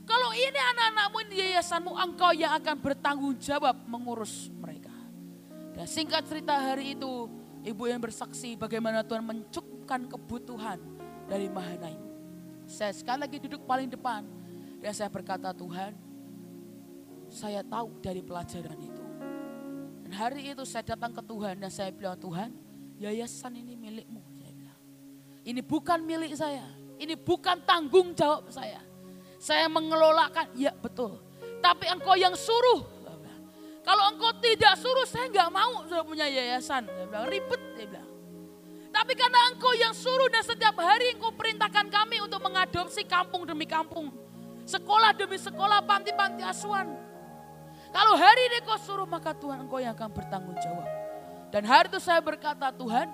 Kalau 0.03 0.31
ini 0.35 0.59
anak-anakmu, 0.59 1.19
ini 1.31 1.35
yayasanmu, 1.47 1.93
engkau 1.95 2.35
yang 2.35 2.59
akan 2.59 2.77
bertanggung 2.83 3.35
jawab 3.39 3.77
mengurus 3.87 4.51
mereka. 4.59 4.91
Dan 5.73 5.87
singkat 5.87 6.27
cerita 6.27 6.59
hari 6.59 6.99
itu, 6.99 7.31
ibu 7.63 7.83
yang 7.87 8.03
bersaksi 8.03 8.59
bagaimana 8.59 9.07
Tuhan 9.07 9.23
mencukupkan 9.23 10.11
kebutuhan 10.11 10.79
dari 11.31 11.47
Mahanaim. 11.47 12.03
Saya 12.67 12.91
sekali 12.95 13.25
lagi 13.27 13.39
duduk 13.39 13.63
paling 13.65 13.91
depan 13.91 14.27
dan 14.83 14.93
saya 14.93 15.09
berkata 15.09 15.55
Tuhan, 15.55 15.95
saya 17.31 17.63
tahu 17.65 18.03
dari 18.03 18.21
pelajaran 18.21 18.79
itu. 18.79 19.05
Dan 20.05 20.13
hari 20.13 20.53
itu 20.53 20.67
saya 20.67 20.85
datang 20.85 21.15
ke 21.15 21.23
Tuhan 21.25 21.57
dan 21.63 21.71
saya 21.73 21.95
bilang 21.95 22.19
Tuhan, 22.19 22.51
yayasan 22.99 23.55
ini 23.57 23.79
milikmu. 23.79 24.21
Saya 24.43 24.53
bilang, 24.53 24.81
ini 25.47 25.61
bukan 25.63 25.99
milik 26.05 26.35
saya, 26.37 26.67
ini 26.99 27.15
bukan 27.15 27.63
tanggung 27.65 28.13
jawab 28.13 28.51
saya. 28.53 28.92
Saya 29.43 29.67
mengelolakan, 29.67 30.55
ya 30.55 30.71
betul. 30.71 31.19
Tapi 31.59 31.91
engkau 31.91 32.15
yang 32.15 32.39
suruh 32.39 33.03
kalau 33.83 34.15
engkau 34.15 34.31
tidak 34.39 34.79
suruh, 34.79 35.07
saya 35.07 35.27
nggak 35.27 35.51
mau 35.51 35.83
sudah 35.91 36.07
punya 36.07 36.27
yayasan. 36.31 36.87
Dia 36.87 37.07
bilang, 37.11 37.27
ribet, 37.27 37.63
dia 37.75 37.87
bilang. 37.91 38.11
Tapi 38.95 39.13
karena 39.19 39.41
engkau 39.51 39.75
yang 39.75 39.91
suruh 39.91 40.31
dan 40.31 40.47
setiap 40.47 40.79
hari 40.79 41.19
engkau 41.19 41.35
perintahkan 41.35 41.91
kami 41.91 42.23
untuk 42.23 42.39
mengadopsi 42.39 43.03
kampung 43.03 43.43
demi 43.43 43.67
kampung. 43.67 44.15
Sekolah 44.63 45.11
demi 45.19 45.35
sekolah, 45.35 45.83
panti-panti 45.83 46.47
asuhan. 46.47 46.95
Kalau 47.91 48.15
hari 48.15 48.55
ini 48.55 48.63
kau 48.63 48.79
suruh, 48.79 49.09
maka 49.09 49.35
Tuhan 49.35 49.67
engkau 49.67 49.83
yang 49.83 49.99
akan 49.99 50.11
bertanggung 50.15 50.57
jawab. 50.63 50.87
Dan 51.51 51.67
hari 51.67 51.91
itu 51.91 51.99
saya 51.99 52.23
berkata, 52.23 52.71
Tuhan, 52.71 53.11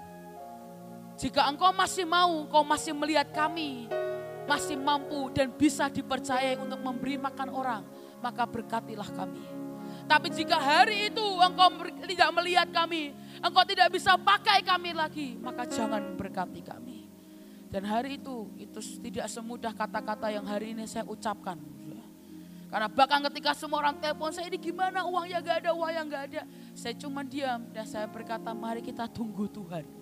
jika 1.16 1.49
engkau 1.49 1.72
masih 1.72 2.05
mau, 2.05 2.45
engkau 2.45 2.61
masih 2.61 2.93
melihat 2.93 3.33
kami, 3.33 3.89
masih 4.49 4.81
mampu 4.81 5.29
dan 5.37 5.53
bisa 5.53 5.93
dipercaya 5.93 6.57
untuk 6.57 6.81
memberi 6.81 7.21
makan 7.21 7.49
orang, 7.53 7.83
maka 8.25 8.49
berkatilah 8.49 9.13
kami. 9.13 9.45
Tapi 10.09 10.33
jika 10.33 10.57
hari 10.57 11.13
itu 11.13 11.27
engkau 11.37 11.69
tidak 12.09 12.31
melihat 12.33 12.69
kami, 12.73 13.13
engkau 13.45 13.61
tidak 13.69 13.93
bisa 13.93 14.17
pakai 14.17 14.65
kami 14.65 14.97
lagi, 14.97 15.37
maka 15.37 15.69
jangan 15.69 16.17
berkati 16.17 16.65
kami. 16.65 17.05
Dan 17.69 17.85
hari 17.85 18.17
itu, 18.17 18.49
itu 18.57 18.81
tidak 19.05 19.29
semudah 19.29 19.77
kata-kata 19.77 20.33
yang 20.33 20.49
hari 20.49 20.73
ini 20.73 20.89
saya 20.89 21.05
ucapkan. 21.05 21.61
Karena 22.69 22.89
bahkan 22.89 23.25
ketika 23.33 23.57
semua 23.57 23.81
orang 23.81 23.97
telepon 23.97 24.29
saya 24.29 24.49
ini 24.49 24.61
gimana 24.61 25.01
uangnya 25.05 25.41
gak 25.41 25.57
ada, 25.65 25.71
uang 25.73 25.93
yang 25.93 26.05
gak 26.09 26.25
ada. 26.33 26.43
Saya 26.77 26.93
cuma 27.01 27.25
diam 27.25 27.65
dan 27.73 27.89
saya 27.89 28.05
berkata 28.05 28.53
mari 28.53 28.85
kita 28.85 29.09
tunggu 29.09 29.49
Tuhan. 29.49 29.98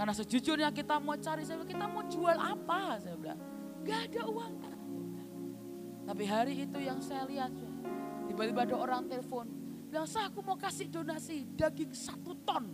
Karena 0.00 0.16
sejujurnya 0.16 0.72
kita 0.72 0.96
mau 0.96 1.12
cari, 1.12 1.44
saya 1.44 1.60
kita 1.60 1.84
mau 1.84 2.00
jual 2.08 2.32
apa? 2.32 2.96
Saya 3.04 3.20
bilang, 3.20 3.36
gak 3.84 4.08
ada 4.08 4.22
uang. 4.32 4.54
Tapi 6.08 6.24
hari 6.24 6.64
itu 6.64 6.80
yang 6.80 7.04
saya 7.04 7.28
lihat, 7.28 7.52
tiba-tiba 8.24 8.64
ada 8.64 8.80
orang 8.80 9.04
telepon, 9.12 9.44
bilang, 9.92 10.08
saya 10.08 10.32
aku 10.32 10.40
mau 10.40 10.56
kasih 10.56 10.88
donasi 10.88 11.44
daging 11.52 11.92
satu 11.92 12.32
ton. 12.48 12.72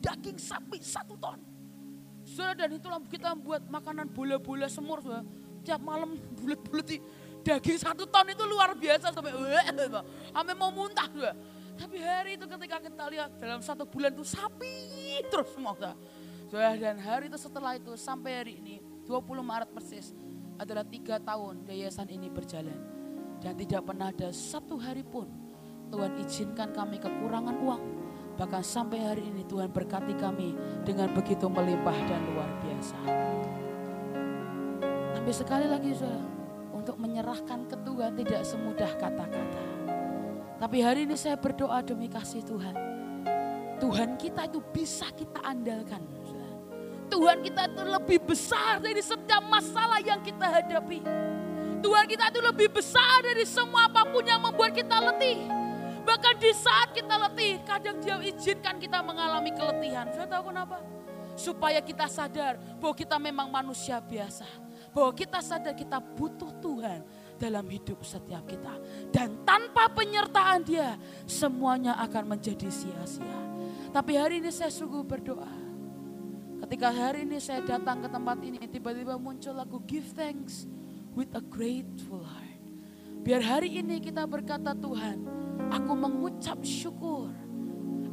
Daging 0.00 0.40
sapi 0.40 0.80
satu 0.80 1.12
ton. 1.20 1.36
Saudara 2.24 2.64
dan 2.64 2.72
itulah 2.72 3.04
kita 3.04 3.36
buat 3.36 3.60
makanan 3.68 4.08
bola-bola 4.08 4.64
semur. 4.64 5.04
Saudara. 5.04 5.28
Tiap 5.60 5.76
malam 5.84 6.16
bulat-bulat 6.40 7.04
daging 7.44 7.76
satu 7.84 8.08
ton 8.08 8.24
itu 8.24 8.40
luar 8.48 8.72
biasa 8.72 9.12
sampai 9.12 9.36
sampai 10.32 10.54
mau 10.56 10.72
muntah. 10.72 11.04
Saudara. 11.12 11.36
Tapi 11.76 12.00
hari 12.00 12.40
itu 12.40 12.48
ketika 12.48 12.80
kita 12.80 13.04
lihat 13.12 13.36
dalam 13.36 13.60
satu 13.60 13.84
bulan 13.84 14.16
itu 14.16 14.24
sapi 14.24 15.20
terus 15.28 15.52
semua. 15.52 15.76
Saudara. 15.76 15.92
Dan 16.50 16.98
hari 16.98 17.30
itu 17.30 17.38
setelah 17.38 17.78
itu 17.78 17.94
sampai 17.94 18.42
hari 18.42 18.52
ini 18.58 18.82
20 19.06 19.22
Maret 19.38 19.70
persis 19.70 20.10
adalah 20.58 20.82
tiga 20.82 21.22
tahun 21.22 21.62
yayasan 21.70 22.10
ini 22.10 22.26
berjalan. 22.26 22.78
Dan 23.40 23.56
tidak 23.56 23.86
pernah 23.86 24.12
ada 24.12 24.28
satu 24.34 24.76
hari 24.76 25.06
pun 25.06 25.30
Tuhan 25.88 26.20
izinkan 26.20 26.70
kami 26.76 27.00
kekurangan 27.00 27.56
uang 27.56 27.82
Bahkan 28.40 28.64
sampai 28.64 29.04
hari 29.04 29.28
ini 29.28 29.44
Tuhan 29.44 29.68
berkati 29.68 30.16
kami 30.16 30.56
dengan 30.80 31.12
begitu 31.12 31.44
melimpah 31.44 31.92
dan 32.08 32.24
luar 32.32 32.48
biasa. 32.64 32.96
Tapi 35.12 35.30
sekali 35.36 35.68
lagi 35.68 35.92
saudara, 35.92 36.24
untuk 36.72 36.96
menyerahkan 36.96 37.68
ke 37.68 37.76
Tuhan 37.84 38.16
tidak 38.16 38.42
semudah 38.48 38.92
kata-kata. 38.96 39.64
Tapi 40.56 40.78
hari 40.80 41.04
ini 41.04 41.20
saya 41.20 41.36
berdoa 41.36 41.84
demi 41.84 42.08
kasih 42.08 42.40
Tuhan. 42.40 42.72
Tuhan 43.76 44.16
kita 44.16 44.48
itu 44.48 44.64
bisa 44.72 45.12
kita 45.12 45.44
andalkan. 45.44 46.00
Tuhan 47.10 47.42
kita 47.42 47.66
itu 47.66 47.82
lebih 47.82 48.18
besar 48.22 48.78
dari 48.78 49.02
setiap 49.02 49.42
masalah 49.50 49.98
yang 49.98 50.22
kita 50.22 50.46
hadapi. 50.46 51.02
Tuhan 51.80 52.04
kita 52.06 52.30
itu 52.30 52.40
lebih 52.44 52.68
besar 52.70 53.24
dari 53.26 53.42
semua 53.42 53.90
apa 53.90 54.06
pun 54.06 54.22
yang 54.22 54.38
membuat 54.38 54.70
kita 54.70 54.96
letih. 55.10 55.48
Bahkan 56.06 56.34
di 56.40 56.50
saat 56.56 56.94
kita 56.96 57.14
letih, 57.28 57.60
kadang 57.66 57.98
dia 58.00 58.16
izinkan 58.24 58.80
kita 58.80 59.04
mengalami 59.04 59.52
keletihan. 59.52 60.08
Sudah 60.12 60.28
tahu 60.28 60.54
kenapa? 60.54 60.80
Supaya 61.36 61.80
kita 61.80 62.08
sadar 62.08 62.56
bahwa 62.78 62.94
kita 62.96 63.16
memang 63.20 63.48
manusia 63.52 64.00
biasa. 64.00 64.48
Bahwa 64.90 65.12
kita 65.12 65.40
sadar 65.44 65.76
kita 65.76 66.00
butuh 66.00 66.50
Tuhan 66.60 67.04
dalam 67.40 67.64
hidup 67.68 68.00
setiap 68.04 68.44
kita. 68.48 68.76
Dan 69.12 69.44
tanpa 69.44 69.88
penyertaan 69.92 70.60
dia, 70.64 70.96
semuanya 71.24 71.96
akan 72.00 72.36
menjadi 72.36 72.68
sia-sia. 72.68 73.40
Tapi 73.90 74.12
hari 74.16 74.40
ini 74.44 74.52
saya 74.52 74.72
sungguh 74.72 75.04
berdoa. 75.04 75.59
Ketika 76.70 76.94
hari 76.94 77.26
ini 77.26 77.42
saya 77.42 77.66
datang 77.66 77.98
ke 77.98 78.06
tempat 78.06 78.38
ini, 78.46 78.62
tiba-tiba 78.70 79.18
muncul 79.18 79.58
lagu 79.58 79.82
Give 79.90 80.06
Thanks 80.06 80.70
with 81.18 81.26
a 81.34 81.42
Grateful 81.42 82.22
Heart. 82.22 82.62
Biar 83.26 83.42
hari 83.42 83.82
ini 83.82 83.98
kita 83.98 84.22
berkata 84.22 84.70
Tuhan, 84.78 85.18
aku 85.66 85.92
mengucap 85.98 86.62
syukur. 86.62 87.34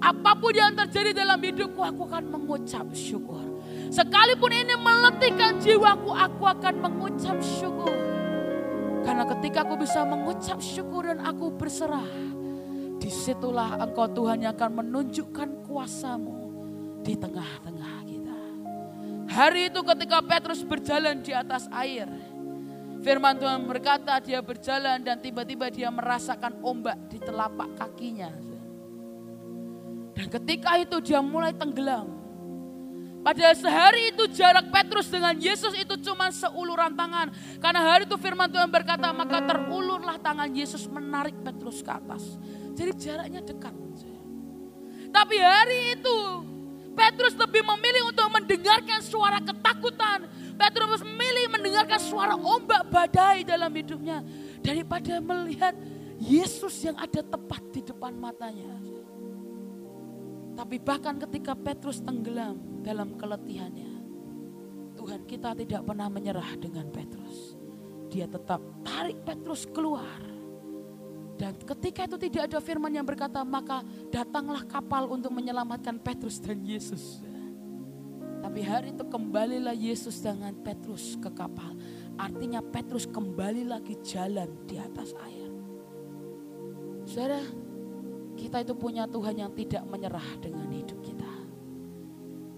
Apa 0.01 0.33
pun 0.33 0.57
yang 0.57 0.73
terjadi 0.73 1.13
dalam 1.13 1.37
hidupku, 1.37 1.85
aku 1.85 2.09
akan 2.09 2.33
mengucap 2.33 2.89
syukur. 2.97 3.45
Sekalipun 3.93 4.49
ini 4.49 4.73
meletihkan 4.73 5.61
jiwaku, 5.61 6.17
aku 6.17 6.49
akan 6.49 6.81
mengucap 6.81 7.37
syukur. 7.61 7.93
Karena 9.05 9.29
ketika 9.37 9.69
aku 9.69 9.85
bisa 9.85 10.01
mengucap 10.01 10.57
syukur 10.57 11.05
dan 11.05 11.21
aku 11.21 11.53
berserah, 11.53 12.09
di 12.97 13.09
situlah 13.13 13.77
engkau 13.85 14.09
Tuhan 14.09 14.49
yang 14.49 14.57
akan 14.57 14.81
menunjukkan 14.81 15.61
kuasamu 15.69 16.49
di 17.05 17.13
tengah-tengah. 17.13 17.96
Hari 19.27 19.69
itu 19.69 19.79
ketika 19.83 20.23
Petrus 20.23 20.63
berjalan 20.63 21.19
di 21.19 21.35
atas 21.35 21.67
air, 21.69 22.07
Firman 22.97 23.37
Tuhan 23.37 23.61
berkata 23.69 24.17
dia 24.17 24.41
berjalan 24.41 24.97
dan 24.99 25.21
tiba-tiba 25.21 25.69
dia 25.69 25.87
merasakan 25.93 26.57
ombak 26.65 26.97
di 27.07 27.21
telapak 27.21 27.69
kakinya. 27.77 28.33
Dan 30.17 30.27
ketika 30.33 30.81
itu 30.81 30.97
dia 30.99 31.21
mulai 31.21 31.53
tenggelam. 31.53 32.09
Padahal 33.21 33.53
sehari 33.59 34.15
itu 34.15 34.23
jarak 34.33 34.71
Petrus 34.71 35.11
dengan 35.11 35.35
Yesus 35.35 35.75
itu 35.77 35.99
cuma 35.99 36.31
seuluran 36.31 36.95
tangan. 36.95 37.29
Karena 37.59 37.95
hari 37.95 38.07
itu 38.07 38.15
firman 38.17 38.49
Tuhan 38.49 38.71
berkata 38.71 39.11
maka 39.13 39.43
terulurlah 39.45 40.17
tangan 40.17 40.49
Yesus 40.49 40.87
menarik 40.89 41.35
Petrus 41.43 41.85
ke 41.85 41.91
atas. 41.91 42.39
Jadi 42.73 42.91
jaraknya 42.97 43.43
dekat. 43.43 43.75
Tapi 45.07 45.35
hari 45.39 45.97
itu 45.97 46.17
Petrus 46.97 47.37
lebih 47.37 47.61
memilih 47.61 48.09
untuk 48.09 48.25
mendengarkan 48.33 48.99
suara 49.05 49.37
ketakutan 49.37 50.25
Petrus 50.57 51.05
memilih 51.05 51.53
mendengarkan 51.53 52.01
suara 52.01 52.33
ombak 52.33 52.89
badai 52.89 53.45
dalam 53.45 53.69
hidupnya 53.69 54.25
daripada 54.65 55.21
melihat 55.21 55.77
Yesus 56.17 56.81
yang 56.81 56.97
ada 56.97 57.21
tepat 57.21 57.61
di 57.69 57.85
depan 57.85 58.17
matanya. 58.17 58.73
Tapi 60.57 60.81
bahkan 60.81 61.21
ketika 61.21 61.53
Petrus 61.53 62.01
tenggelam 62.01 62.81
dalam 62.81 63.13
keletihannya, 63.13 63.93
Tuhan 64.97 65.21
kita 65.29 65.53
tidak 65.53 65.85
pernah 65.85 66.09
menyerah 66.09 66.57
dengan 66.57 66.89
Petrus. 66.89 67.53
Dia 68.09 68.25
tetap 68.25 68.57
tarik 68.81 69.21
Petrus 69.21 69.69
keluar. 69.69 70.36
Dan 71.37 71.53
ketika 71.53 72.09
itu 72.09 72.17
tidak 72.17 72.49
ada 72.49 72.57
firman 72.57 72.89
yang 72.89 73.05
berkata, 73.05 73.45
maka 73.45 73.85
datanglah 74.09 74.65
kapal 74.65 75.05
untuk 75.13 75.29
menyelamatkan 75.29 76.01
Petrus 76.01 76.41
dan 76.41 76.65
Yesus. 76.65 77.21
Tapi 78.41 78.65
hari 78.65 78.89
itu 78.93 79.05
kembalilah 79.05 79.77
Yesus 79.77 80.17
dengan 80.17 80.57
Petrus 80.65 81.13
ke 81.21 81.29
kapal. 81.29 81.77
Artinya 82.17 82.65
Petrus 82.65 83.05
kembali 83.05 83.69
lagi 83.69 84.01
jalan 84.01 84.49
di 84.65 84.81
atas 84.81 85.13
air. 85.21 85.49
Saudara, 87.05 87.41
kita 88.33 88.65
itu 88.65 88.73
punya 88.73 89.05
Tuhan 89.05 89.37
yang 89.37 89.51
tidak 89.53 89.85
menyerah 89.85 90.41
dengan 90.41 90.69
hidup 90.73 90.99
kita. 91.05 91.33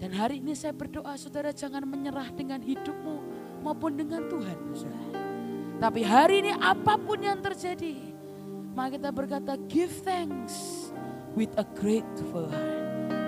Dan 0.00 0.16
hari 0.16 0.40
ini 0.40 0.56
saya 0.56 0.72
berdoa 0.72 1.12
saudara 1.20 1.52
jangan 1.52 1.84
menyerah 1.84 2.32
dengan 2.32 2.64
hidupmu 2.64 3.16
maupun 3.60 4.00
dengan 4.00 4.24
Tuhan. 4.24 4.58
Saudara. 4.72 5.12
Tapi 5.80 6.00
hari 6.04 6.44
ini 6.44 6.52
apa 6.56 6.96
pun 7.00 7.20
yang 7.20 7.40
terjadi, 7.40 8.09
maka 8.74 8.96
kita 8.98 9.10
berkata 9.10 9.52
give 9.66 9.92
thanks 10.02 10.88
with 11.34 11.50
a 11.58 11.66
grateful 11.78 12.46
heart. 12.46 12.80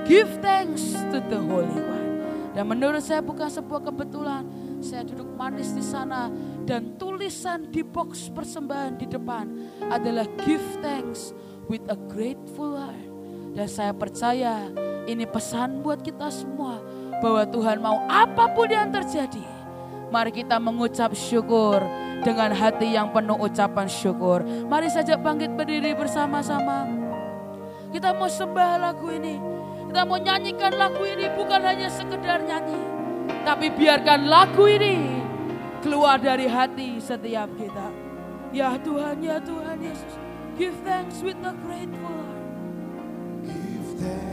Give 0.07 0.31
thanks 0.43 0.95
to 1.15 1.23
the 1.31 1.39
Holy 1.39 1.79
One. 1.79 2.11
Dan 2.53 2.69
menurut 2.69 3.01
saya 3.01 3.23
bukan 3.23 3.49
sebuah 3.49 3.91
kebetulan. 3.91 4.45
Saya 4.83 5.07
duduk 5.07 5.31
manis 5.39 5.71
di 5.71 5.85
sana 5.85 6.27
dan 6.67 6.99
tulisan 6.99 7.71
di 7.71 7.87
box 7.87 8.27
persembahan 8.35 8.99
di 8.99 9.07
depan 9.07 9.47
adalah 9.87 10.27
give 10.43 10.63
thanks 10.83 11.31
with 11.71 11.87
a 11.87 11.95
grateful 12.11 12.75
heart. 12.75 13.07
Dan 13.55 13.71
saya 13.71 13.95
percaya 13.95 14.67
ini 15.07 15.23
pesan 15.23 15.87
buat 15.87 16.03
kita 16.03 16.35
semua 16.35 16.83
bahwa 17.23 17.47
Tuhan 17.47 17.79
mau 17.79 18.03
apa 18.11 18.51
pun 18.51 18.67
yang 18.67 18.91
terjadi. 18.91 19.47
Mari 20.11 20.35
kita 20.35 20.59
mengucap 20.59 21.15
syukur 21.15 21.81
dengan 22.23 22.55
hati 22.55 22.95
yang 22.95 23.11
penuh 23.11 23.37
ucapan 23.37 23.91
syukur. 23.91 24.47
Mari 24.71 24.89
saja 24.89 25.19
bangkit 25.19 25.53
berdiri 25.59 25.93
bersama-sama. 25.93 26.87
Kita 27.93 28.15
mau 28.17 28.31
sembah 28.31 28.81
lagu 28.81 29.11
ini. 29.13 29.37
Kita 29.93 30.09
mau 30.09 30.17
nyanyikan 30.17 30.73
lagu 30.73 31.05
ini 31.05 31.29
bukan 31.37 31.61
hanya 31.61 31.93
sekedar 31.93 32.41
nyanyi. 32.47 32.81
Tapi 33.45 33.67
biarkan 33.75 34.31
lagu 34.31 34.65
ini 34.65 35.21
keluar 35.85 36.17
dari 36.17 36.49
hati 36.49 36.97
setiap 37.03 37.51
kita. 37.59 37.91
Ya 38.55 38.73
Tuhan, 38.81 39.21
ya 39.21 39.37
Tuhan 39.43 39.77
Yesus. 39.83 40.15
Give 40.57 40.77
thanks 40.87 41.21
with 41.21 41.41
a 41.45 41.53
grateful 41.61 42.09
heart. 42.09 42.45
Give 43.45 43.89
thanks 44.01 44.32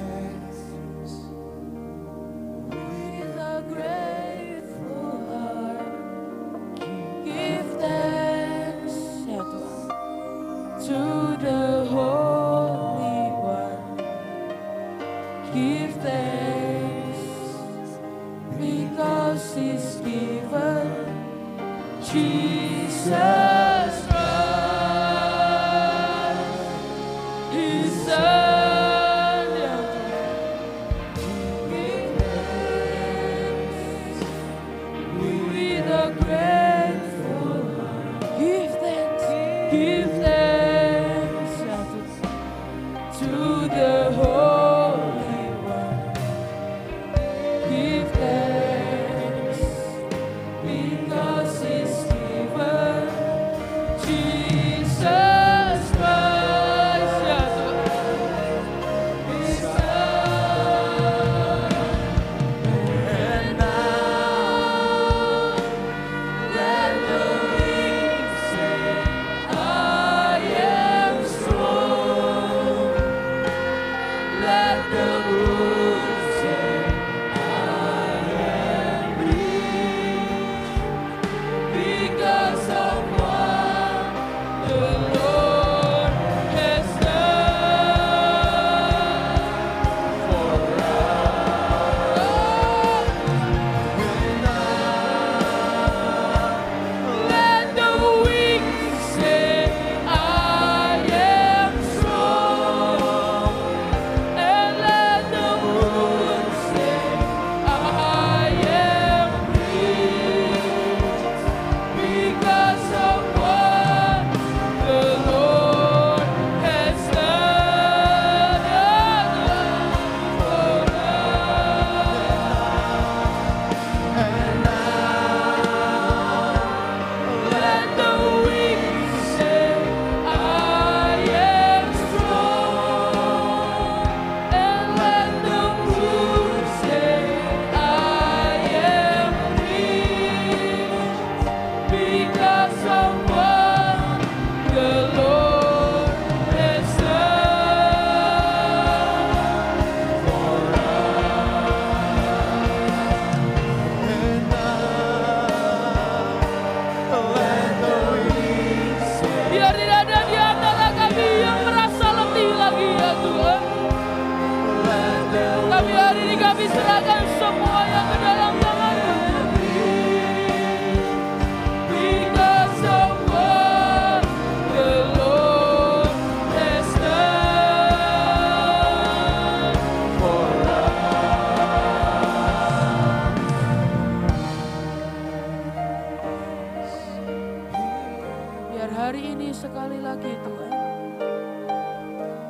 Biar 188.89 189.13
hari 189.13 189.21
ini 189.21 189.53
sekali 189.53 190.01
lagi 190.01 190.33
Tuhan. 190.41 190.73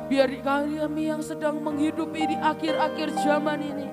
Biar 0.08 0.32
kami 0.40 1.12
yang 1.12 1.20
sedang 1.20 1.60
menghidupi 1.60 2.32
di 2.32 2.36
akhir-akhir 2.40 3.12
zaman 3.20 3.60
ini. 3.60 3.92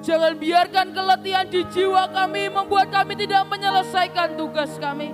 Jangan 0.00 0.40
biarkan 0.40 0.96
keletihan 0.96 1.44
di 1.52 1.60
jiwa 1.68 2.08
kami 2.16 2.48
membuat 2.48 2.88
kami 2.88 3.12
tidak 3.12 3.44
menyelesaikan 3.52 4.40
tugas 4.40 4.72
kami. 4.80 5.12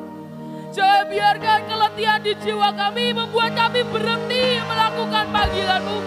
Jangan 0.70 1.10
biarkan 1.10 1.60
keletihan 1.66 2.22
di 2.22 2.32
jiwa 2.38 2.70
kami 2.78 3.10
membuat 3.10 3.50
kami 3.50 3.82
berhenti 3.82 4.62
melakukan 4.70 5.26
panggilanmu. 5.34 5.98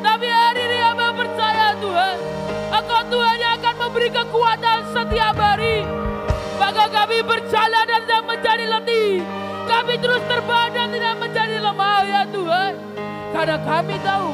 Tapi 0.00 0.28
hari 0.32 0.60
ini 0.64 0.78
hamba 0.80 1.12
percaya 1.12 1.76
Tuhan. 1.76 2.16
Engkau 2.72 3.02
Tuhan 3.12 3.36
yang 3.36 3.60
akan 3.60 3.74
memberi 3.84 4.08
kekuatan 4.16 4.78
setiap 4.96 5.36
hari. 5.36 5.84
Maka 6.56 6.88
kami 6.88 7.20
berjalan 7.20 7.84
dan 7.84 8.00
tidak 8.08 8.22
menjadi 8.24 8.64
letih. 8.64 9.47
Kami 9.78 9.94
terus 10.02 10.18
terbang 10.26 10.74
dan 10.74 10.90
tidak 10.90 11.14
menjadi 11.22 11.56
lemah 11.62 12.02
ya 12.02 12.22
Tuhan. 12.34 12.72
Karena 13.30 13.56
kami 13.62 13.94
tahu 14.02 14.30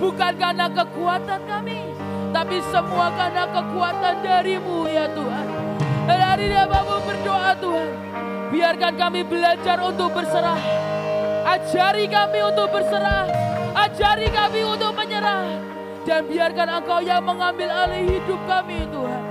bukan 0.00 0.32
karena 0.40 0.66
kekuatan 0.72 1.40
kami. 1.44 1.92
Tapi 2.32 2.56
semua 2.72 3.12
karena 3.12 3.44
kekuatan 3.52 4.14
darimu 4.24 4.88
ya 4.88 5.04
Tuhan. 5.12 5.46
Dan 6.08 6.18
hari 6.24 6.48
ini 6.48 6.56
mau 6.72 7.04
berdoa 7.04 7.52
Tuhan. 7.60 7.90
Biarkan 8.48 8.92
kami 8.96 9.20
belajar 9.28 9.76
untuk 9.84 10.08
berserah. 10.08 10.56
Ajari 11.44 12.08
kami 12.08 12.38
untuk 12.48 12.72
berserah. 12.72 13.28
Ajari 13.76 14.32
kami 14.32 14.64
untuk 14.64 14.96
menyerah. 14.96 15.52
Dan 16.08 16.24
biarkan 16.32 16.68
engkau 16.80 17.04
yang 17.04 17.20
mengambil 17.20 17.68
alih 17.68 18.08
hidup 18.08 18.40
kami 18.48 18.88
Tuhan. 18.88 19.24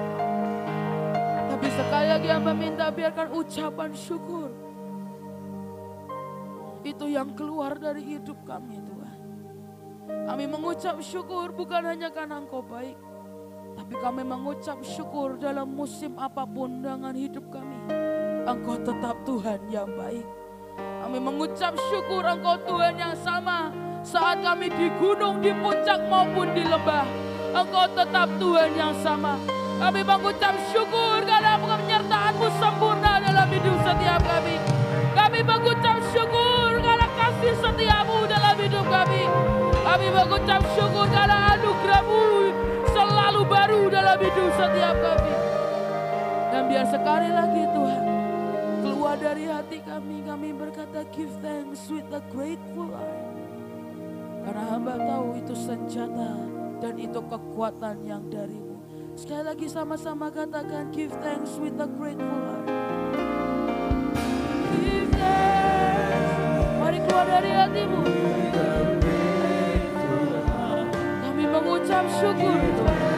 Tapi 1.50 1.68
sekali 1.74 2.08
lagi 2.14 2.28
yang 2.30 2.46
meminta 2.46 2.94
biarkan 2.94 3.34
ucapan 3.34 3.90
syukur. 3.98 4.47
Itu 6.86 7.10
yang 7.10 7.34
keluar 7.34 7.78
dari 7.78 8.04
hidup 8.04 8.44
kami 8.46 8.78
Tuhan. 8.82 9.18
Kami 10.28 10.46
mengucap 10.48 11.00
syukur 11.00 11.56
bukan 11.56 11.84
hanya 11.88 12.12
karena 12.12 12.42
engkau 12.42 12.60
baik. 12.64 12.98
Tapi 13.78 13.94
kami 14.02 14.26
mengucap 14.26 14.82
syukur 14.82 15.38
dalam 15.38 15.70
musim 15.70 16.18
apa 16.18 16.44
pun 16.44 16.82
dengan 16.82 17.14
hidup 17.14 17.48
kami. 17.54 17.78
Engkau 18.48 18.80
tetap 18.82 19.16
Tuhan 19.28 19.60
yang 19.70 19.90
baik. 19.94 20.26
Kami 20.78 21.18
mengucap 21.22 21.78
syukur 21.94 22.26
engkau 22.26 22.58
Tuhan 22.66 22.98
yang 22.98 23.16
sama. 23.22 23.70
Saat 24.02 24.40
kami 24.40 24.72
di 24.72 24.88
gunung, 24.98 25.44
di 25.44 25.52
puncak 25.52 26.00
maupun 26.08 26.56
di 26.56 26.64
lembah. 26.64 27.06
Engkau 27.54 27.86
tetap 27.94 28.28
Tuhan 28.40 28.72
yang 28.74 28.96
sama. 29.04 29.38
Kami 29.78 30.02
mengucap 30.02 30.58
syukur 30.74 31.22
karena 31.22 31.54
penyertaanmu 31.62 32.48
sempurna 32.58 33.22
dalam 33.22 33.48
hidup 33.54 33.78
setiap 33.86 34.22
kami. 34.26 34.58
Kami 35.14 35.40
mengucap 35.46 35.97
Kami 39.98 40.14
mengucap 40.14 40.62
syukur 40.78 41.10
karena 41.10 41.58
anugerahmu 41.58 42.54
selalu 42.94 43.42
baru 43.50 43.82
dalam 43.90 44.22
hidup 44.22 44.54
setiap 44.54 44.94
kami. 44.94 45.34
Dan 46.54 46.70
biar 46.70 46.86
sekali 46.86 47.34
lagi 47.34 47.66
Tuhan, 47.66 48.04
keluar 48.86 49.18
dari 49.18 49.50
hati 49.50 49.82
kami, 49.82 50.22
kami 50.22 50.54
berkata 50.54 51.02
give 51.10 51.34
thanks 51.42 51.90
with 51.90 52.06
a 52.14 52.22
grateful 52.30 52.94
heart. 52.94 53.26
Karena 54.46 54.64
hamba 54.70 55.02
tahu 55.02 55.42
itu 55.42 55.58
senjata 55.58 56.46
dan 56.78 56.94
itu 57.02 57.18
kekuatan 57.18 57.98
yang 58.06 58.22
darimu. 58.30 58.78
Sekali 59.18 59.50
lagi 59.50 59.66
sama-sama 59.66 60.30
katakan 60.30 60.94
give 60.94 61.10
thanks 61.26 61.58
with 61.58 61.74
a 61.82 61.90
grateful 61.98 62.38
heart. 62.46 62.70
Give 64.78 65.10
thanks. 65.10 66.78
Mari 66.86 67.02
keluar 67.02 67.26
dari 67.26 67.50
hatimu. 67.50 68.47
Mengucap 71.98 72.06
syukur 72.14 72.62
Tuhan. 72.78 73.18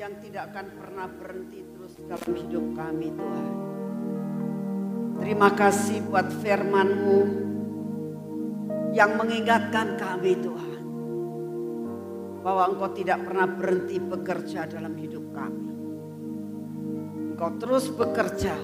Yang 0.00 0.16
tidak 0.16 0.48
akan 0.56 0.66
pernah 0.80 1.06
berhenti 1.12 1.60
terus 1.76 1.92
dalam 2.00 2.32
hidup 2.32 2.64
kami 2.72 3.12
Tuhan. 3.12 3.52
Terima 5.20 5.52
kasih 5.52 6.00
buat 6.08 6.24
firmanmu 6.40 7.20
yang 8.96 9.20
mengingatkan 9.20 10.00
kami 10.00 10.40
Tuhan. 10.40 10.80
Bahwa 12.40 12.72
engkau 12.72 12.96
tidak 12.96 13.28
pernah 13.28 13.44
berhenti 13.44 14.00
bekerja 14.00 14.64
dalam 14.64 14.96
hidup 14.96 15.36
kami. 15.36 15.68
Engkau 17.36 17.60
terus 17.60 17.92
bekerja 17.92 18.56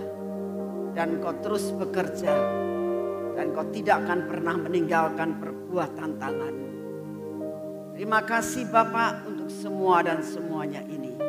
dan 0.97 1.21
engkau 1.21 1.37
terus 1.45 1.69
bekerja 1.77 2.33
dan 3.37 3.53
kau 3.53 3.69
tidak 3.69 4.09
akan 4.09 4.25
pernah 4.25 4.57
meninggalkan 4.57 5.37
perbuatan 5.37 6.17
tanganmu. 6.17 6.71
Terima 7.93 8.25
kasih 8.25 8.73
Bapak 8.73 9.29
untuk 9.29 9.53
semua 9.53 10.01
dan 10.01 10.25
semuanya 10.25 10.81
ini. 10.89 11.26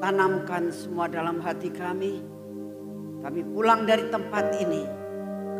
Tanamkan 0.00 0.72
semua 0.72 1.12
dalam 1.12 1.44
hati 1.44 1.68
kami. 1.68 2.24
Kami 3.20 3.40
pulang 3.52 3.84
dari 3.84 4.08
tempat 4.08 4.48
ini. 4.56 4.82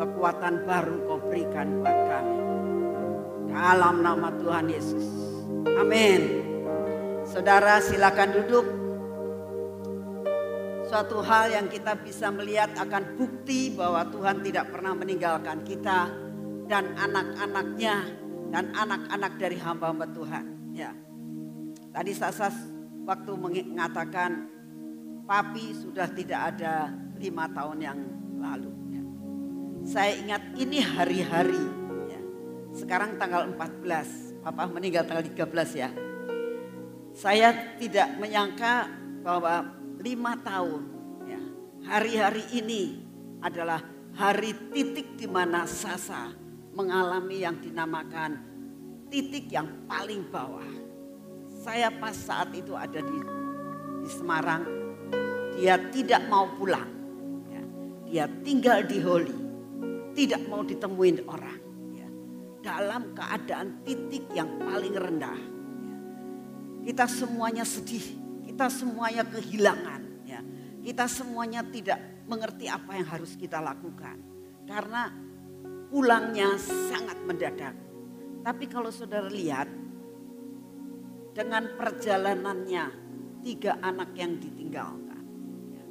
Kekuatan 0.01 0.65
baru 0.65 0.97
kau 1.05 1.21
berikan 1.29 1.85
buat 1.85 1.99
kami. 2.09 2.39
Dalam 3.53 4.01
nama 4.01 4.33
Tuhan 4.41 4.67
Yesus. 4.73 5.07
Amin. 5.77 6.41
Saudara 7.29 7.85
silakan 7.85 8.33
duduk 8.33 8.67
suatu 10.89 11.21
hal 11.21 11.53
yang 11.53 11.69
kita 11.69 11.95
bisa 12.01 12.33
melihat 12.33 12.73
akan 12.75 13.21
bukti 13.21 13.77
bahwa 13.77 14.09
Tuhan 14.09 14.41
tidak 14.43 14.73
pernah 14.73 14.97
meninggalkan 14.97 15.63
kita 15.63 16.11
dan 16.67 16.97
anak-anaknya 16.99 17.97
dan 18.51 18.75
anak-anak 18.75 19.33
dari 19.39 19.61
hamba-hamba 19.61 20.11
Tuhan. 20.11 20.45
Ya, 20.75 20.91
tadi 21.95 22.11
Sasas 22.11 22.80
waktu 23.05 23.33
mengatakan 23.37 24.51
papi 25.25 25.77
sudah 25.77 26.11
tidak 26.11 26.57
ada 26.57 26.91
lima 27.21 27.47
tahun 27.53 27.79
yang 27.79 27.99
lalu. 28.41 28.73
Ya. 28.91 29.03
Saya 29.87 30.13
ingat 30.19 30.43
ini 30.57 30.79
hari-hari. 30.81 31.63
Ya. 32.11 32.21
Sekarang 32.75 33.21
tanggal 33.21 33.47
14, 33.53 34.43
papa 34.43 34.67
meninggal 34.67 35.05
tanggal 35.07 35.25
13 35.25 35.77
ya. 35.77 35.91
Saya 37.15 37.77
tidak 37.77 38.17
menyangka 38.17 38.89
bahwa 39.21 39.77
lima 40.01 40.35
tahun. 40.41 40.83
Ya. 41.29 41.41
Hari-hari 41.91 42.45
ini 42.57 42.83
adalah 43.45 43.85
hari 44.17 44.53
titik 44.73 45.17
di 45.17 45.27
mana 45.29 45.65
Sasa 45.69 46.33
mengalami 46.75 47.43
yang 47.43 47.59
dinamakan 47.59 48.51
titik 49.11 49.51
yang 49.51 49.85
paling 49.91 50.25
bawah. 50.31 50.80
Saya 51.61 51.93
pas 51.93 52.17
saat 52.17 52.57
itu 52.57 52.73
ada 52.73 53.05
di, 53.05 53.19
di 54.01 54.09
Semarang, 54.09 54.65
dia 55.61 55.77
tidak 55.93 56.25
mau 56.33 56.49
pulang. 56.57 56.89
Ya. 57.53 57.63
Dia 58.09 58.25
tinggal 58.41 58.89
di 58.89 58.97
Holi, 59.05 59.37
tidak 60.17 60.41
mau 60.49 60.65
ditemuin 60.65 61.29
orang. 61.29 61.61
Ya. 61.93 62.09
Dalam 62.65 63.13
keadaan 63.13 63.85
titik 63.85 64.33
yang 64.33 64.57
paling 64.57 64.97
rendah. 64.97 65.37
Ya. 65.37 65.97
Kita 66.89 67.05
semuanya 67.05 67.69
sedih, 67.69 68.09
kita 68.49 68.73
semuanya 68.73 69.29
kehilangan 69.29 70.25
ya. 70.25 70.41
Kita 70.81 71.05
semuanya 71.13 71.61
tidak 71.61 72.25
mengerti 72.25 72.73
apa 72.73 72.97
yang 72.97 73.05
harus 73.05 73.37
kita 73.37 73.61
lakukan. 73.61 74.17
Karena 74.65 75.13
pulangnya 75.93 76.57
sangat 76.57 77.21
mendadak. 77.29 77.77
Tapi 78.41 78.65
kalau 78.65 78.89
saudara 78.89 79.29
lihat 79.29 79.69
dengan 81.33 81.71
perjalanannya 81.79 82.85
tiga 83.41 83.79
anak 83.81 84.13
yang 84.19 84.37
ditinggalkan. 84.37 85.23
Ya. 85.73 85.85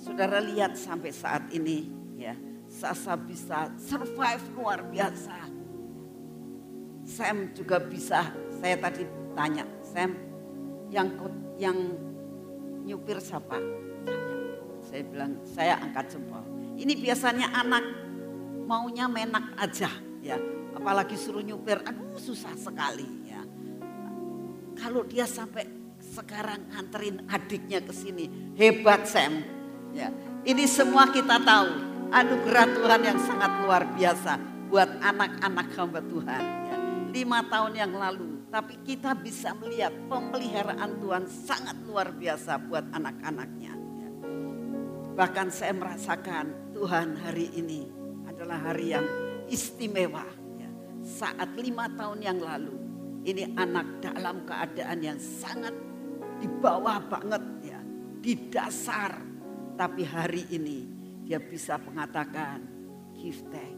Saudara 0.00 0.42
lihat 0.42 0.74
sampai 0.74 1.12
saat 1.14 1.46
ini 1.54 1.92
ya 2.18 2.34
Sasa 2.68 3.16
bisa 3.16 3.72
survive 3.80 4.44
luar 4.52 4.84
biasa. 4.84 5.48
Sam 7.08 7.56
juga 7.56 7.80
bisa. 7.80 8.28
Saya 8.60 8.76
tadi 8.76 9.08
tanya 9.32 9.64
Sam 9.80 10.12
yang 10.92 11.08
yang 11.56 11.78
nyupir 12.84 13.16
siapa? 13.24 13.56
Saya 14.84 15.04
bilang, 15.04 15.36
saya 15.44 15.80
angkat 15.80 16.16
jempol. 16.16 16.44
Ini 16.76 16.96
biasanya 16.96 17.52
anak 17.56 17.84
maunya 18.64 19.08
menak 19.08 19.52
aja 19.56 19.88
ya. 20.24 20.36
Apalagi 20.72 21.16
suruh 21.16 21.44
nyupir, 21.44 21.80
aduh 21.84 22.16
susah 22.16 22.52
sekali 22.56 23.04
ya. 23.27 23.27
Kalau 24.78 25.02
dia 25.04 25.26
sampai 25.26 25.66
sekarang 25.98 26.70
nganterin 26.70 27.26
adiknya 27.26 27.82
ke 27.82 27.90
sini, 27.90 28.54
hebat 28.54 29.04
Sam. 29.10 29.42
Ya, 29.90 30.14
ini 30.46 30.64
semua 30.70 31.10
kita 31.10 31.42
tahu 31.42 31.68
anugerah 32.14 32.66
Tuhan 32.78 33.00
yang 33.02 33.18
sangat 33.18 33.52
luar 33.66 33.82
biasa 33.92 34.38
buat 34.70 34.88
anak-anak 35.02 35.68
hamba 35.74 36.00
Tuhan. 36.04 36.42
Ya. 36.70 36.76
Lima 37.08 37.40
tahun 37.48 37.72
yang 37.74 37.92
lalu 37.96 38.38
tapi 38.48 38.80
kita 38.84 39.12
bisa 39.12 39.52
melihat 39.56 39.92
pemeliharaan 40.08 41.00
Tuhan 41.04 41.24
sangat 41.28 41.76
luar 41.84 42.12
biasa 42.16 42.56
buat 42.64 42.84
anak-anaknya. 42.96 43.72
Ya. 43.76 44.10
Bahkan 45.16 45.48
saya 45.52 45.76
merasakan 45.76 46.72
Tuhan 46.72 47.16
hari 47.20 47.52
ini 47.52 47.88
adalah 48.24 48.72
hari 48.72 48.96
yang 48.96 49.04
istimewa. 49.52 50.24
Ya. 50.56 50.70
Saat 51.04 51.52
lima 51.60 51.92
tahun 51.92 52.24
yang 52.24 52.40
lalu, 52.40 52.77
ini 53.28 53.44
anak 53.52 54.00
dalam 54.00 54.48
keadaan 54.48 54.98
yang 55.04 55.20
sangat 55.20 55.76
di 56.40 56.48
bawah 56.48 56.96
banget 57.04 57.44
ya, 57.60 57.80
di 58.24 58.32
dasar. 58.48 59.20
Tapi 59.78 60.02
hari 60.02 60.48
ini 60.50 60.78
dia 61.22 61.38
bisa 61.38 61.76
mengatakan 61.78 62.64
give 63.14 63.44
thanks. 63.52 63.76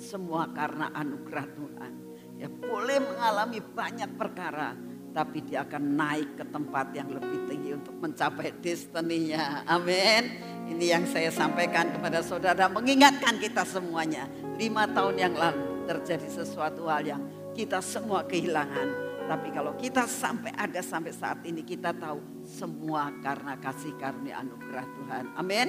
Semua 0.00 0.48
karena 0.56 0.88
anugerah 0.96 1.46
Tuhan 1.52 1.92
ya 2.40 2.48
boleh 2.48 3.04
mengalami 3.04 3.60
banyak 3.60 4.16
perkara 4.16 4.72
tapi 5.12 5.44
dia 5.44 5.66
akan 5.66 5.84
naik 5.98 6.40
ke 6.40 6.44
tempat 6.48 6.94
yang 6.96 7.10
lebih 7.10 7.50
tinggi 7.50 7.74
untuk 7.74 7.98
mencapai 7.98 8.54
destininya. 8.62 9.66
Amin. 9.66 10.38
Ini 10.70 10.86
yang 10.96 11.04
saya 11.04 11.34
sampaikan 11.34 11.90
kepada 11.90 12.22
saudara, 12.22 12.70
mengingatkan 12.70 13.42
kita 13.42 13.66
semuanya. 13.66 14.30
Lima 14.54 14.86
tahun 14.86 15.18
yang 15.18 15.34
lalu 15.34 15.84
terjadi 15.90 16.30
sesuatu 16.30 16.86
hal 16.86 17.02
yang 17.02 17.22
kita 17.60 17.84
semua 17.84 18.24
kehilangan. 18.24 18.88
Tapi 19.28 19.48
kalau 19.52 19.76
kita 19.76 20.08
sampai 20.08 20.50
ada 20.56 20.80
sampai 20.80 21.12
saat 21.12 21.44
ini, 21.44 21.60
kita 21.60 21.92
tahu 21.92 22.18
semua 22.48 23.12
karena 23.20 23.54
kasih 23.60 23.92
karunia 24.00 24.40
anugerah 24.40 24.86
Tuhan. 24.96 25.24
Amin. 25.36 25.68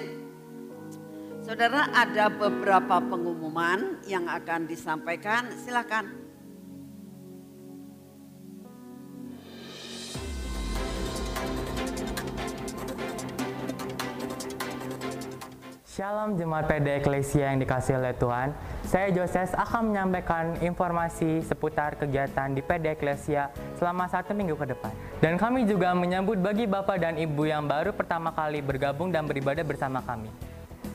Saudara 1.44 1.92
ada 1.92 2.32
beberapa 2.32 3.04
pengumuman 3.04 4.00
yang 4.08 4.26
akan 4.32 4.72
disampaikan. 4.72 5.52
Silakan. 5.62 6.21
Shalom 15.92 16.40
Jemaat 16.40 16.72
PD 16.72 17.04
Eklesia 17.04 17.52
yang 17.52 17.60
dikasih 17.60 18.00
oleh 18.00 18.16
Tuhan. 18.16 18.56
Saya 18.88 19.12
Joses 19.12 19.52
akan 19.52 19.92
menyampaikan 19.92 20.56
informasi 20.64 21.44
seputar 21.44 22.00
kegiatan 22.00 22.48
di 22.56 22.64
PD 22.64 22.96
Eklesia 22.96 23.52
selama 23.76 24.08
satu 24.08 24.32
minggu 24.32 24.56
ke 24.56 24.72
depan. 24.72 24.88
Dan 25.20 25.36
kami 25.36 25.68
juga 25.68 25.92
menyambut 25.92 26.40
bagi 26.40 26.64
Bapak 26.64 26.96
dan 26.96 27.20
Ibu 27.20 27.44
yang 27.44 27.68
baru 27.68 27.92
pertama 27.92 28.32
kali 28.32 28.64
bergabung 28.64 29.12
dan 29.12 29.28
beribadah 29.28 29.68
bersama 29.68 30.00
kami. 30.00 30.32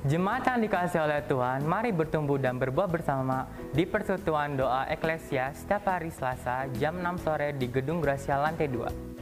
Jemaat 0.09 0.49
yang 0.49 0.65
dikasih 0.65 1.05
oleh 1.05 1.21
Tuhan, 1.29 1.69
mari 1.69 1.93
bertumbuh 1.93 2.41
dan 2.41 2.57
berbuah 2.57 2.89
bersama 2.89 3.53
di 3.77 3.85
Persekutuan 3.85 4.57
Doa 4.57 4.89
Eklesia 4.89 5.53
setiap 5.53 5.93
hari 5.93 6.09
Selasa 6.09 6.73
jam 6.81 6.97
6 6.97 7.21
sore 7.21 7.53
di 7.53 7.69
Gedung 7.69 8.01
Gracia 8.01 8.41
lantai 8.41 8.73
2. 8.73 9.16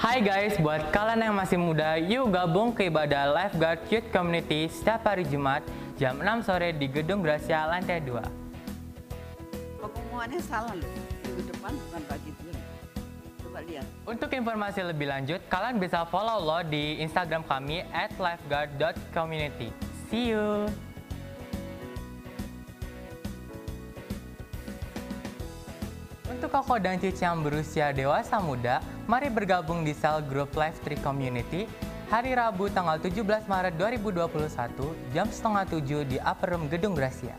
Hai 0.00 0.24
guys, 0.24 0.56
buat 0.56 0.80
kalian 0.96 1.28
yang 1.28 1.36
masih 1.36 1.60
muda, 1.60 2.00
yuk 2.00 2.32
gabung 2.32 2.72
ke 2.72 2.88
ibadah 2.88 3.36
Lifeguard 3.36 3.84
Youth 3.92 4.08
Community 4.08 4.64
setiap 4.72 5.04
hari 5.04 5.28
Jumat 5.28 5.60
jam 6.00 6.16
6 6.16 6.48
sore 6.48 6.72
di 6.72 6.88
Gedung 6.88 7.20
Gracia 7.20 7.68
lantai 7.68 8.00
2. 8.00 8.16
Pengumumannya 9.76 10.40
salah 10.40 10.72
loh. 10.72 10.88
Minggu 11.20 11.52
depan 11.52 11.76
bukan 11.76 12.02
pagi 12.08 12.32
dulu. 12.32 12.52
Coba 13.44 13.58
lihat. 13.60 13.84
Untuk 14.08 14.30
informasi 14.32 14.80
lebih 14.88 15.04
lanjut, 15.04 15.40
kalian 15.52 15.76
bisa 15.76 16.08
follow 16.08 16.48
lo 16.48 16.64
di 16.64 16.96
Instagram 17.04 17.44
kami 17.44 17.84
at 17.92 18.08
lifeguard.community. 18.16 19.68
See 20.08 20.32
you! 20.32 20.64
Untuk 26.30 26.54
koko 26.54 26.78
dan 26.78 26.94
cici 27.02 27.26
yang 27.26 27.42
berusia 27.42 27.90
dewasa 27.90 28.38
muda, 28.38 28.78
mari 29.10 29.26
bergabung 29.26 29.82
di 29.82 29.90
sel 29.90 30.22
grup 30.22 30.54
Life 30.54 30.78
Tree 30.86 31.02
Community 31.02 31.66
hari 32.06 32.38
Rabu 32.38 32.70
tanggal 32.70 33.02
17 33.02 33.50
Maret 33.50 33.74
2021 33.74 34.30
jam 35.10 35.26
setengah 35.26 35.66
7 35.66 36.06
di 36.06 36.22
Upper 36.22 36.54
Room 36.54 36.70
Gedung 36.70 36.94
Gracia. 36.94 37.34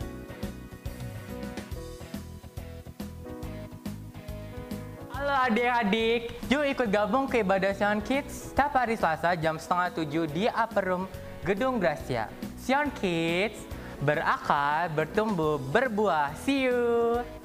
Halo 5.16 5.36
adik-adik, 5.48 6.36
yuk 6.52 6.68
ikut 6.68 6.92
gabung 6.92 7.32
ke 7.32 7.48
ibadah 7.48 7.72
Sion 7.72 8.04
Kids 8.04 8.52
setiap 8.52 8.76
hari 8.76 9.00
Selasa 9.00 9.40
jam 9.40 9.56
setengah 9.56 10.04
7 10.04 10.28
di 10.36 10.52
Upper 10.52 10.84
Room 10.84 11.04
Gedung 11.48 11.80
Gracia. 11.80 12.28
Sion 12.60 12.92
Kids, 13.00 13.56
berakar, 14.04 14.92
bertumbuh, 14.92 15.64
berbuah. 15.72 16.36
See 16.44 16.68
you! 16.68 17.41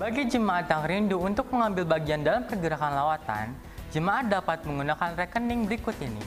Bagi 0.00 0.24
jemaat 0.24 0.72
yang 0.72 0.82
rindu 0.88 1.20
untuk 1.20 1.52
mengambil 1.52 1.84
bagian 1.84 2.24
dalam 2.24 2.48
pergerakan 2.48 2.96
lawatan, 2.96 3.52
jemaat 3.92 4.24
dapat 4.32 4.64
menggunakan 4.64 5.12
rekening 5.20 5.68
berikut 5.68 5.92
ini. 6.00 6.24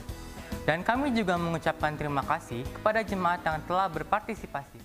Dan 0.69 0.85
kami 0.85 1.09
juga 1.13 1.33
mengucapkan 1.37 1.97
terima 1.97 2.21
kasih 2.21 2.61
kepada 2.61 3.01
jemaat 3.01 3.41
yang 3.41 3.61
telah 3.65 3.89
berpartisipasi. 3.89 4.81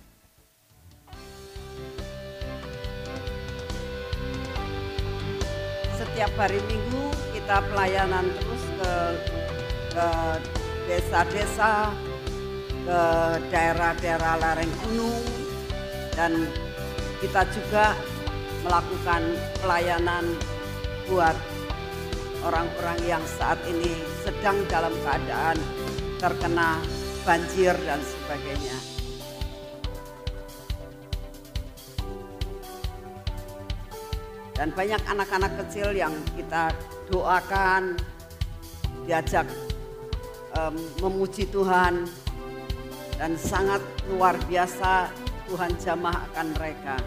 Setiap 6.01 6.33
hari 6.41 6.61
Minggu 6.65 7.05
kita 7.37 7.61
pelayanan 7.69 8.25
terus 8.33 8.65
ke 9.93 10.09
desa-desa, 10.89 11.93
ke 12.89 13.01
daerah-daerah 13.53 14.35
lereng 14.41 14.73
gunung 14.85 15.25
dan 16.17 16.49
kita 17.21 17.45
juga 17.53 17.93
melakukan 18.65 19.23
pelayanan 19.61 20.25
buat 21.09 21.37
orang-orang 22.45 22.99
yang 23.05 23.25
saat 23.25 23.59
ini 23.69 23.93
sedang 24.25 24.57
dalam 24.69 24.93
keadaan 25.05 25.57
terkena 26.21 26.81
banjir 27.25 27.77
dan 27.85 28.01
sebagainya. 28.01 28.79
Dan 34.61 34.77
banyak 34.77 35.01
anak-anak 35.09 35.53
kecil 35.65 35.97
yang 35.97 36.13
kita 36.37 36.69
doakan, 37.09 37.97
diajak 39.09 39.49
em, 40.53 40.77
memuji 41.01 41.49
Tuhan, 41.49 42.05
dan 43.17 43.33
sangat 43.41 43.81
luar 44.13 44.37
biasa 44.45 45.09
Tuhan 45.49 45.73
jamah 45.81 46.29
akan 46.29 46.47
mereka. 46.53 47.01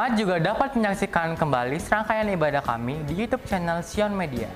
Jemaat 0.00 0.16
juga 0.16 0.40
dapat 0.40 0.80
menyaksikan 0.80 1.36
kembali 1.36 1.76
serangkaian 1.76 2.24
ibadah 2.32 2.64
kami 2.64 3.04
di 3.04 3.20
YouTube 3.20 3.44
channel 3.44 3.84
Sion 3.84 4.16
Media. 4.16 4.48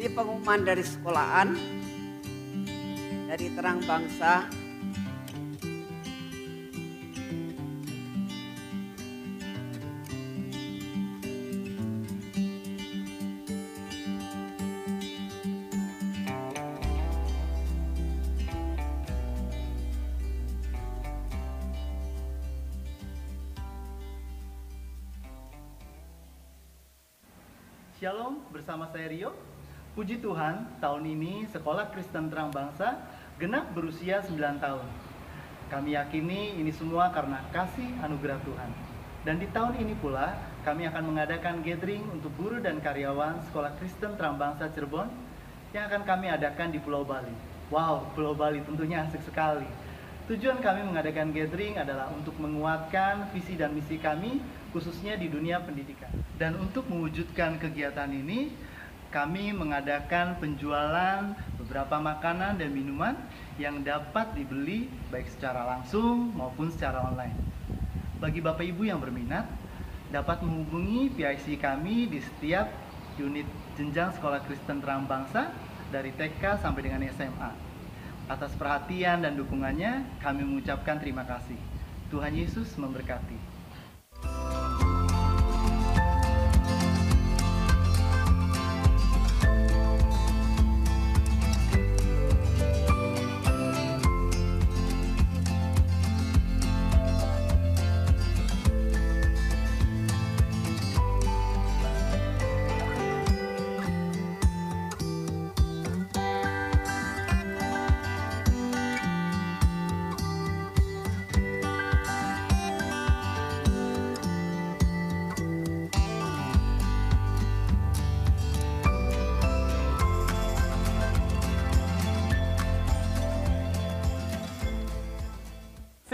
Ini 0.00 0.08
pengumuman 0.16 0.64
dari 0.64 0.80
sekolahan, 0.80 1.52
dari 3.28 3.46
Terang 3.52 3.84
Bangsa. 3.84 4.63
Saya. 28.94 29.26
Puji 29.98 30.22
Tuhan, 30.22 30.78
tahun 30.78 31.02
ini 31.02 31.50
Sekolah 31.50 31.90
Kristen 31.90 32.30
Terang 32.30 32.54
Bangsa 32.54 33.02
genap 33.42 33.74
berusia 33.74 34.22
9 34.22 34.62
tahun. 34.62 34.86
Kami 35.66 35.98
yakini 35.98 36.54
ini 36.62 36.70
semua 36.70 37.10
karena 37.10 37.42
kasih 37.50 37.90
anugerah 38.06 38.38
Tuhan. 38.46 38.70
Dan 39.26 39.42
di 39.42 39.50
tahun 39.50 39.82
ini 39.82 39.98
pula, 39.98 40.38
kami 40.62 40.86
akan 40.86 41.10
mengadakan 41.10 41.58
gathering 41.66 42.06
untuk 42.14 42.30
guru 42.38 42.62
dan 42.62 42.78
karyawan 42.78 43.42
Sekolah 43.50 43.74
Kristen 43.82 44.14
Terang 44.14 44.38
Bangsa 44.38 44.70
Cirebon 44.70 45.10
yang 45.74 45.90
akan 45.90 46.06
kami 46.06 46.30
adakan 46.30 46.70
di 46.70 46.78
Pulau 46.78 47.02
Bali. 47.02 47.34
Wow, 47.74 48.14
Pulau 48.14 48.38
Bali 48.38 48.62
tentunya 48.62 49.02
asik 49.02 49.26
sekali. 49.26 49.66
Tujuan 50.30 50.62
kami 50.62 50.86
mengadakan 50.86 51.34
gathering 51.34 51.82
adalah 51.82 52.14
untuk 52.14 52.38
menguatkan 52.38 53.26
visi 53.34 53.58
dan 53.58 53.74
misi 53.74 53.98
kami 53.98 54.38
khususnya 54.70 55.18
di 55.18 55.26
dunia 55.26 55.58
pendidikan. 55.58 56.14
Dan 56.38 56.58
untuk 56.62 56.86
mewujudkan 56.90 57.58
kegiatan 57.58 58.10
ini, 58.10 58.50
kami 59.14 59.54
mengadakan 59.54 60.34
penjualan 60.42 61.38
beberapa 61.62 62.02
makanan 62.02 62.58
dan 62.58 62.74
minuman 62.74 63.14
yang 63.62 63.86
dapat 63.86 64.34
dibeli 64.34 64.90
baik 65.14 65.30
secara 65.30 65.62
langsung 65.62 66.34
maupun 66.34 66.74
secara 66.74 67.06
online. 67.06 67.38
Bagi 68.18 68.42
Bapak 68.42 68.66
Ibu 68.66 68.82
yang 68.90 68.98
berminat, 68.98 69.46
dapat 70.10 70.42
menghubungi 70.42 71.14
PIC 71.14 71.62
kami 71.62 72.10
di 72.10 72.18
setiap 72.18 72.66
unit 73.14 73.46
jenjang 73.78 74.10
Sekolah 74.18 74.42
Kristen 74.42 74.82
Terang 74.82 75.06
Bangsa 75.06 75.54
dari 75.94 76.10
TK 76.10 76.58
sampai 76.58 76.82
dengan 76.82 77.06
SMA. 77.14 77.50
Atas 78.26 78.50
perhatian 78.58 79.22
dan 79.22 79.38
dukungannya, 79.38 80.18
kami 80.26 80.42
mengucapkan 80.42 80.98
terima 80.98 81.22
kasih. 81.22 81.58
Tuhan 82.10 82.34
Yesus 82.34 82.74
memberkati. 82.74 83.38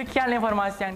Sekian 0.00 0.32
informasi 0.32 0.80
yang 0.80 0.94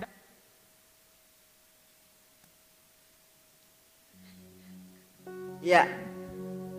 Ya, 5.61 5.85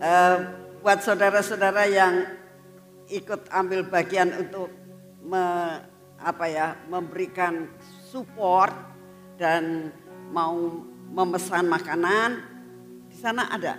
eh, 0.02 0.36
buat 0.82 1.06
saudara-saudara 1.06 1.86
yang 1.86 2.26
ikut 3.10 3.46
ambil 3.50 3.86
bagian 3.86 4.30
untuk 4.34 4.74
me- 5.22 5.86
apa 6.18 6.46
ya 6.50 6.74
memberikan 6.90 7.70
support 8.10 8.74
dan 9.38 9.94
mau 10.34 10.82
memesan 11.10 11.70
makanan 11.70 12.42
di 13.06 13.14
sana 13.18 13.54
ada. 13.54 13.78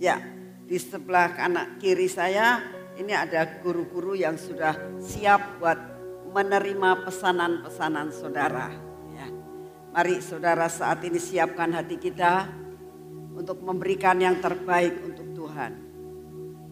Ya 0.00 0.20
di 0.64 0.76
sebelah 0.80 1.36
kanan 1.36 1.76
kiri 1.80 2.08
saya 2.08 2.64
ini 2.96 3.12
ada 3.12 3.60
guru-guru 3.60 4.12
yang 4.16 4.40
sudah 4.40 4.76
siap 5.00 5.60
buat 5.60 5.97
menerima 6.30 7.08
pesanan-pesanan 7.08 8.08
saudara 8.12 8.72
ya 9.12 9.26
mari 9.92 10.20
saudara 10.20 10.68
saat 10.68 11.02
ini 11.04 11.16
siapkan 11.16 11.72
hati 11.72 11.96
kita 11.96 12.48
untuk 13.34 13.60
memberikan 13.64 14.18
yang 14.20 14.38
terbaik 14.38 14.98
untuk 15.04 15.32
Tuhan 15.34 15.88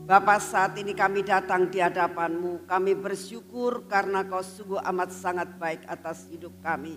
Bapak 0.07 0.39
saat 0.39 0.79
ini 0.79 0.95
kami 0.95 1.27
datang 1.27 1.67
di 1.67 1.83
hadapanmu. 1.83 2.71
Kami 2.71 2.95
bersyukur 2.95 3.91
karena 3.91 4.23
kau 4.23 4.39
sungguh 4.39 4.79
amat 4.79 5.11
sangat 5.11 5.59
baik 5.59 5.83
atas 5.83 6.31
hidup 6.31 6.55
kami. 6.63 6.95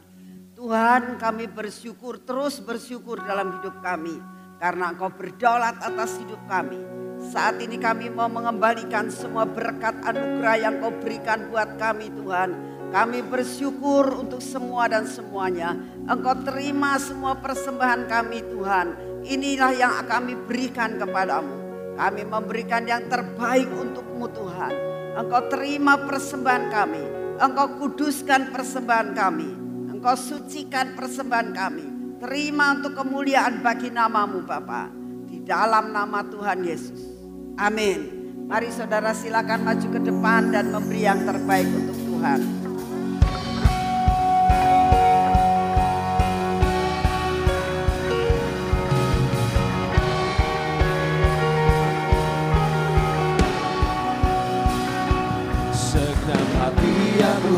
Tuhan 0.53 1.17
kami 1.17 1.49
bersyukur 1.49 2.21
terus 2.21 2.61
bersyukur 2.61 3.17
dalam 3.25 3.57
hidup 3.57 3.81
kami. 3.81 4.13
Karena 4.61 4.93
engkau 4.93 5.09
berdaulat 5.09 5.81
atas 5.81 6.21
hidup 6.21 6.37
kami. 6.45 6.77
Saat 7.19 7.59
ini 7.59 7.75
kami 7.75 8.07
mau 8.07 8.31
mengembalikan 8.31 9.11
semua 9.11 9.43
berkat 9.43 9.91
anugerah 10.07 10.55
yang 10.55 10.79
kau 10.79 10.95
berikan 11.03 11.51
buat 11.51 11.75
kami 11.75 12.07
Tuhan. 12.15 12.49
Kami 12.89 13.19
bersyukur 13.27 14.23
untuk 14.23 14.39
semua 14.39 14.87
dan 14.87 15.03
semuanya. 15.03 15.75
Engkau 16.07 16.31
terima 16.47 16.95
semua 16.95 17.35
persembahan 17.35 18.07
kami 18.07 18.39
Tuhan. 18.47 18.87
Inilah 19.27 19.71
yang 19.75 20.07
kami 20.07 20.33
berikan 20.47 20.95
kepadamu. 20.95 21.59
Kami 21.99 22.23
memberikan 22.23 22.87
yang 22.87 23.03
terbaik 23.11 23.67
untukmu 23.67 24.31
Tuhan. 24.31 24.73
Engkau 25.19 25.43
terima 25.51 25.99
persembahan 25.99 26.65
kami. 26.71 27.03
Engkau 27.35 27.67
kuduskan 27.83 28.49
persembahan 28.55 29.11
kami. 29.11 29.49
Engkau 29.91 30.15
sucikan 30.15 30.95
persembahan 30.95 31.49
kami. 31.51 31.85
Terima 32.23 32.79
untuk 32.79 32.95
kemuliaan 32.95 33.59
bagi 33.59 33.91
namamu 33.91 34.47
Bapa. 34.47 35.08
Dalam 35.49 35.89
nama 35.89 36.21
Tuhan 36.29 36.61
Yesus. 36.61 37.09
Amin. 37.57 38.21
Mari 38.45 38.69
saudara 38.69 39.17
silakan 39.17 39.65
maju 39.65 39.87
ke 39.89 39.99
depan 40.05 40.53
dan 40.53 40.69
memberi 40.69 41.01
yang 41.09 41.25
terbaik 41.25 41.65
untuk 41.65 41.97
Tuhan. 42.05 42.69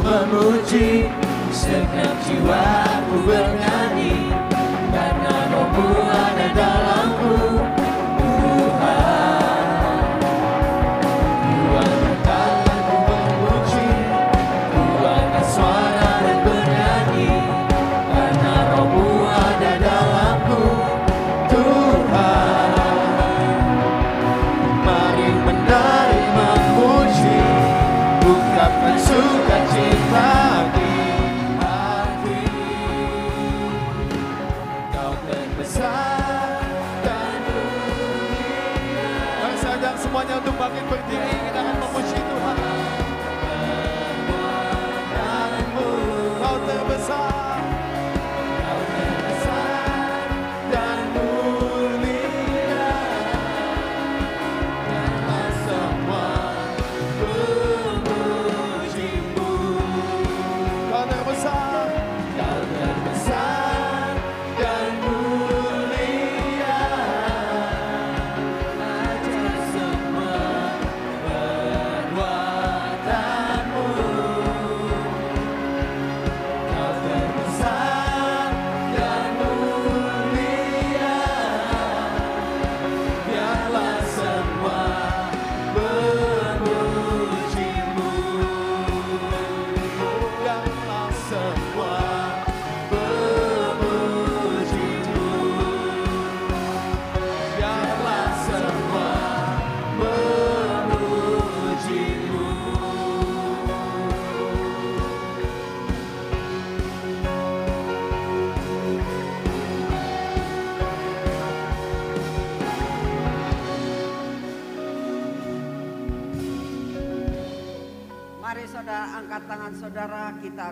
memuji 0.01 1.11
Segenap 1.51 2.15
jiwaku 2.23 3.15
bernyanyi 3.27 4.01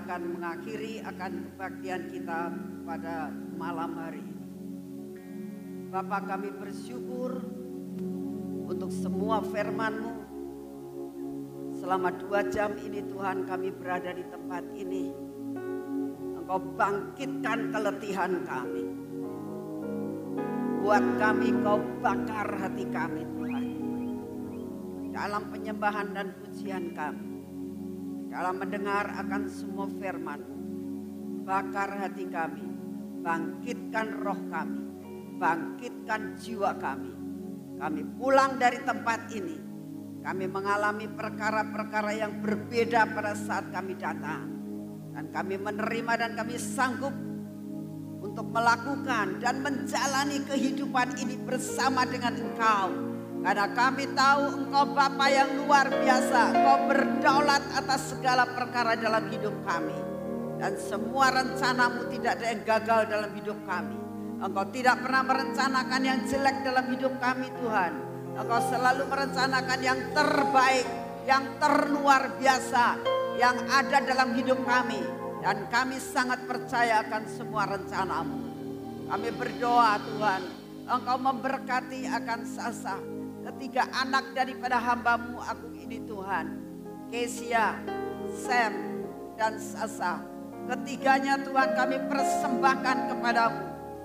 menyerahkan 0.08 1.52
kebaktian 1.52 2.02
kita 2.08 2.48
pada 2.88 3.28
malam 3.60 3.92
hari 4.00 4.24
ini. 4.24 4.46
Bapak 5.92 6.32
kami 6.32 6.50
bersyukur 6.56 7.44
untuk 8.70 8.88
semua 8.94 9.44
firman-Mu. 9.44 10.16
Selama 11.76 12.12
dua 12.16 12.48
jam 12.48 12.72
ini 12.80 13.04
Tuhan 13.04 13.44
kami 13.44 13.76
berada 13.76 14.16
di 14.16 14.24
tempat 14.32 14.64
ini. 14.78 15.12
Engkau 16.40 16.60
bangkitkan 16.80 17.76
keletihan 17.76 18.34
kami. 18.48 18.86
Buat 20.80 21.04
kami 21.20 21.52
kau 21.60 21.84
bakar 22.00 22.48
hati 22.56 22.86
kami 22.88 23.28
Tuhan. 23.28 23.66
Dalam 25.12 25.44
penyembahan 25.52 26.08
dan 26.16 26.32
pujian 26.40 26.96
kami. 26.96 27.19
Dalam 28.30 28.62
mendengar 28.62 29.10
akan 29.26 29.50
semua 29.50 29.90
firman 29.90 30.60
bakar 31.50 31.98
hati 31.98 32.30
kami, 32.30 32.62
bangkitkan 33.26 34.22
roh 34.22 34.38
kami, 34.54 34.86
bangkitkan 35.42 36.38
jiwa 36.38 36.78
kami. 36.78 37.10
Kami 37.82 38.02
pulang 38.22 38.62
dari 38.62 38.86
tempat 38.86 39.34
ini, 39.34 39.58
kami 40.22 40.46
mengalami 40.46 41.10
perkara-perkara 41.10 42.14
yang 42.14 42.38
berbeda 42.38 43.10
pada 43.18 43.34
saat 43.34 43.74
kami 43.74 43.98
datang. 43.98 44.46
Dan 45.10 45.34
kami 45.34 45.58
menerima 45.58 46.14
dan 46.22 46.32
kami 46.38 46.62
sanggup 46.62 47.12
untuk 48.22 48.46
melakukan 48.54 49.42
dan 49.42 49.66
menjalani 49.66 50.46
kehidupan 50.46 51.18
ini 51.18 51.34
bersama 51.42 52.06
dengan 52.06 52.38
engkau. 52.38 53.09
Karena 53.40 53.72
kami 53.72 54.06
tahu 54.12 54.44
engkau 54.68 54.84
Bapa 54.92 55.26
yang 55.32 55.64
luar 55.64 55.88
biasa. 55.88 56.52
Engkau 56.52 56.78
berdaulat 56.92 57.64
atas 57.72 58.12
segala 58.12 58.44
perkara 58.44 59.00
dalam 59.00 59.32
hidup 59.32 59.56
kami. 59.64 59.96
Dan 60.60 60.76
semua 60.76 61.32
rencanamu 61.32 62.12
tidak 62.12 62.36
ada 62.36 62.46
yang 62.52 62.62
gagal 62.68 63.02
dalam 63.08 63.32
hidup 63.32 63.56
kami. 63.64 63.96
Engkau 64.44 64.66
tidak 64.76 65.00
pernah 65.00 65.24
merencanakan 65.24 66.02
yang 66.04 66.20
jelek 66.28 66.58
dalam 66.68 66.86
hidup 66.92 67.14
kami 67.24 67.48
Tuhan. 67.64 67.94
Engkau 68.36 68.62
selalu 68.68 69.04
merencanakan 69.08 69.80
yang 69.80 70.00
terbaik, 70.12 70.88
yang 71.24 71.44
terluar 71.64 72.36
biasa, 72.36 73.00
yang 73.40 73.56
ada 73.72 74.04
dalam 74.04 74.36
hidup 74.36 74.60
kami. 74.68 75.00
Dan 75.40 75.72
kami 75.72 75.96
sangat 75.96 76.44
percaya 76.44 77.08
akan 77.08 77.24
semua 77.32 77.64
rencanamu. 77.64 78.40
Kami 79.08 79.30
berdoa 79.32 79.96
Tuhan, 79.96 80.44
Engkau 80.90 81.18
memberkati 81.24 82.04
akan 82.10 82.40
Sasa, 82.44 83.00
ketiga 83.50 83.90
anak 83.90 84.38
daripada 84.38 84.78
hambamu 84.78 85.42
aku 85.42 85.74
ini 85.74 86.06
Tuhan. 86.06 86.46
Kesia, 87.10 87.82
Sam, 88.30 88.74
dan 89.34 89.58
Sasa. 89.58 90.22
Ketiganya 90.70 91.42
Tuhan 91.42 91.74
kami 91.74 91.98
persembahkan 92.06 92.98
kepadamu. 93.10 93.64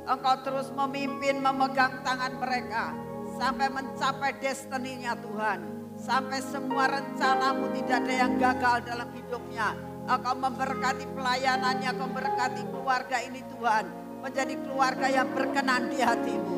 Engkau 0.09 0.37
terus 0.41 0.73
memimpin 0.73 1.45
memegang 1.45 2.01
tangan 2.01 2.41
mereka 2.41 2.97
sampai 3.37 3.69
mencapai 3.69 4.33
destininya 4.41 5.12
Tuhan. 5.21 5.61
Sampai 6.01 6.41
semua 6.41 6.89
rencanamu 6.89 7.69
tidak 7.77 8.05
ada 8.05 8.15
yang 8.16 8.33
gagal 8.41 8.77
dalam 8.89 9.09
hidupnya. 9.12 9.77
Engkau 10.09 10.37
memberkati 10.41 11.05
pelayanannya, 11.12 11.93
memberkati 11.93 12.62
keluarga 12.73 13.21
ini 13.21 13.45
Tuhan. 13.53 13.85
Menjadi 14.25 14.57
keluarga 14.57 15.07
yang 15.12 15.29
berkenan 15.37 15.93
di 15.93 16.01
hatimu. 16.01 16.57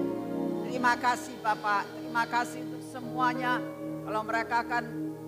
Terima 0.67 0.95
kasih 1.03 1.35
Bapak, 1.43 1.83
terima 1.89 2.25
kasih 2.31 2.63
untuk 2.63 2.76
semuanya. 2.97 3.61
Kalau 4.09 4.23
mereka 4.25 4.65
akan 4.65 4.85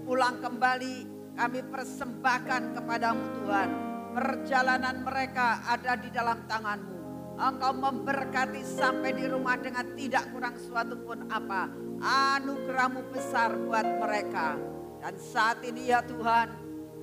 pulang 0.09 0.41
kembali, 0.41 0.97
kami 1.37 1.61
persembahkan 1.69 2.73
kepadamu 2.81 3.23
Tuhan. 3.45 3.71
Perjalanan 4.17 5.05
mereka 5.05 5.61
ada 5.69 5.93
di 6.01 6.09
dalam 6.09 6.49
tanganmu. 6.49 6.97
Engkau 7.39 7.71
memberkati 7.77 8.65
sampai 8.65 9.15
di 9.15 9.29
rumah 9.29 9.61
dengan 9.61 9.85
tidak 9.95 10.33
kurang 10.33 10.57
suatu 10.57 10.97
pun 11.05 11.29
apa. 11.29 11.69
Anugerahmu 12.01 13.13
besar 13.13 13.53
buat 13.69 13.85
mereka. 13.85 14.57
Dan 14.99 15.15
saat 15.21 15.63
ini 15.63 15.93
ya 15.93 16.03
Tuhan, 16.03 16.49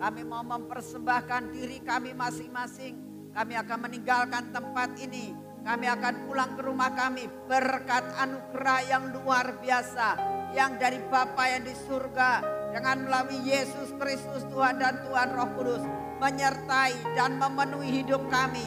kami 0.02 0.22
mau 0.28 0.44
mempersembahkan 0.44 1.56
diri 1.56 1.80
kami 1.86 2.12
masing-masing. 2.18 3.00
Kami 3.32 3.54
akan 3.54 3.80
meninggalkan 3.86 4.52
tempat 4.52 4.98
ini. 5.00 5.32
Kami 5.64 5.88
akan 5.88 6.30
pulang 6.30 6.52
ke 6.54 6.62
rumah 6.62 6.92
kami 6.94 7.26
berkat 7.48 8.06
anugerah 8.20 8.80
yang 8.86 9.04
luar 9.16 9.56
biasa. 9.64 10.36
Yang 10.56 10.72
dari 10.80 10.99
Bapa 11.11 11.44
yang 11.52 11.68
di 11.68 11.76
surga. 11.86 12.40
Dengan 12.72 13.03
melalui 13.03 13.44
Yesus 13.44 13.91
Kristus 13.99 14.48
Tuhan 14.48 14.80
dan 14.80 15.03
Tuhan 15.03 15.36
Roh 15.36 15.52
Kudus. 15.60 15.84
Menyertai 16.23 16.95
dan 17.14 17.36
memenuhi 17.36 18.02
hidup 18.02 18.23
kami. 18.32 18.64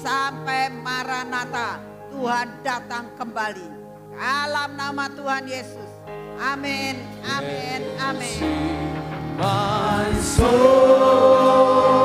Sampai 0.00 0.70
Maranatha 0.70 1.82
Tuhan 2.14 2.62
datang 2.62 3.10
kembali. 3.18 3.66
Dalam 4.14 4.78
nama 4.78 5.10
Tuhan 5.10 5.50
Yesus. 5.50 5.90
Amin, 6.42 7.00
amin, 7.24 7.82
amin. 8.02 8.40
My 9.38 10.10
soul, 10.20 12.01